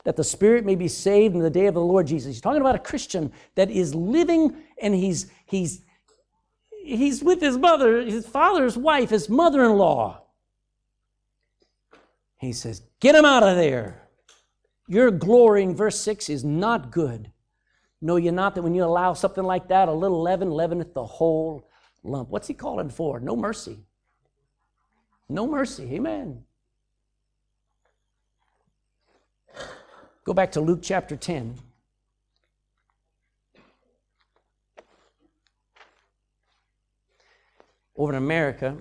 That 0.03 0.15
the 0.15 0.23
spirit 0.23 0.65
may 0.65 0.75
be 0.75 0.87
saved 0.87 1.35
in 1.35 1.41
the 1.41 1.49
day 1.49 1.67
of 1.67 1.75
the 1.75 1.81
Lord 1.81 2.07
Jesus. 2.07 2.33
He's 2.33 2.41
talking 2.41 2.61
about 2.61 2.75
a 2.75 2.79
Christian 2.79 3.31
that 3.55 3.69
is 3.69 3.93
living 3.93 4.57
and 4.81 4.95
he's 4.95 5.31
he's 5.45 5.81
he's 6.83 7.23
with 7.23 7.41
his 7.41 7.57
mother, 7.57 8.01
his 8.01 8.25
father's 8.25 8.77
wife, 8.77 9.11
his 9.11 9.29
mother-in-law. 9.29 10.23
He 12.39 12.53
says, 12.53 12.81
"Get 12.99 13.15
him 13.15 13.25
out 13.25 13.43
of 13.43 13.55
there." 13.55 14.06
Your 14.87 15.11
glorying, 15.11 15.75
verse 15.75 15.99
6, 15.99 16.29
is 16.29 16.43
not 16.43 16.91
good. 16.91 17.31
Know 18.01 18.15
ye 18.15 18.31
not 18.31 18.55
that 18.55 18.61
when 18.61 18.73
you 18.73 18.83
allow 18.83 19.13
something 19.13 19.43
like 19.43 19.67
that, 19.67 19.89
a 19.89 19.93
little 19.93 20.21
leaven 20.21 20.49
leaveneth 20.49 20.93
the 20.93 21.05
whole 21.05 21.67
lump? 22.03 22.29
What's 22.29 22.47
he 22.47 22.53
calling 22.53 22.89
for? 22.89 23.19
No 23.19 23.35
mercy. 23.35 23.79
No 25.27 25.45
mercy. 25.45 25.83
Amen. 25.93 26.43
Go 30.23 30.33
back 30.33 30.51
to 30.53 30.61
Luke 30.61 30.79
chapter 30.81 31.15
10. 31.15 31.55
Over 37.95 38.11
in 38.11 38.17
America, 38.17 38.77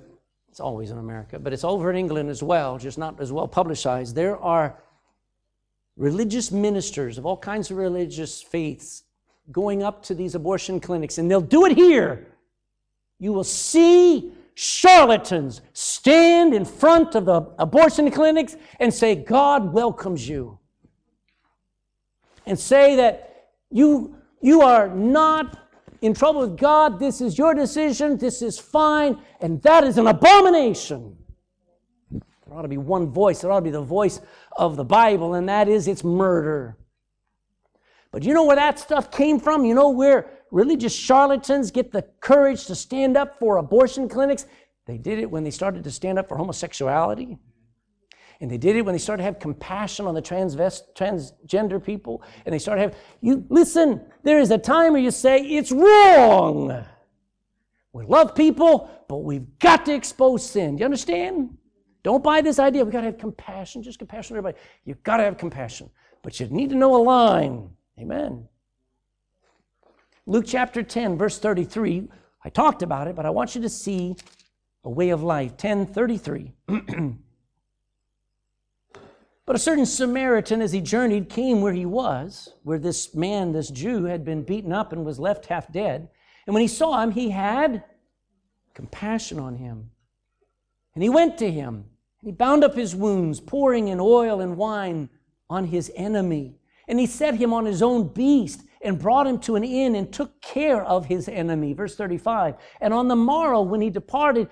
it's 0.50 0.60
always 0.60 0.90
in 0.90 0.98
America, 0.98 1.38
but 1.38 1.52
it's 1.52 1.64
over 1.64 1.90
in 1.90 1.96
England 1.96 2.28
as 2.28 2.42
well, 2.42 2.78
just 2.78 2.98
not 2.98 3.18
as 3.20 3.32
well 3.32 3.48
publicized. 3.48 4.14
There 4.14 4.36
are 4.36 4.76
religious 5.96 6.52
ministers 6.52 7.18
of 7.18 7.26
all 7.26 7.36
kinds 7.36 7.70
of 7.70 7.76
religious 7.76 8.42
faiths 8.42 9.04
going 9.52 9.82
up 9.82 10.02
to 10.02 10.14
these 10.14 10.34
abortion 10.34 10.80
clinics, 10.80 11.18
and 11.18 11.30
they'll 11.30 11.40
do 11.40 11.66
it 11.66 11.76
here. 11.76 12.26
You 13.18 13.32
will 13.32 13.44
see 13.44 14.32
charlatans 14.54 15.60
stand 15.72 16.54
in 16.54 16.64
front 16.64 17.14
of 17.14 17.26
the 17.26 17.42
abortion 17.58 18.10
clinics 18.10 18.56
and 18.80 18.92
say, 18.92 19.14
God 19.14 19.72
welcomes 19.72 20.28
you. 20.28 20.58
And 22.46 22.58
say 22.58 22.96
that 22.96 23.50
you, 23.70 24.16
you 24.40 24.62
are 24.62 24.88
not 24.88 25.68
in 26.00 26.14
trouble 26.14 26.40
with 26.40 26.56
God. 26.56 26.98
This 26.98 27.20
is 27.20 27.36
your 27.36 27.54
decision. 27.54 28.16
This 28.16 28.42
is 28.42 28.58
fine. 28.58 29.18
And 29.40 29.60
that 29.62 29.84
is 29.84 29.98
an 29.98 30.06
abomination. 30.06 31.15
Ought 32.56 32.62
to 32.62 32.68
be 32.68 32.78
one 32.78 33.10
voice. 33.10 33.42
There 33.42 33.52
ought 33.52 33.58
to 33.58 33.64
be 33.64 33.70
the 33.70 33.82
voice 33.82 34.18
of 34.56 34.76
the 34.76 34.84
Bible, 34.84 35.34
and 35.34 35.46
that 35.50 35.68
is 35.68 35.86
it's 35.86 36.02
murder. 36.02 36.78
But 38.10 38.22
you 38.22 38.32
know 38.32 38.44
where 38.44 38.56
that 38.56 38.78
stuff 38.78 39.10
came 39.10 39.38
from? 39.38 39.66
You 39.66 39.74
know 39.74 39.90
where 39.90 40.30
religious 40.50 40.94
charlatans 40.94 41.70
get 41.70 41.92
the 41.92 42.06
courage 42.20 42.64
to 42.66 42.74
stand 42.74 43.14
up 43.14 43.38
for 43.38 43.58
abortion 43.58 44.08
clinics? 44.08 44.46
They 44.86 44.96
did 44.96 45.18
it 45.18 45.30
when 45.30 45.44
they 45.44 45.50
started 45.50 45.84
to 45.84 45.90
stand 45.90 46.18
up 46.18 46.28
for 46.28 46.38
homosexuality. 46.38 47.36
And 48.40 48.50
they 48.50 48.56
did 48.56 48.74
it 48.74 48.82
when 48.82 48.94
they 48.94 48.98
started 48.98 49.20
to 49.20 49.24
have 49.24 49.38
compassion 49.38 50.06
on 50.06 50.14
the 50.14 50.22
transvest, 50.22 50.94
transgender 50.96 51.82
people. 51.82 52.22
And 52.46 52.54
they 52.54 52.58
started 52.58 52.82
to 52.82 52.88
have, 52.88 52.98
you 53.20 53.44
listen, 53.50 54.00
there 54.22 54.38
is 54.38 54.50
a 54.50 54.56
time 54.56 54.94
where 54.94 55.02
you 55.02 55.10
say, 55.10 55.42
it's 55.42 55.72
wrong. 55.72 56.86
We 57.92 58.06
love 58.06 58.34
people, 58.34 58.90
but 59.08 59.18
we've 59.18 59.58
got 59.58 59.84
to 59.86 59.94
expose 59.94 60.48
sin. 60.48 60.76
Do 60.76 60.80
you 60.80 60.84
understand? 60.86 61.58
Don't 62.06 62.22
buy 62.22 62.40
this 62.40 62.60
idea. 62.60 62.84
We've 62.84 62.92
got 62.92 63.00
to 63.00 63.06
have 63.06 63.18
compassion, 63.18 63.82
just 63.82 63.98
compassion 63.98 64.34
for 64.34 64.38
everybody. 64.38 64.64
You've 64.84 65.02
got 65.02 65.16
to 65.16 65.24
have 65.24 65.38
compassion. 65.38 65.90
But 66.22 66.38
you 66.38 66.46
need 66.46 66.70
to 66.70 66.76
know 66.76 66.94
a 66.94 67.02
line. 67.02 67.70
Amen. 67.98 68.48
Luke 70.24 70.44
chapter 70.46 70.84
10, 70.84 71.18
verse 71.18 71.40
33. 71.40 72.06
I 72.44 72.48
talked 72.48 72.84
about 72.84 73.08
it, 73.08 73.16
but 73.16 73.26
I 73.26 73.30
want 73.30 73.56
you 73.56 73.62
to 73.62 73.68
see 73.68 74.14
a 74.84 74.88
way 74.88 75.10
of 75.10 75.24
life. 75.24 75.50
1033. 75.60 76.52
But 79.44 79.54
a 79.54 79.60
certain 79.60 79.86
Samaritan, 79.86 80.60
as 80.60 80.72
he 80.72 80.80
journeyed, 80.80 81.28
came 81.28 81.60
where 81.60 81.72
he 81.72 81.86
was, 81.86 82.52
where 82.64 82.80
this 82.80 83.14
man, 83.14 83.52
this 83.52 83.70
Jew, 83.70 84.02
had 84.06 84.24
been 84.24 84.42
beaten 84.42 84.72
up 84.72 84.92
and 84.92 85.04
was 85.04 85.20
left 85.20 85.46
half 85.46 85.70
dead. 85.70 86.08
And 86.46 86.54
when 86.54 86.62
he 86.62 86.66
saw 86.66 87.00
him, 87.00 87.12
he 87.12 87.30
had 87.30 87.84
compassion 88.74 89.38
on 89.38 89.54
him. 89.54 89.92
And 90.94 91.02
he 91.04 91.08
went 91.08 91.38
to 91.38 91.48
him. 91.48 91.84
He 92.22 92.32
bound 92.32 92.64
up 92.64 92.74
his 92.74 92.94
wounds, 92.94 93.40
pouring 93.40 93.88
in 93.88 94.00
oil 94.00 94.40
and 94.40 94.56
wine 94.56 95.08
on 95.48 95.66
his 95.66 95.92
enemy. 95.94 96.56
And 96.88 96.98
he 96.98 97.06
set 97.06 97.36
him 97.36 97.52
on 97.52 97.66
his 97.66 97.82
own 97.82 98.08
beast 98.08 98.62
and 98.82 98.98
brought 98.98 99.26
him 99.26 99.38
to 99.40 99.56
an 99.56 99.64
inn 99.64 99.94
and 99.94 100.12
took 100.12 100.40
care 100.40 100.82
of 100.82 101.06
his 101.06 101.28
enemy. 101.28 101.72
Verse 101.72 101.96
35. 101.96 102.56
And 102.80 102.94
on 102.94 103.08
the 103.08 103.16
morrow, 103.16 103.62
when 103.62 103.80
he 103.80 103.90
departed, 103.90 104.48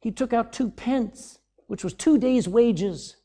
he 0.00 0.10
took 0.10 0.32
out 0.32 0.52
two 0.52 0.70
pence, 0.70 1.38
which 1.66 1.84
was 1.84 1.94
two 1.94 2.18
days' 2.18 2.48
wages 2.48 3.16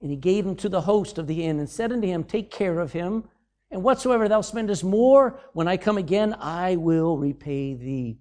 and 0.00 0.10
he 0.10 0.16
gave 0.16 0.46
him 0.46 0.56
to 0.56 0.68
the 0.68 0.82
host 0.82 1.18
of 1.18 1.26
the 1.26 1.44
inn 1.44 1.58
and 1.58 1.68
said 1.68 1.92
unto 1.92 2.06
him, 2.06 2.24
Take 2.24 2.50
care 2.50 2.80
of 2.80 2.92
him, 2.92 3.24
and 3.70 3.82
whatsoever 3.82 4.28
thou 4.28 4.40
spendest 4.40 4.82
more, 4.82 5.40
when 5.52 5.68
I 5.68 5.76
come 5.76 5.98
again, 5.98 6.34
I 6.38 6.76
will 6.76 7.18
repay 7.18 7.74
thee. 7.74 8.18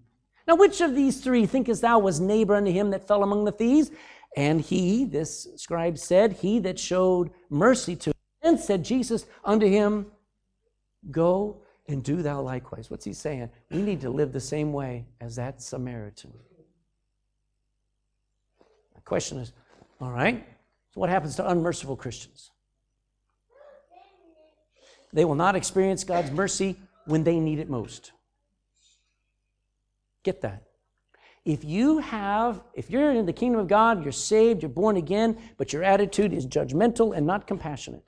Now, 0.50 0.56
which 0.56 0.82
of 0.82 0.96
these 0.96 1.22
three 1.22 1.46
thinkest 1.46 1.84
thou 1.84 2.00
was 2.00 2.20
neighbor 2.20 2.56
unto 2.56 2.72
him 2.72 2.90
that 2.90 3.08
fell 3.08 3.22
among 3.22 3.46
the 3.46 3.52
thieves? 3.52 3.92
And 4.36 4.60
he, 4.60 5.06
this 5.06 5.48
scribe 5.58 6.00
said, 6.00 6.34
He 6.34 6.58
that 6.62 6.80
showed 6.80 7.30
mercy 7.52 7.96
to 7.98 8.10
him. 8.10 8.16
And 8.42 8.60
said 8.60 8.84
Jesus 8.84 9.28
unto 9.46 9.68
him, 9.68 10.08
Go 11.12 11.62
and 11.88 12.04
do 12.04 12.24
thou 12.24 12.42
likewise. 12.42 12.90
What's 12.90 13.06
he 13.06 13.14
saying? 13.14 13.52
We 13.70 13.84
need 13.84 14.02
to 14.02 14.10
live 14.10 14.34
the 14.34 14.40
same 14.40 14.74
way 14.74 15.06
as 15.22 15.36
that 15.36 15.62
Samaritan. 15.62 16.34
The 18.96 19.02
question 19.02 19.38
is, 19.38 19.54
all 20.02 20.12
right, 20.12 20.44
so, 20.96 21.00
what 21.00 21.12
happens 21.12 21.36
to 21.36 21.48
unmerciful 21.48 21.96
Christians? 21.96 22.50
They 25.14 25.26
will 25.26 25.36
not 25.36 25.56
experience 25.56 26.04
God's 26.04 26.32
mercy 26.32 26.76
when 27.06 27.24
they 27.24 27.40
need 27.40 27.60
it 27.60 27.70
most. 27.70 28.14
Get 30.24 30.42
that. 30.42 30.64
If 31.46 31.64
you 31.64 32.00
have, 32.00 32.62
if 32.74 32.90
you're 32.90 33.12
in 33.12 33.26
the 33.26 33.34
kingdom 33.34 33.62
of 33.62 33.68
God, 33.68 34.04
you're 34.04 34.12
saved, 34.12 34.62
you're 34.62 34.70
born 34.70 34.98
again, 34.98 35.38
but 35.58 35.74
your 35.74 35.84
attitude 35.84 36.34
is 36.34 36.46
judgmental 36.46 37.16
and 37.16 37.26
not 37.26 37.48
compassionate. 37.48 38.04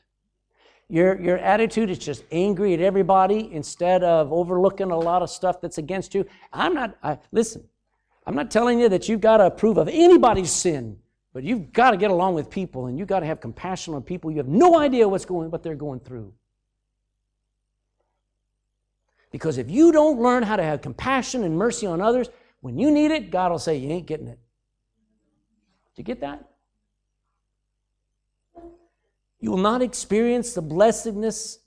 Your, 0.89 1.20
your 1.20 1.38
attitude 1.38 1.89
is 1.89 1.97
just 1.97 2.24
angry 2.32 2.74
at 2.74 2.82
everybody 2.82 3.51
instead 3.53 4.03
of 4.03 4.34
overlooking 4.34 4.91
a 4.91 4.99
lot 4.99 5.22
of 5.22 5.30
stuff 5.30 5.62
that's 5.62 5.78
against 5.78 6.14
you. 6.14 6.26
I'm 6.51 6.74
not, 6.74 6.97
I, 7.01 7.18
listen, 7.32 7.64
I'm 8.28 8.36
not 8.36 8.51
telling 8.51 8.80
you 8.80 8.89
that 8.89 9.07
you've 9.07 9.22
got 9.22 9.38
to 9.38 9.45
approve 9.45 9.78
of 9.78 9.88
anybody's 9.88 10.51
sin. 10.51 10.97
But 11.34 11.43
you've 11.43 11.72
got 11.72 11.91
to 11.91 11.97
get 11.97 12.12
along 12.12 12.36
with 12.36 12.49
people 12.49 12.88
and 12.88 12.99
you've 12.99 13.07
got 13.07 13.22
to 13.22 13.26
have 13.26 13.39
compassion 13.39 13.93
on 13.93 14.01
people. 14.03 14.32
You 14.32 14.38
have 14.38 14.47
no 14.47 14.80
idea 14.80 15.07
what's 15.07 15.26
going, 15.26 15.49
what 15.49 15.64
they're 15.64 15.76
going 15.76 16.01
through. 16.01 16.34
Because 19.32 19.57
if 19.57 19.69
you 19.69 19.91
don't 19.91 20.19
learn 20.19 20.43
how 20.43 20.57
to 20.57 20.63
have 20.63 20.82
compassion 20.82 21.43
and 21.43 21.57
mercy 21.57 21.88
on 21.88 22.01
others, 22.01 22.29
when 22.59 22.77
you 22.77 22.91
need 22.91 23.11
it, 23.11 23.32
God 23.32 23.51
will 23.51 23.59
say, 23.59 23.77
You 23.77 23.89
ain't 23.89 24.05
getting 24.05 24.27
it. 24.27 24.39
Do 25.95 26.01
you 26.01 26.03
get 26.03 26.21
that? 26.21 26.47
You 29.39 29.49
will 29.49 29.57
not 29.57 29.82
experience 29.82 30.53
the 30.53 30.61
blessedness, 30.61 31.59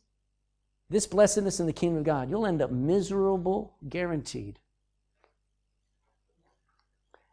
this 0.88 1.06
blessedness 1.06 1.58
in 1.58 1.66
the 1.66 1.72
kingdom 1.72 1.98
of 1.98 2.04
God. 2.04 2.30
You'll 2.30 2.46
end 2.46 2.62
up 2.62 2.70
miserable, 2.70 3.74
guaranteed. 3.88 4.60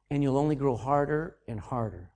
And 0.09 0.23
you'll 0.23 0.37
only 0.37 0.55
grow 0.55 0.75
harder 0.75 1.37
and 1.47 1.59
harder. 1.59 2.09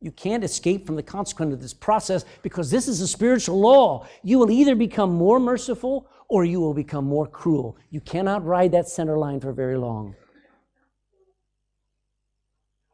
You 0.00 0.12
can't 0.12 0.44
escape 0.44 0.86
from 0.86 0.96
the 0.96 1.02
consequence 1.02 1.52
of 1.52 1.60
this 1.60 1.74
process 1.74 2.24
because 2.42 2.70
this 2.70 2.86
is 2.86 3.00
a 3.00 3.08
spiritual 3.08 3.60
law. 3.60 4.06
You 4.22 4.38
will 4.38 4.50
either 4.50 4.74
become 4.74 5.12
more 5.12 5.40
merciful 5.40 6.08
or 6.30 6.44
you 6.44 6.60
will 6.60 6.72
become 6.72 7.04
more 7.04 7.26
cruel. 7.26 7.76
You 7.90 8.00
cannot 8.00 8.46
ride 8.46 8.70
that 8.72 8.88
center 8.88 9.18
line 9.18 9.40
for 9.40 9.52
very 9.52 9.76
long. 9.76 10.14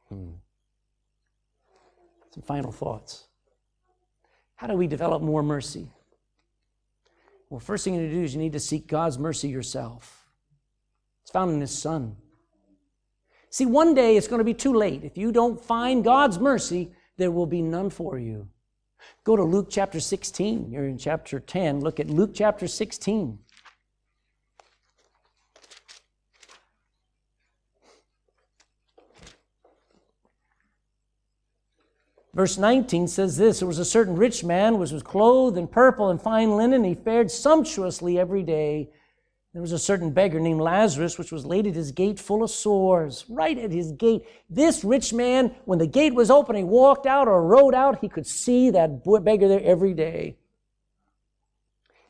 Hmm. 0.09 0.31
Some 2.33 2.43
final 2.43 2.73
thoughts. 2.73 3.29
How 4.57 4.67
do 4.67 4.75
we 4.75 4.87
develop 4.87 5.23
more 5.23 5.43
mercy? 5.43 5.91
Well, 7.51 7.61
first 7.61 7.85
thing 7.85 7.95
you 7.95 8.01
need 8.01 8.09
to 8.09 8.15
do 8.15 8.23
is 8.25 8.35
you 8.35 8.41
need 8.41 8.55
to 8.55 8.61
seek 8.61 8.87
God's 8.87 9.19
mercy 9.19 9.49
yourself. 9.49 10.27
It's 11.23 11.31
found 11.31 11.53
in 11.53 11.61
His 11.61 11.77
Son. 11.77 12.17
See, 13.51 13.67
one 13.67 13.95
day 13.95 14.17
it's 14.17 14.29
going 14.29 14.41
to 14.41 14.45
be 14.45 14.55
too 14.55 14.73
late. 14.73 15.05
If 15.05 15.19
you 15.19 15.31
don't 15.31 15.63
find 15.63 16.03
God's 16.03 16.39
mercy, 16.39 16.93
there 17.19 17.31
will 17.31 17.47
be 17.47 17.61
none 17.61 17.91
for 17.91 18.19
you. 18.19 18.49
Go 19.25 19.37
to 19.37 19.43
Luke 19.43 19.69
chapter 19.71 20.01
16. 20.01 20.71
You're 20.71 20.87
in 20.87 20.99
chapter 20.99 21.41
10. 21.41 21.81
Look 21.81 21.99
at 21.99 22.09
Luke 22.09 22.31
chapter 22.35 22.69
16. 22.69 23.39
Verse 32.37 32.59
19 32.59 33.09
says 33.09 33.39
this 33.39 33.61
There 33.61 33.67
was 33.67 33.79
a 33.79 33.85
certain 33.85 34.15
rich 34.15 34.45
man 34.45 34.79
which 34.79 34.91
was 34.91 35.03
clothed 35.03 35.57
in 35.57 35.67
purple 35.67 36.11
and 36.11 36.21
fine 36.21 36.55
linen. 36.55 36.85
He 36.85 36.95
fared 36.95 37.31
sumptuously 37.31 38.19
every 38.19 38.43
day 38.43 38.91
there 39.57 39.63
was 39.63 39.73
a 39.73 39.79
certain 39.79 40.11
beggar 40.11 40.39
named 40.39 40.61
Lazarus, 40.61 41.17
which 41.17 41.33
was 41.33 41.47
laid 41.47 41.67
at 41.67 41.75
his 41.75 41.91
gate 41.91 42.21
full 42.21 42.43
of 42.43 42.51
sores, 42.51 43.25
right 43.27 43.57
at 43.57 43.73
his 43.73 43.91
gate. 43.93 44.27
This 44.51 44.85
rich 44.85 45.15
man, 45.15 45.55
when 45.65 45.79
the 45.79 45.87
gate 45.87 46.15
was 46.15 46.31
open, 46.31 46.57
he 46.57 46.63
walked 46.63 47.07
out 47.07 47.27
or 47.27 47.43
rode 47.43 47.75
out, 47.75 48.01
he 48.03 48.09
could 48.11 48.27
see 48.27 48.69
that 48.69 49.03
beggar 49.25 49.49
there 49.49 49.63
every 49.65 49.95
day. 49.95 50.37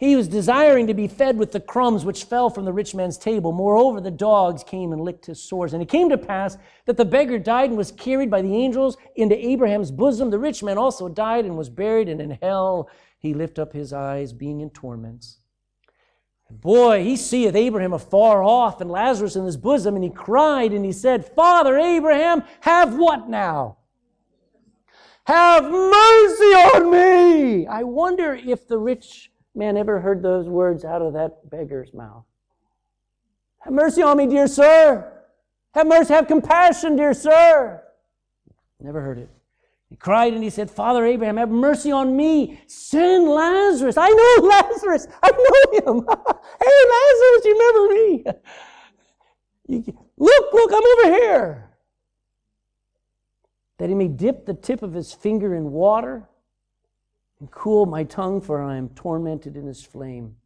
He 0.01 0.17
was 0.17 0.27
desiring 0.27 0.89
to 0.89 0.95
be 0.95 1.07
fed 1.07 1.39
with 1.39 1.53
the 1.53 1.61
crumbs 1.61 2.05
which 2.05 2.25
fell 2.25 2.51
from 2.51 2.65
the 2.65 2.73
rich 2.73 2.97
man's 2.97 3.17
table. 3.17 3.53
Moreover, 3.53 4.01
the 4.01 4.11
dogs 4.11 4.65
came 4.65 4.93
and 4.93 5.01
licked 5.01 5.27
his 5.27 5.41
sores. 5.41 5.73
And 5.73 5.81
it 5.81 5.89
came 5.89 6.09
to 6.11 6.19
pass 6.19 6.59
that 6.87 6.97
the 6.97 7.05
beggar 7.05 7.39
died 7.39 7.69
and 7.69 7.79
was 7.79 7.93
carried 7.93 8.29
by 8.29 8.43
the 8.43 8.57
angels 8.57 8.97
into 9.15 9.39
Abraham's 9.39 9.93
bosom. 9.93 10.31
The 10.31 10.39
rich 10.41 10.65
man 10.65 10.79
also 10.79 11.09
died 11.09 11.45
and 11.45 11.57
was 11.57 11.71
buried, 11.71 12.09
and 12.09 12.21
in 12.21 12.39
hell 12.43 12.91
he 13.21 13.35
lift 13.35 13.61
up 13.61 13.73
his 13.73 13.93
eyes, 13.93 14.33
being 14.33 14.63
in 14.63 14.71
torments. 14.71 15.39
Boy, 16.49 17.03
he 17.03 17.17
seeth 17.17 17.55
Abraham 17.55 17.93
afar 17.93 18.43
off 18.43 18.81
and 18.81 18.91
Lazarus 18.91 19.37
in 19.37 19.45
his 19.45 19.57
bosom, 19.57 19.95
and 19.95 20.05
he 20.05 20.11
cried 20.11 20.73
and 20.73 20.85
he 20.85 20.93
said, 20.93 21.25
Father 21.25 21.77
Abraham, 21.77 22.45
have 22.61 22.97
what 22.97 23.29
now? 23.29 23.79
Have 25.25 25.65
mercy 25.65 26.55
on 26.55 26.91
me! 26.91 27.67
I 27.67 27.83
wonder 27.83 28.35
if 28.35 28.69
the 28.69 28.79
rich 28.79 29.33
man 29.57 29.77
ever 29.77 30.01
heard 30.01 30.23
those 30.23 30.49
words 30.49 30.85
out 30.85 31.03
of 31.03 31.15
that 31.15 31.51
beggar's 31.51 31.93
mouth. 31.93 32.25
Have 33.59 33.73
mercy 33.73 34.03
on 34.03 34.17
me, 34.19 34.29
dear 34.29 34.47
sir. 34.47 35.13
Have 35.75 35.89
mercy, 35.89 36.15
have 36.15 36.29
compassion, 36.29 36.95
dear 36.95 37.13
sir. 37.13 37.83
Never 38.81 39.01
heard 39.01 39.19
it. 39.19 39.29
He 39.89 39.97
cried 39.97 40.35
and 40.35 40.43
he 40.43 40.51
said, 40.51 40.71
Father 40.71 41.05
Abraham, 41.05 41.37
have 41.37 41.51
mercy 41.51 41.93
on 41.93 42.17
me. 42.17 42.61
Send 42.67 43.29
Lazarus. 43.29 43.97
I 43.97 44.11
know 44.11 44.49
Lazarus. 44.49 45.07
I 45.23 45.31
know 45.31 45.93
him. 45.93 46.07
hey, 46.61 46.79
Lazarus, 46.95 47.45
you 47.45 47.53
remember 47.53 47.95
me? 47.95 48.25
look, 50.19 50.53
look, 50.53 50.71
I'm 50.73 51.07
over 51.07 51.17
here. 51.17 51.71
That 53.79 53.89
he 53.89 53.95
may 53.95 54.09
dip 54.09 54.47
the 54.47 54.55
tip 54.55 54.83
of 54.83 54.93
his 54.93 55.13
finger 55.13 55.55
in 55.55 55.71
water 55.71 56.29
and 57.39 57.51
cool 57.51 57.87
my 57.87 58.05
tongue, 58.05 58.41
for 58.41 58.63
I 58.63 58.77
am 58.77 58.89
tormented 58.91 59.57
in 59.57 59.67
his 59.67 59.85
flame. 59.85 60.37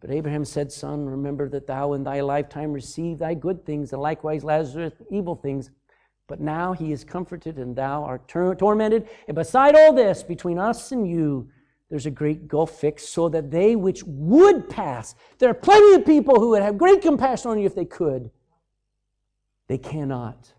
But 0.00 0.10
Abraham 0.10 0.44
said, 0.44 0.72
Son, 0.72 1.06
remember 1.06 1.48
that 1.50 1.66
thou 1.66 1.92
in 1.92 2.04
thy 2.04 2.20
lifetime 2.20 2.72
received 2.72 3.20
thy 3.20 3.34
good 3.34 3.64
things, 3.64 3.92
and 3.92 4.02
likewise 4.02 4.42
Lazarus 4.42 4.94
evil 5.10 5.36
things. 5.36 5.70
But 6.30 6.38
now 6.38 6.72
he 6.72 6.92
is 6.92 7.02
comforted, 7.02 7.58
and 7.58 7.74
thou 7.74 8.04
art 8.04 8.28
tor- 8.28 8.54
tormented. 8.54 9.08
And 9.26 9.34
beside 9.34 9.74
all 9.74 9.92
this, 9.92 10.22
between 10.22 10.60
us 10.60 10.92
and 10.92 11.04
you, 11.04 11.50
there's 11.88 12.06
a 12.06 12.10
great 12.10 12.46
gulf 12.46 12.70
fixed, 12.70 13.12
so 13.12 13.28
that 13.30 13.50
they 13.50 13.74
which 13.74 14.04
would 14.06 14.70
pass, 14.70 15.16
there 15.38 15.50
are 15.50 15.54
plenty 15.54 15.96
of 15.96 16.06
people 16.06 16.38
who 16.38 16.50
would 16.50 16.62
have 16.62 16.78
great 16.78 17.02
compassion 17.02 17.50
on 17.50 17.58
you 17.58 17.66
if 17.66 17.74
they 17.74 17.84
could. 17.84 18.30
They 19.66 19.76
cannot. 19.76 20.54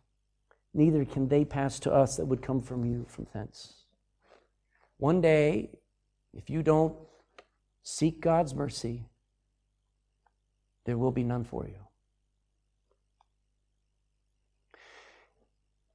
Neither 0.74 1.05
can 1.05 1.30
they 1.30 1.45
pass 1.45 1.80
to 1.80 1.93
us 1.93 2.17
that 2.17 2.26
would 2.26 2.41
come 2.41 2.61
from 2.61 2.84
you 2.84 3.05
from 3.07 3.28
thence. 3.34 3.86
One 4.97 5.22
day, 5.22 5.69
if 6.34 6.49
you 6.49 6.63
don't 6.63 6.97
seek 7.82 8.19
God's 8.19 8.53
mercy, 8.53 9.05
there 10.84 10.97
will 10.97 11.11
be 11.11 11.24
none 11.24 11.45
for 11.45 11.65
you. 11.65 11.90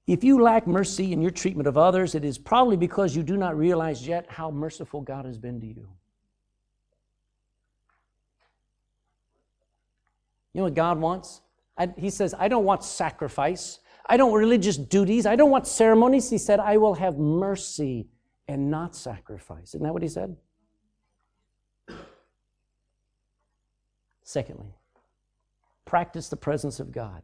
If 0.07 0.23
you 0.23 0.41
lack 0.41 0.67
mercy 0.67 1.13
in 1.13 1.21
your 1.21 1.33
treatment 1.33 1.67
of 1.67 1.77
others, 1.77 2.15
it 2.15 2.25
is 2.25 2.39
probably 2.39 2.77
because 2.77 3.17
you 3.17 3.23
do 3.25 3.37
not 3.37 3.59
realize 3.59 4.07
yet 4.07 4.27
how 4.29 4.51
merciful 4.51 5.01
God 5.01 5.25
has 5.25 5.37
been 5.37 5.61
to 5.61 5.67
you. 5.67 5.89
You 10.53 10.61
know 10.61 10.65
what 10.65 10.75
God 10.75 10.99
wants? 10.99 11.43
I, 11.77 11.93
he 11.99 12.09
says, 12.09 12.35
I 12.39 12.49
don't 12.49 12.65
want 12.65 12.85
sacrifice. 12.85 13.81
I 14.07 14.17
don't 14.17 14.31
want 14.31 14.41
religious 14.41 14.77
duties. 14.77 15.27
I 15.27 15.35
don't 15.35 15.51
want 15.51 15.67
ceremonies. 15.67 16.31
He 16.31 16.39
said, 16.39 16.61
I 16.61 16.77
will 16.77 16.95
have 16.95 17.19
mercy 17.19 18.09
and 18.49 18.71
not 18.71 18.95
sacrifice. 18.95 19.75
Isn't 19.75 19.83
that 19.83 19.93
what 19.93 20.03
he 20.03 20.09
said? 20.09 20.37
Secondly, 24.23 24.75
practice 25.85 26.29
the 26.29 26.37
presence 26.37 26.81
of 26.81 26.91
God. 26.91 27.23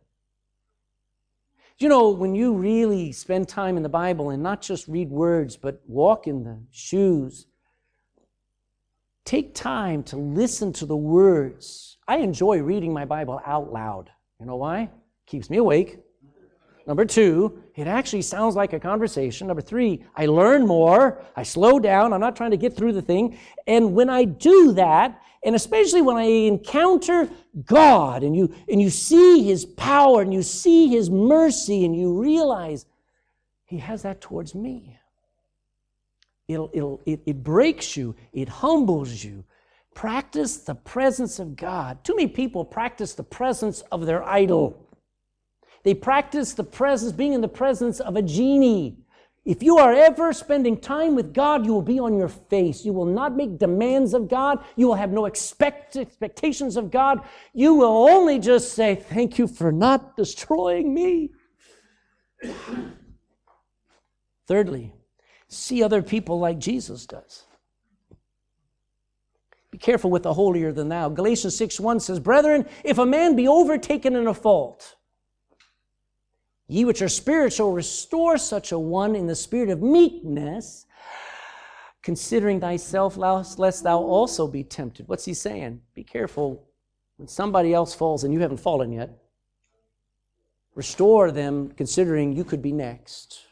You 1.79 1.89
know, 1.89 2.11
when 2.11 2.35
you 2.35 2.53
really 2.53 3.13
spend 3.13 3.49
time 3.49 3.77
in 3.77 3.83
the 3.83 3.89
Bible 3.89 4.31
and 4.31 4.43
not 4.43 4.63
just 4.63 4.87
read 4.89 5.11
words, 5.11 5.57
but 5.57 5.81
walk 5.87 6.27
in 6.27 6.45
the 6.45 6.61
shoes, 6.71 7.47
take 9.25 9.55
time 9.55 10.03
to 10.05 10.17
listen 10.17 10.73
to 10.75 10.87
the 10.87 10.97
words. 10.97 11.99
I 12.07 12.19
enjoy 12.19 12.61
reading 12.61 12.93
my 12.93 13.05
Bible 13.05 13.41
out 13.47 13.73
loud. 13.73 14.11
You 14.39 14.47
know 14.47 14.57
why? 14.57 14.91
Keeps 15.27 15.51
me 15.51 15.57
awake. 15.57 16.02
Number 16.87 17.05
two, 17.05 17.63
it 17.77 17.87
actually 17.87 18.23
sounds 18.23 18.57
like 18.57 18.73
a 18.73 18.81
conversation. 18.81 19.47
Number 19.47 19.63
three, 19.63 20.05
I 20.17 20.27
learn 20.27 20.67
more. 20.67 21.23
I 21.37 21.43
slow 21.43 21.79
down. 21.79 22.13
I'm 22.13 22.21
not 22.21 22.37
trying 22.37 22.51
to 22.51 22.57
get 22.57 22.77
through 22.77 22.93
the 22.93 23.03
thing. 23.03 23.39
And 23.67 23.95
when 23.95 24.11
I 24.11 24.25
do 24.25 24.73
that, 24.73 25.21
and 25.45 25.55
especially 25.55 26.03
when 26.03 26.17
I 26.17 26.25
encounter 26.25 27.29
God 27.65 28.23
and 28.23 28.37
you, 28.37 28.55
and 28.69 28.81
you 28.81 28.91
see 28.91 29.45
His 29.45 29.65
power 29.65 30.23
and 30.23 30.33
you 30.33 30.43
see 30.43 30.89
His 30.89 31.11
mercy 31.11 31.85
and 31.85 31.97
you 31.97 32.21
realize 32.21 32.87
He 33.65 33.79
has 33.79 34.03
that 34.03 34.21
towards 34.21 34.55
me. 34.55 34.99
It'll, 36.49 36.71
it'll, 36.73 37.01
it, 37.07 37.21
it 37.27 37.43
breaks 37.43 37.97
you, 37.97 38.15
it 38.33 38.49
humbles 38.49 39.23
you. 39.23 39.45
Practice 39.95 40.59
the 40.59 40.75
presence 40.75 41.39
of 41.39 41.55
God. 41.55 42.03
Too 42.03 42.17
many 42.17 42.29
people 42.29 42.65
practice 42.65 43.15
the 43.15 43.23
presence 43.23 43.83
of 43.93 44.07
their 44.07 44.23
idol. 44.25 44.82
They 45.83 45.95
practice 45.95 46.53
the 46.53 46.65
presence, 46.65 47.13
being 47.13 47.33
in 47.33 47.41
the 47.41 47.49
presence 47.49 48.01
of 48.01 48.17
a 48.17 48.23
genie. 48.23 48.99
If 49.45 49.61
you 49.63 49.79
are 49.79 49.93
ever 49.93 50.33
spending 50.33 50.77
time 50.79 51.17
with 51.17 51.35
God, 51.35 51.67
you 51.67 51.73
will 51.73 51.83
be 51.83 51.99
on 51.99 52.17
your 52.17 52.29
face. 52.29 52.85
You 52.85 52.93
will 52.93 53.07
not 53.07 53.35
make 53.37 53.59
demands 53.59 54.15
of 54.15 54.29
God. 54.29 54.65
You 54.77 54.87
will 54.87 54.95
have 54.95 55.11
no 55.11 55.25
expect, 55.25 55.97
expectations 55.97 56.77
of 56.77 56.93
God. 56.93 57.21
You 57.53 57.75
will 57.75 58.09
only 58.09 58.39
just 58.39 58.75
say, 58.75 58.95
Thank 58.95 59.39
you 59.39 59.49
for 59.49 59.73
not 59.73 60.17
destroying 60.17 60.95
me. 60.95 61.33
Thirdly, 64.47 64.93
see 65.49 65.83
other 65.83 66.03
people 66.03 66.39
like 66.39 66.59
Jesus 66.61 67.05
does. 67.07 67.45
Be 69.73 69.79
careful 69.79 70.11
with 70.11 70.23
the 70.23 70.35
holier 70.35 70.71
than 70.71 70.89
thou. 70.89 71.09
Galatians 71.09 71.57
6 71.57 71.81
1 71.81 71.99
says, 71.99 72.21
Brethren, 72.21 72.67
if 72.85 72.99
a 72.99 73.07
man 73.07 73.35
be 73.35 73.49
overtaken 73.49 74.15
in 74.15 74.29
a 74.29 74.35
fault, 74.35 74.95
Ye 76.73 76.87
which 76.87 77.03
are 77.03 77.09
spiritual, 77.11 77.73
restore 77.73 78.39
such 78.39 78.73
a 78.73 78.79
one 78.79 79.15
in 79.15 79.27
the 79.27 79.35
spirit 79.35 79.69
of 79.69 79.83
meekness, 79.83 80.87
considering 82.01 82.61
thyself, 82.61 83.19
lest 83.19 83.85
thou 83.85 83.99
also 83.99 84.47
be 84.47 84.65
tempted. 84.65 85.07
What's 85.07 85.27
he 85.27 85.35
saying? 85.35 85.83
Be 85.95 86.03
careful 86.03 86.67
when 87.19 87.29
somebody 87.29 87.75
else 87.75 87.95
falls 87.95 88.25
and 88.25 88.33
you 88.33 88.41
haven't 88.41 88.57
fallen 88.57 88.91
yet. 88.91 89.11
Restore 90.75 91.31
them, 91.31 91.73
considering 91.77 92.33
you 92.33 92.43
could 92.43 92.63
be 92.63 92.73
next. 92.73 93.43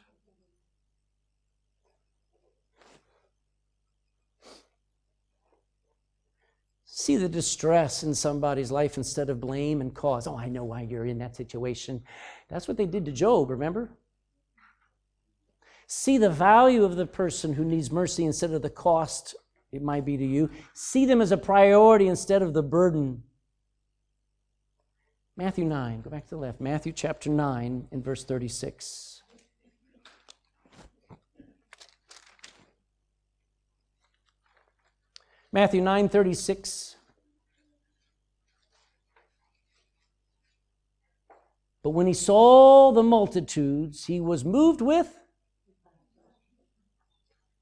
See 7.00 7.16
the 7.16 7.28
distress 7.28 8.02
in 8.02 8.14
somebody's 8.14 8.70
life 8.70 8.96
instead 8.96 9.30
of 9.30 9.40
blame 9.40 9.80
and 9.80 9.94
cause. 9.94 10.26
Oh, 10.26 10.36
I 10.36 10.48
know 10.48 10.64
why 10.64 10.82
you're 10.82 11.06
in 11.06 11.18
that 11.18 11.36
situation. 11.36 12.02
That's 12.48 12.68
what 12.68 12.76
they 12.76 12.86
did 12.86 13.04
to 13.06 13.12
Job, 13.12 13.50
remember? 13.50 13.90
See 15.86 16.18
the 16.18 16.30
value 16.30 16.84
of 16.84 16.96
the 16.96 17.06
person 17.06 17.54
who 17.54 17.64
needs 17.64 17.90
mercy 17.90 18.24
instead 18.24 18.52
of 18.52 18.62
the 18.62 18.70
cost 18.70 19.34
it 19.72 19.82
might 19.82 20.04
be 20.04 20.16
to 20.16 20.26
you. 20.26 20.50
See 20.74 21.06
them 21.06 21.20
as 21.20 21.32
a 21.32 21.36
priority 21.36 22.08
instead 22.08 22.42
of 22.42 22.52
the 22.54 22.62
burden. 22.62 23.22
Matthew 25.36 25.64
9, 25.64 26.02
go 26.02 26.10
back 26.10 26.24
to 26.24 26.30
the 26.30 26.36
left. 26.36 26.60
Matthew 26.60 26.92
chapter 26.92 27.30
9 27.30 27.88
and 27.92 28.04
verse 28.04 28.24
36. 28.24 29.09
Matthew 35.52 35.80
9 35.80 36.08
36. 36.08 36.96
But 41.82 41.90
when 41.90 42.06
he 42.06 42.12
saw 42.12 42.92
the 42.92 43.02
multitudes, 43.02 44.04
he 44.04 44.20
was 44.20 44.44
moved 44.44 44.80
with 44.82 45.18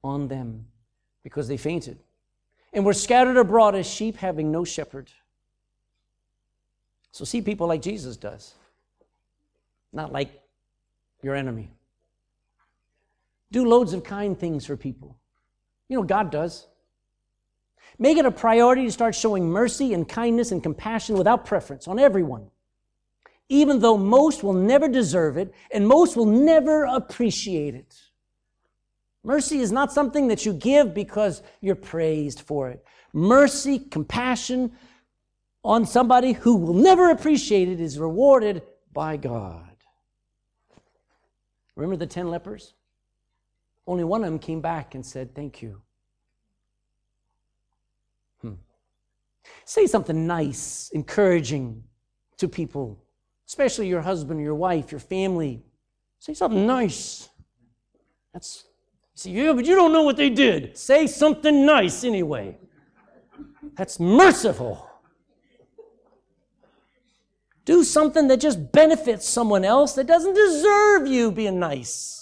on 0.03 0.27
them 0.27 0.67
because 1.23 1.47
they 1.47 1.57
fainted 1.57 1.99
and 2.73 2.85
were 2.85 2.93
scattered 2.93 3.37
abroad 3.37 3.75
as 3.75 3.87
sheep 3.89 4.17
having 4.17 4.51
no 4.51 4.63
shepherd. 4.63 5.11
So 7.11 7.25
see 7.25 7.41
people 7.41 7.67
like 7.67 7.81
Jesus 7.81 8.17
does, 8.17 8.53
not 9.91 10.11
like 10.11 10.29
your 11.21 11.35
enemy. 11.35 11.71
Do 13.51 13.65
loads 13.65 13.93
of 13.93 14.03
kind 14.03 14.37
things 14.37 14.65
for 14.65 14.77
people. 14.77 15.17
You 15.87 15.97
know, 15.97 16.03
God 16.03 16.29
does. 16.29 16.67
Make 17.99 18.17
it 18.17 18.25
a 18.25 18.31
priority 18.31 18.85
to 18.85 18.91
start 18.91 19.13
showing 19.13 19.49
mercy 19.49 19.93
and 19.93 20.07
kindness 20.07 20.51
and 20.51 20.63
compassion 20.63 21.17
without 21.17 21.45
preference 21.45 21.87
on 21.87 21.99
everyone 21.99 22.49
even 23.49 23.79
though 23.79 23.97
most 23.97 24.43
will 24.43 24.53
never 24.53 24.87
deserve 24.87 25.35
it 25.35 25.53
and 25.71 25.87
most 25.87 26.15
will 26.15 26.27
never 26.27 26.85
appreciate 26.85 27.73
it. 27.75 27.99
Mercy 29.23 29.59
is 29.59 29.71
not 29.71 29.91
something 29.91 30.27
that 30.27 30.45
you 30.45 30.53
give 30.53 30.93
because 30.93 31.41
you're 31.59 31.75
praised 31.75 32.39
for 32.39 32.69
it. 32.69 32.85
Mercy, 33.11 33.79
compassion 33.79 34.71
on 35.63 35.85
somebody 35.85 36.31
who 36.31 36.55
will 36.55 36.75
never 36.75 37.09
appreciate 37.09 37.67
it 37.67 37.81
is 37.81 37.99
rewarded 37.99 38.61
by 38.93 39.17
God. 39.17 39.65
Remember 41.75 41.97
the 41.97 42.07
10 42.07 42.29
lepers? 42.29 42.73
Only 43.87 44.03
one 44.03 44.23
of 44.23 44.29
them 44.29 44.39
came 44.39 44.61
back 44.61 44.93
and 44.95 45.05
said, 45.05 45.33
Thank 45.33 45.61
you. 45.61 45.81
Say 49.65 49.87
something 49.87 50.27
nice, 50.27 50.89
encouraging 50.93 51.83
to 52.37 52.47
people 52.47 53.03
especially 53.49 53.87
your 53.87 54.01
husband, 54.01 54.39
your 54.39 54.53
wife, 54.53 54.91
your 54.91 54.99
family. 54.99 55.63
Say 56.19 56.35
something 56.35 56.67
nice. 56.67 57.29
That's 58.31 58.65
see, 59.15 59.31
yeah, 59.31 59.53
but 59.53 59.65
you 59.65 59.75
don't 59.75 59.91
know 59.91 60.03
what 60.03 60.17
they 60.17 60.29
did. 60.29 60.77
Say 60.77 61.07
something 61.07 61.65
nice 61.65 62.03
anyway. 62.03 62.57
That's 63.75 63.99
merciful. 63.99 64.87
Do 67.65 67.83
something 67.83 68.27
that 68.27 68.39
just 68.39 68.71
benefits 68.71 69.27
someone 69.27 69.65
else 69.65 69.93
that 69.93 70.05
doesn't 70.05 70.35
deserve 70.35 71.07
you 71.07 71.31
being 71.31 71.59
nice. 71.59 72.18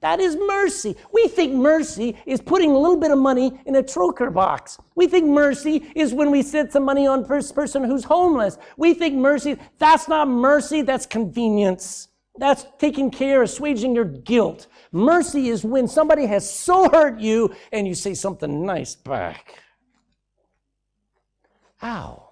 That 0.00 0.20
is 0.20 0.36
mercy. 0.36 0.94
We 1.12 1.26
think 1.26 1.54
mercy 1.54 2.16
is 2.24 2.40
putting 2.40 2.70
a 2.70 2.78
little 2.78 2.98
bit 2.98 3.10
of 3.10 3.18
money 3.18 3.60
in 3.66 3.76
a 3.76 3.82
Trócaire 3.82 4.32
box. 4.32 4.78
We 4.94 5.08
think 5.08 5.26
mercy 5.26 5.90
is 5.96 6.14
when 6.14 6.30
we 6.30 6.42
set 6.42 6.72
some 6.72 6.84
money 6.84 7.06
on 7.06 7.24
first 7.24 7.54
person 7.54 7.82
who's 7.82 8.04
homeless. 8.04 8.58
We 8.76 8.94
think 8.94 9.16
mercy, 9.16 9.56
that's 9.78 10.06
not 10.06 10.28
mercy, 10.28 10.82
that's 10.82 11.04
convenience. 11.04 12.08
That's 12.38 12.66
taking 12.78 13.10
care, 13.10 13.42
assuaging 13.42 13.96
your 13.96 14.04
guilt. 14.04 14.68
Mercy 14.92 15.48
is 15.48 15.64
when 15.64 15.88
somebody 15.88 16.26
has 16.26 16.48
so 16.48 16.88
hurt 16.88 17.18
you 17.18 17.52
and 17.72 17.86
you 17.86 17.94
say 17.94 18.14
something 18.14 18.64
nice 18.64 18.94
back. 18.94 19.60
Ow. 21.82 22.28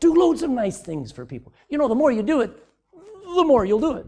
Do 0.00 0.14
loads 0.14 0.42
of 0.42 0.50
nice 0.50 0.80
things 0.80 1.12
for 1.12 1.24
people. 1.24 1.52
You 1.68 1.78
know, 1.78 1.86
the 1.86 1.94
more 1.94 2.10
you 2.10 2.22
do 2.24 2.40
it, 2.40 2.50
the 2.92 3.44
more 3.44 3.64
you'll 3.64 3.80
do 3.80 3.92
it. 3.92 4.06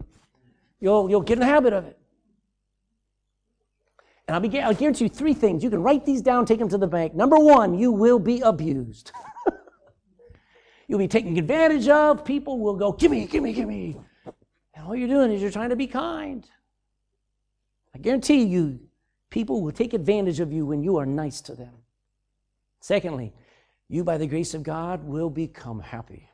You'll, 0.81 1.09
you'll 1.09 1.21
get 1.21 1.33
in 1.33 1.39
the 1.39 1.45
habit 1.45 1.71
of 1.71 1.85
it. 1.85 1.97
And 4.31 4.35
I'll, 4.37 4.49
be, 4.49 4.61
I'll 4.61 4.73
guarantee 4.73 5.03
you 5.03 5.09
three 5.09 5.33
things. 5.33 5.61
You 5.61 5.69
can 5.69 5.83
write 5.83 6.05
these 6.05 6.21
down, 6.21 6.45
take 6.45 6.59
them 6.59 6.69
to 6.69 6.77
the 6.77 6.87
bank. 6.87 7.13
Number 7.13 7.35
one, 7.35 7.77
you 7.77 7.91
will 7.91 8.17
be 8.17 8.39
abused. 8.39 9.11
You'll 10.87 10.99
be 10.99 11.09
taken 11.09 11.37
advantage 11.37 11.89
of. 11.89 12.23
People 12.23 12.57
will 12.59 12.77
go, 12.77 12.93
give 12.93 13.11
me, 13.11 13.25
give 13.25 13.43
me, 13.43 13.51
give 13.51 13.67
me. 13.67 13.97
And 14.73 14.85
all 14.85 14.95
you're 14.95 15.09
doing 15.09 15.33
is 15.33 15.41
you're 15.41 15.51
trying 15.51 15.71
to 15.71 15.75
be 15.75 15.85
kind. 15.85 16.49
I 17.93 17.97
guarantee 17.97 18.43
you, 18.43 18.79
people 19.31 19.61
will 19.61 19.73
take 19.73 19.93
advantage 19.93 20.39
of 20.39 20.53
you 20.53 20.65
when 20.65 20.81
you 20.81 20.95
are 20.95 21.05
nice 21.05 21.41
to 21.41 21.53
them. 21.53 21.73
Secondly, 22.79 23.33
you, 23.89 24.05
by 24.05 24.17
the 24.17 24.27
grace 24.27 24.53
of 24.53 24.63
God, 24.63 25.03
will 25.03 25.29
become 25.29 25.81
happy. 25.81 26.29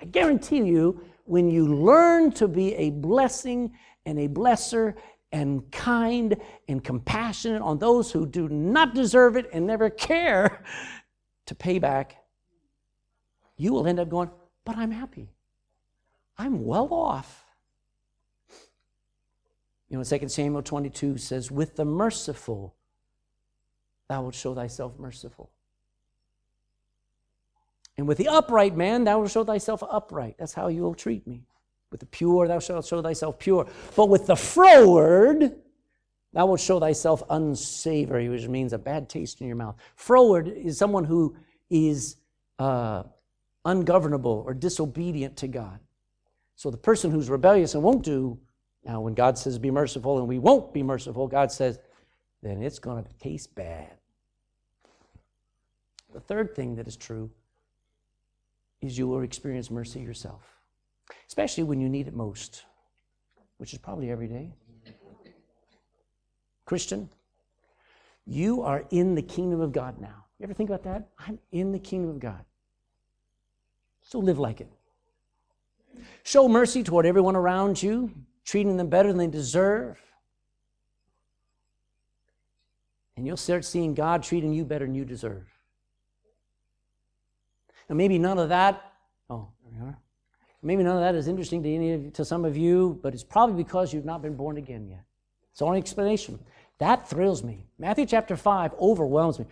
I 0.00 0.06
guarantee 0.06 0.62
you, 0.62 1.02
when 1.26 1.50
you 1.50 1.66
learn 1.66 2.32
to 2.32 2.48
be 2.48 2.74
a 2.76 2.88
blessing 2.88 3.74
and 4.06 4.18
a 4.18 4.28
blesser 4.28 4.94
and 5.34 5.68
kind 5.72 6.36
and 6.68 6.82
compassionate 6.84 7.60
on 7.60 7.78
those 7.78 8.12
who 8.12 8.24
do 8.24 8.48
not 8.48 8.94
deserve 8.94 9.36
it 9.36 9.50
and 9.52 9.66
never 9.66 9.90
care 9.90 10.62
to 11.46 11.56
pay 11.56 11.80
back, 11.80 12.18
you 13.56 13.72
will 13.72 13.86
end 13.88 13.98
up 13.98 14.08
going, 14.08 14.30
But 14.64 14.78
I'm 14.78 14.92
happy. 14.92 15.32
I'm 16.38 16.64
well 16.64 16.88
off. 16.94 17.44
You 19.88 19.98
know, 19.98 20.04
2 20.04 20.28
Samuel 20.28 20.62
22 20.62 21.18
says, 21.18 21.50
With 21.50 21.74
the 21.74 21.84
merciful, 21.84 22.76
thou 24.08 24.22
wilt 24.22 24.36
show 24.36 24.54
thyself 24.54 24.98
merciful. 25.00 25.50
And 27.96 28.06
with 28.06 28.18
the 28.18 28.28
upright 28.28 28.76
man, 28.76 29.02
thou 29.02 29.18
wilt 29.18 29.32
show 29.32 29.42
thyself 29.42 29.82
upright. 29.88 30.36
That's 30.38 30.54
how 30.54 30.68
you 30.68 30.82
will 30.82 30.94
treat 30.94 31.26
me. 31.26 31.42
With 31.94 32.00
the 32.00 32.06
pure, 32.06 32.48
thou 32.48 32.58
shalt 32.58 32.84
show 32.84 33.00
thyself 33.00 33.38
pure. 33.38 33.68
But 33.94 34.08
with 34.08 34.26
the 34.26 34.34
froward, 34.34 35.54
thou 36.32 36.46
wilt 36.46 36.58
show 36.58 36.80
thyself 36.80 37.22
unsavory, 37.30 38.28
which 38.28 38.48
means 38.48 38.72
a 38.72 38.78
bad 38.78 39.08
taste 39.08 39.40
in 39.40 39.46
your 39.46 39.54
mouth. 39.54 39.76
Froward 39.94 40.48
is 40.48 40.76
someone 40.76 41.04
who 41.04 41.36
is 41.70 42.16
uh, 42.58 43.04
ungovernable 43.64 44.42
or 44.44 44.54
disobedient 44.54 45.36
to 45.36 45.46
God. 45.46 45.78
So 46.56 46.68
the 46.68 46.76
person 46.76 47.12
who's 47.12 47.30
rebellious 47.30 47.74
and 47.74 47.84
won't 47.84 48.02
do, 48.02 48.40
now 48.84 49.00
when 49.00 49.14
God 49.14 49.38
says 49.38 49.56
be 49.60 49.70
merciful 49.70 50.18
and 50.18 50.26
we 50.26 50.40
won't 50.40 50.74
be 50.74 50.82
merciful, 50.82 51.28
God 51.28 51.52
says, 51.52 51.78
then 52.42 52.60
it's 52.60 52.80
going 52.80 53.04
to 53.04 53.12
taste 53.20 53.54
bad. 53.54 53.92
The 56.12 56.18
third 56.18 56.56
thing 56.56 56.74
that 56.74 56.88
is 56.88 56.96
true 56.96 57.30
is 58.80 58.98
you 58.98 59.06
will 59.06 59.22
experience 59.22 59.70
mercy 59.70 60.00
yourself, 60.00 60.53
especially 61.26 61.64
when 61.64 61.80
you 61.80 61.88
need 61.88 62.08
it 62.08 62.14
most, 62.14 62.64
which 63.58 63.72
is 63.72 63.78
probably 63.78 64.10
every 64.10 64.28
day. 64.28 64.52
Christian, 66.64 67.08
you 68.26 68.62
are 68.62 68.84
in 68.90 69.14
the 69.14 69.22
kingdom 69.22 69.60
of 69.60 69.72
God 69.72 70.00
now. 70.00 70.24
You 70.38 70.44
ever 70.44 70.54
think 70.54 70.70
about 70.70 70.82
that? 70.84 71.08
I'm 71.18 71.38
in 71.52 71.72
the 71.72 71.78
kingdom 71.78 72.10
of 72.10 72.18
God. 72.18 72.44
So 74.02 74.18
live 74.18 74.38
like 74.38 74.60
it. 74.60 74.70
Show 76.22 76.48
mercy 76.48 76.82
toward 76.82 77.06
everyone 77.06 77.36
around 77.36 77.82
you, 77.82 78.10
treating 78.44 78.76
them 78.76 78.88
better 78.88 79.08
than 79.08 79.18
they 79.18 79.26
deserve. 79.26 79.98
And 83.16 83.26
you'll 83.26 83.36
start 83.36 83.64
seeing 83.64 83.94
God 83.94 84.22
treating 84.22 84.52
you 84.52 84.64
better 84.64 84.86
than 84.86 84.94
you 84.94 85.04
deserve. 85.04 85.46
And 87.88 87.96
maybe 87.98 88.18
none 88.18 88.38
of 88.38 88.48
that, 88.48 88.92
oh, 89.30 89.48
there 89.62 89.82
we 89.82 89.88
are. 89.88 89.98
Maybe 90.64 90.82
none 90.82 90.96
of 90.96 91.02
that 91.02 91.14
is 91.14 91.28
interesting 91.28 91.62
to 91.62 91.74
any 91.74 91.92
of, 91.92 92.12
to 92.14 92.24
some 92.24 92.44
of 92.44 92.56
you, 92.56 92.98
but 93.02 93.12
it's 93.12 93.22
probably 93.22 93.62
because 93.62 93.92
you've 93.92 94.06
not 94.06 94.22
been 94.22 94.34
born 94.34 94.56
again 94.56 94.88
yet. 94.88 95.04
It's 95.50 95.58
the 95.58 95.66
only 95.66 95.78
explanation. 95.78 96.38
That 96.78 97.08
thrills 97.08 97.44
me. 97.44 97.66
Matthew 97.78 98.06
chapter 98.06 98.34
5 98.34 98.72
overwhelms 98.80 99.38
me. 99.38 99.44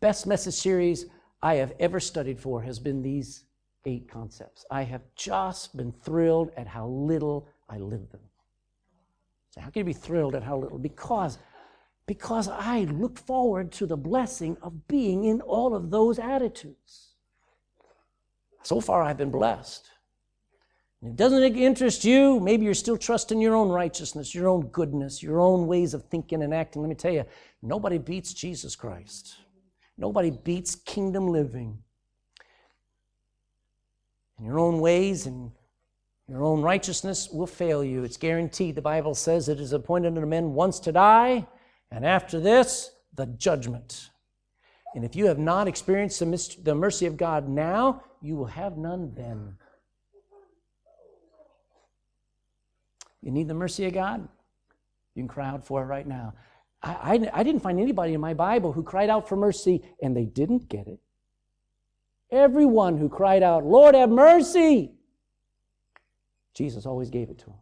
Best 0.00 0.26
message 0.26 0.54
series 0.54 1.06
I 1.42 1.54
have 1.54 1.72
ever 1.80 1.98
studied 1.98 2.38
for 2.38 2.62
has 2.62 2.78
been 2.78 3.02
these 3.02 3.44
eight 3.86 4.08
concepts. 4.10 4.66
I 4.70 4.82
have 4.82 5.00
just 5.16 5.76
been 5.76 5.92
thrilled 5.92 6.50
at 6.56 6.66
how 6.66 6.86
little 6.86 7.48
I 7.68 7.78
live 7.78 8.10
them. 8.10 8.20
So 9.50 9.62
how 9.62 9.70
can 9.70 9.80
you 9.80 9.84
be 9.84 9.92
thrilled 9.94 10.34
at 10.34 10.42
how 10.42 10.58
little? 10.58 10.78
Because 10.78 11.38
because 12.06 12.48
I 12.48 12.84
look 12.84 13.18
forward 13.18 13.70
to 13.72 13.86
the 13.86 13.96
blessing 13.96 14.56
of 14.62 14.88
being 14.88 15.24
in 15.24 15.42
all 15.42 15.74
of 15.74 15.90
those 15.90 16.18
attitudes. 16.18 17.08
So 18.62 18.80
far, 18.80 19.02
I've 19.02 19.18
been 19.18 19.30
blessed. 19.30 19.90
And 21.00 21.12
it 21.12 21.16
doesn't 21.16 21.42
interest 21.56 22.04
you. 22.04 22.40
Maybe 22.40 22.64
you're 22.64 22.74
still 22.74 22.96
trusting 22.96 23.40
your 23.40 23.54
own 23.54 23.68
righteousness, 23.68 24.34
your 24.34 24.48
own 24.48 24.66
goodness, 24.68 25.22
your 25.22 25.40
own 25.40 25.66
ways 25.66 25.94
of 25.94 26.04
thinking 26.04 26.42
and 26.42 26.52
acting. 26.52 26.82
Let 26.82 26.88
me 26.88 26.94
tell 26.94 27.12
you, 27.12 27.24
nobody 27.62 27.98
beats 27.98 28.34
Jesus 28.34 28.74
Christ. 28.74 29.36
Nobody 29.96 30.30
beats 30.30 30.74
kingdom 30.74 31.28
living. 31.28 31.78
And 34.36 34.46
your 34.46 34.58
own 34.58 34.80
ways 34.80 35.26
and 35.26 35.52
your 36.28 36.44
own 36.44 36.62
righteousness 36.62 37.30
will 37.30 37.46
fail 37.46 37.82
you. 37.82 38.04
It's 38.04 38.16
guaranteed. 38.16 38.74
The 38.74 38.82
Bible 38.82 39.14
says 39.14 39.48
it 39.48 39.60
is 39.60 39.72
appointed 39.72 40.08
unto 40.08 40.26
men 40.26 40.52
once 40.52 40.78
to 40.80 40.92
die, 40.92 41.46
and 41.90 42.04
after 42.04 42.38
this, 42.38 42.90
the 43.14 43.26
judgment. 43.26 44.10
And 44.94 45.04
if 45.04 45.16
you 45.16 45.26
have 45.26 45.38
not 45.38 45.68
experienced 45.68 46.20
the 46.64 46.74
mercy 46.74 47.06
of 47.06 47.16
God 47.16 47.48
now, 47.48 48.02
you 48.20 48.36
will 48.36 48.46
have 48.46 48.76
none 48.76 49.12
then. 49.14 49.56
You 53.22 53.30
need 53.30 53.48
the 53.48 53.54
mercy 53.54 53.86
of 53.86 53.94
God? 53.94 54.26
You 55.14 55.22
can 55.22 55.28
cry 55.28 55.48
out 55.48 55.64
for 55.64 55.82
it 55.82 55.86
right 55.86 56.06
now. 56.06 56.34
I, 56.82 56.90
I, 56.92 57.40
I, 57.40 57.42
didn't 57.42 57.62
find 57.62 57.80
anybody 57.80 58.14
in 58.14 58.20
my 58.20 58.34
Bible 58.34 58.72
who 58.72 58.82
cried 58.82 59.10
out 59.10 59.28
for 59.28 59.34
mercy 59.34 59.82
and 60.00 60.16
they 60.16 60.24
didn't 60.24 60.68
get 60.68 60.86
it. 60.86 61.00
Everyone 62.30 62.96
who 62.96 63.08
cried 63.08 63.42
out, 63.42 63.64
Lord, 63.64 63.94
have 63.94 64.10
mercy, 64.10 64.92
Jesus 66.54 66.86
always 66.86 67.10
gave 67.10 67.30
it 67.30 67.38
to 67.38 67.46
him. 67.46 67.56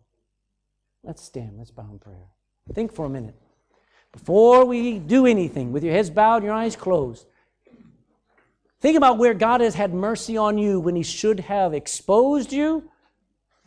Let's 1.03 1.23
stand, 1.23 1.57
let's 1.57 1.71
bow 1.71 1.89
in 1.93 1.99
prayer. 1.99 2.27
Think 2.75 2.93
for 2.93 3.07
a 3.07 3.09
minute. 3.09 3.37
Before 4.13 4.65
we 4.65 4.99
do 4.99 5.27
anything, 5.27 5.73
with 5.73 5.85
your 5.85 5.93
heads 5.93 6.11
bowed, 6.11 6.43
your 6.43 6.53
eyes 6.53 6.75
closed, 6.75 7.27
think 8.81 8.97
about 8.97 9.19
where 9.19 9.35
God 9.35 9.61
has 9.61 9.75
had 9.75 9.95
mercy 9.95 10.37
on 10.37 10.59
you 10.59 10.81
when 10.81 10.97
He 10.97 11.03
should 11.03 11.41
have 11.41 11.75
exposed 11.75 12.53
you 12.53 12.91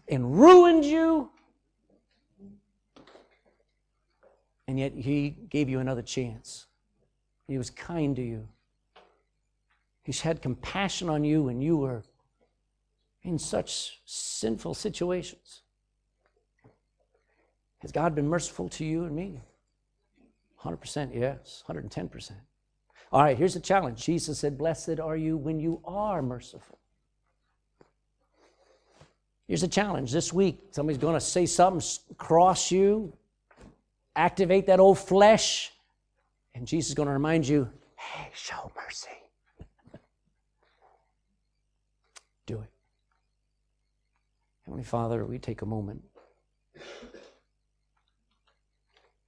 and 0.08 0.38
ruined 0.38 0.84
you. 0.84 1.32
And 4.70 4.78
yet 4.78 4.94
He 4.94 5.32
gave 5.50 5.68
you 5.68 5.80
another 5.80 6.04
chance. 6.04 6.68
He 7.48 7.58
was 7.58 7.72
kind 7.72 8.16
to 8.18 8.22
you. 8.22 8.48
He's 10.04 10.22
had 10.22 10.44
compassion 10.44 11.10
on 11.10 11.24
you 11.24 11.42
when 11.42 11.60
you 11.60 11.76
were 11.76 12.04
in 13.24 13.40
such 13.40 14.00
sinful 14.06 14.76
situations. 14.76 15.64
Has 17.80 17.92
God 17.92 18.14
been 18.14 18.28
merciful 18.28 18.70
to 18.70 18.86
you 18.86 19.06
and 19.06 19.16
me? 19.16 19.42
100% 20.62 21.16
yes, 21.16 21.64
110%. 21.68 22.32
All 23.12 23.24
right, 23.24 23.36
here's 23.36 23.56
the 23.56 23.60
challenge. 23.60 24.06
Jesus 24.06 24.38
said, 24.38 24.56
Blessed 24.56 25.00
are 25.00 25.18
you 25.18 25.36
when 25.36 25.60
you 25.60 25.82
are 25.84 26.22
merciful. 26.22 26.78
Here's 29.48 29.62
the 29.62 29.68
challenge 29.68 30.12
this 30.12 30.32
week. 30.32 30.60
Somebody's 30.70 31.02
going 31.02 31.16
to 31.16 31.20
say 31.20 31.48
something, 31.48 31.82
cross 32.20 32.70
you, 32.70 33.14
activate 34.16 34.68
that 34.68 34.80
old 34.80 35.00
flesh, 35.00 35.72
and 36.54 36.68
Jesus 36.68 36.90
is 36.90 36.96
going 36.96 37.08
to 37.08 37.14
remind 37.14 37.48
you, 37.48 37.70
hey, 37.96 38.30
show 38.34 38.72
mercy. 38.76 39.10
do 42.46 42.62
it. 42.62 42.70
Heavenly 44.66 44.84
Father, 44.84 45.24
we 45.26 45.38
take 45.38 45.62
a 45.62 45.66
moment. 45.66 46.04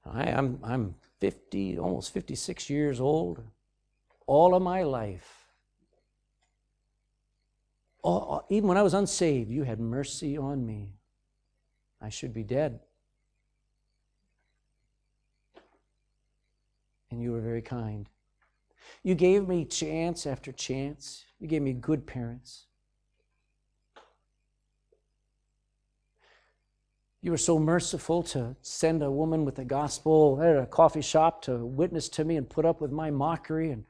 I, 0.05 0.23
am 0.23 0.59
I'm, 0.63 0.71
I'm 0.71 0.95
50, 1.19 1.77
almost 1.77 2.13
56 2.13 2.69
years 2.69 2.99
old. 2.99 3.43
All 4.25 4.55
of 4.55 4.61
my 4.63 4.83
life, 4.83 5.45
all, 8.01 8.45
even 8.49 8.67
when 8.67 8.77
I 8.77 8.81
was 8.81 8.93
unsaved, 8.93 9.51
you 9.51 9.63
had 9.63 9.79
mercy 9.79 10.37
on 10.37 10.65
me. 10.65 10.95
I 12.01 12.09
should 12.09 12.33
be 12.33 12.43
dead. 12.43 12.79
And 17.11 17.21
you 17.21 17.31
were 17.31 17.41
very 17.41 17.61
kind. 17.61 18.07
You 19.03 19.15
gave 19.15 19.47
me 19.47 19.65
chance 19.65 20.25
after 20.25 20.51
chance. 20.51 21.25
You 21.39 21.47
gave 21.47 21.61
me 21.61 21.73
good 21.73 22.07
parents. 22.07 22.65
You 27.21 27.29
were 27.29 27.37
so 27.37 27.59
merciful 27.59 28.23
to 28.23 28.55
send 28.63 29.03
a 29.03 29.11
woman 29.11 29.45
with 29.45 29.55
the 29.55 29.65
gospel 29.65 30.41
at 30.41 30.57
a 30.57 30.65
coffee 30.65 31.01
shop 31.01 31.43
to 31.43 31.63
witness 31.65 32.09
to 32.09 32.23
me 32.23 32.37
and 32.37 32.49
put 32.49 32.65
up 32.65 32.81
with 32.81 32.91
my 32.91 33.11
mockery 33.11 33.69
and 33.69 33.83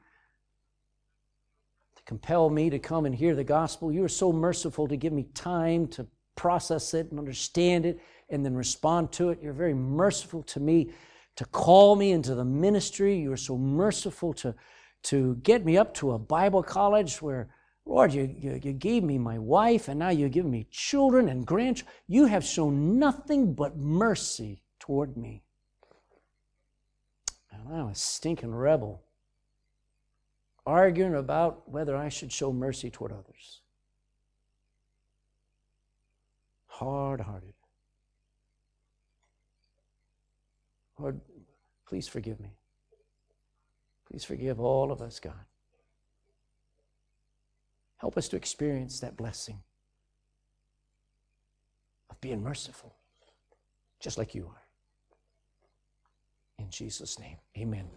to 1.96 2.02
compel 2.02 2.50
me 2.50 2.68
to 2.68 2.78
come 2.78 3.06
and 3.06 3.14
hear 3.14 3.34
the 3.34 3.44
gospel. 3.44 3.90
You 3.90 4.02
were 4.02 4.08
so 4.08 4.32
merciful 4.32 4.86
to 4.88 4.96
give 4.98 5.14
me 5.14 5.28
time 5.34 5.86
to 5.88 6.06
process 6.36 6.92
it 6.92 7.10
and 7.10 7.18
understand 7.18 7.86
it 7.86 8.00
and 8.28 8.44
then 8.44 8.54
respond 8.54 9.12
to 9.12 9.30
it. 9.30 9.38
You're 9.42 9.54
very 9.54 9.74
merciful 9.74 10.42
to 10.44 10.60
me 10.60 10.90
to 11.36 11.44
call 11.46 11.96
me 11.96 12.12
into 12.12 12.34
the 12.34 12.44
ministry. 12.44 13.16
You 13.18 13.30
were 13.30 13.36
so 13.36 13.56
merciful 13.56 14.32
to, 14.34 14.54
to 15.04 15.36
get 15.36 15.64
me 15.64 15.76
up 15.76 15.94
to 15.94 16.12
a 16.12 16.18
Bible 16.18 16.62
college 16.62 17.20
where 17.22 17.48
Lord, 17.84 18.14
you, 18.14 18.34
you, 18.38 18.60
you, 18.62 18.72
gave 18.72 19.02
me 19.02 19.18
my 19.18 19.38
wife, 19.38 19.88
and 19.88 19.98
now 19.98 20.10
you 20.10 20.28
give 20.28 20.46
me 20.46 20.66
children 20.70 21.28
and 21.28 21.44
grandchildren. 21.44 21.94
You 22.06 22.26
have 22.26 22.44
shown 22.44 22.98
nothing 22.98 23.54
but 23.54 23.76
mercy 23.76 24.62
toward 24.78 25.16
me. 25.16 25.42
And 27.50 27.62
I'm 27.68 27.88
a 27.88 27.94
stinking 27.94 28.54
rebel, 28.54 29.02
arguing 30.64 31.16
about 31.16 31.68
whether 31.68 31.96
I 31.96 32.08
should 32.08 32.32
show 32.32 32.52
mercy 32.52 32.88
toward 32.88 33.10
others. 33.10 33.60
Hard 36.66 37.20
hearted. 37.20 37.54
Lord, 41.02 41.20
please 41.86 42.06
forgive 42.06 42.40
me. 42.40 42.50
Please 44.08 44.24
forgive 44.24 44.60
all 44.60 44.92
of 44.92 45.02
us, 45.02 45.18
God. 45.18 45.32
Help 47.96 48.16
us 48.16 48.28
to 48.28 48.36
experience 48.36 49.00
that 49.00 49.16
blessing 49.16 49.58
of 52.10 52.20
being 52.20 52.42
merciful, 52.42 52.94
just 54.00 54.18
like 54.18 54.34
you 54.34 54.46
are. 54.46 54.62
In 56.58 56.70
Jesus' 56.70 57.18
name, 57.18 57.36
amen. 57.58 57.88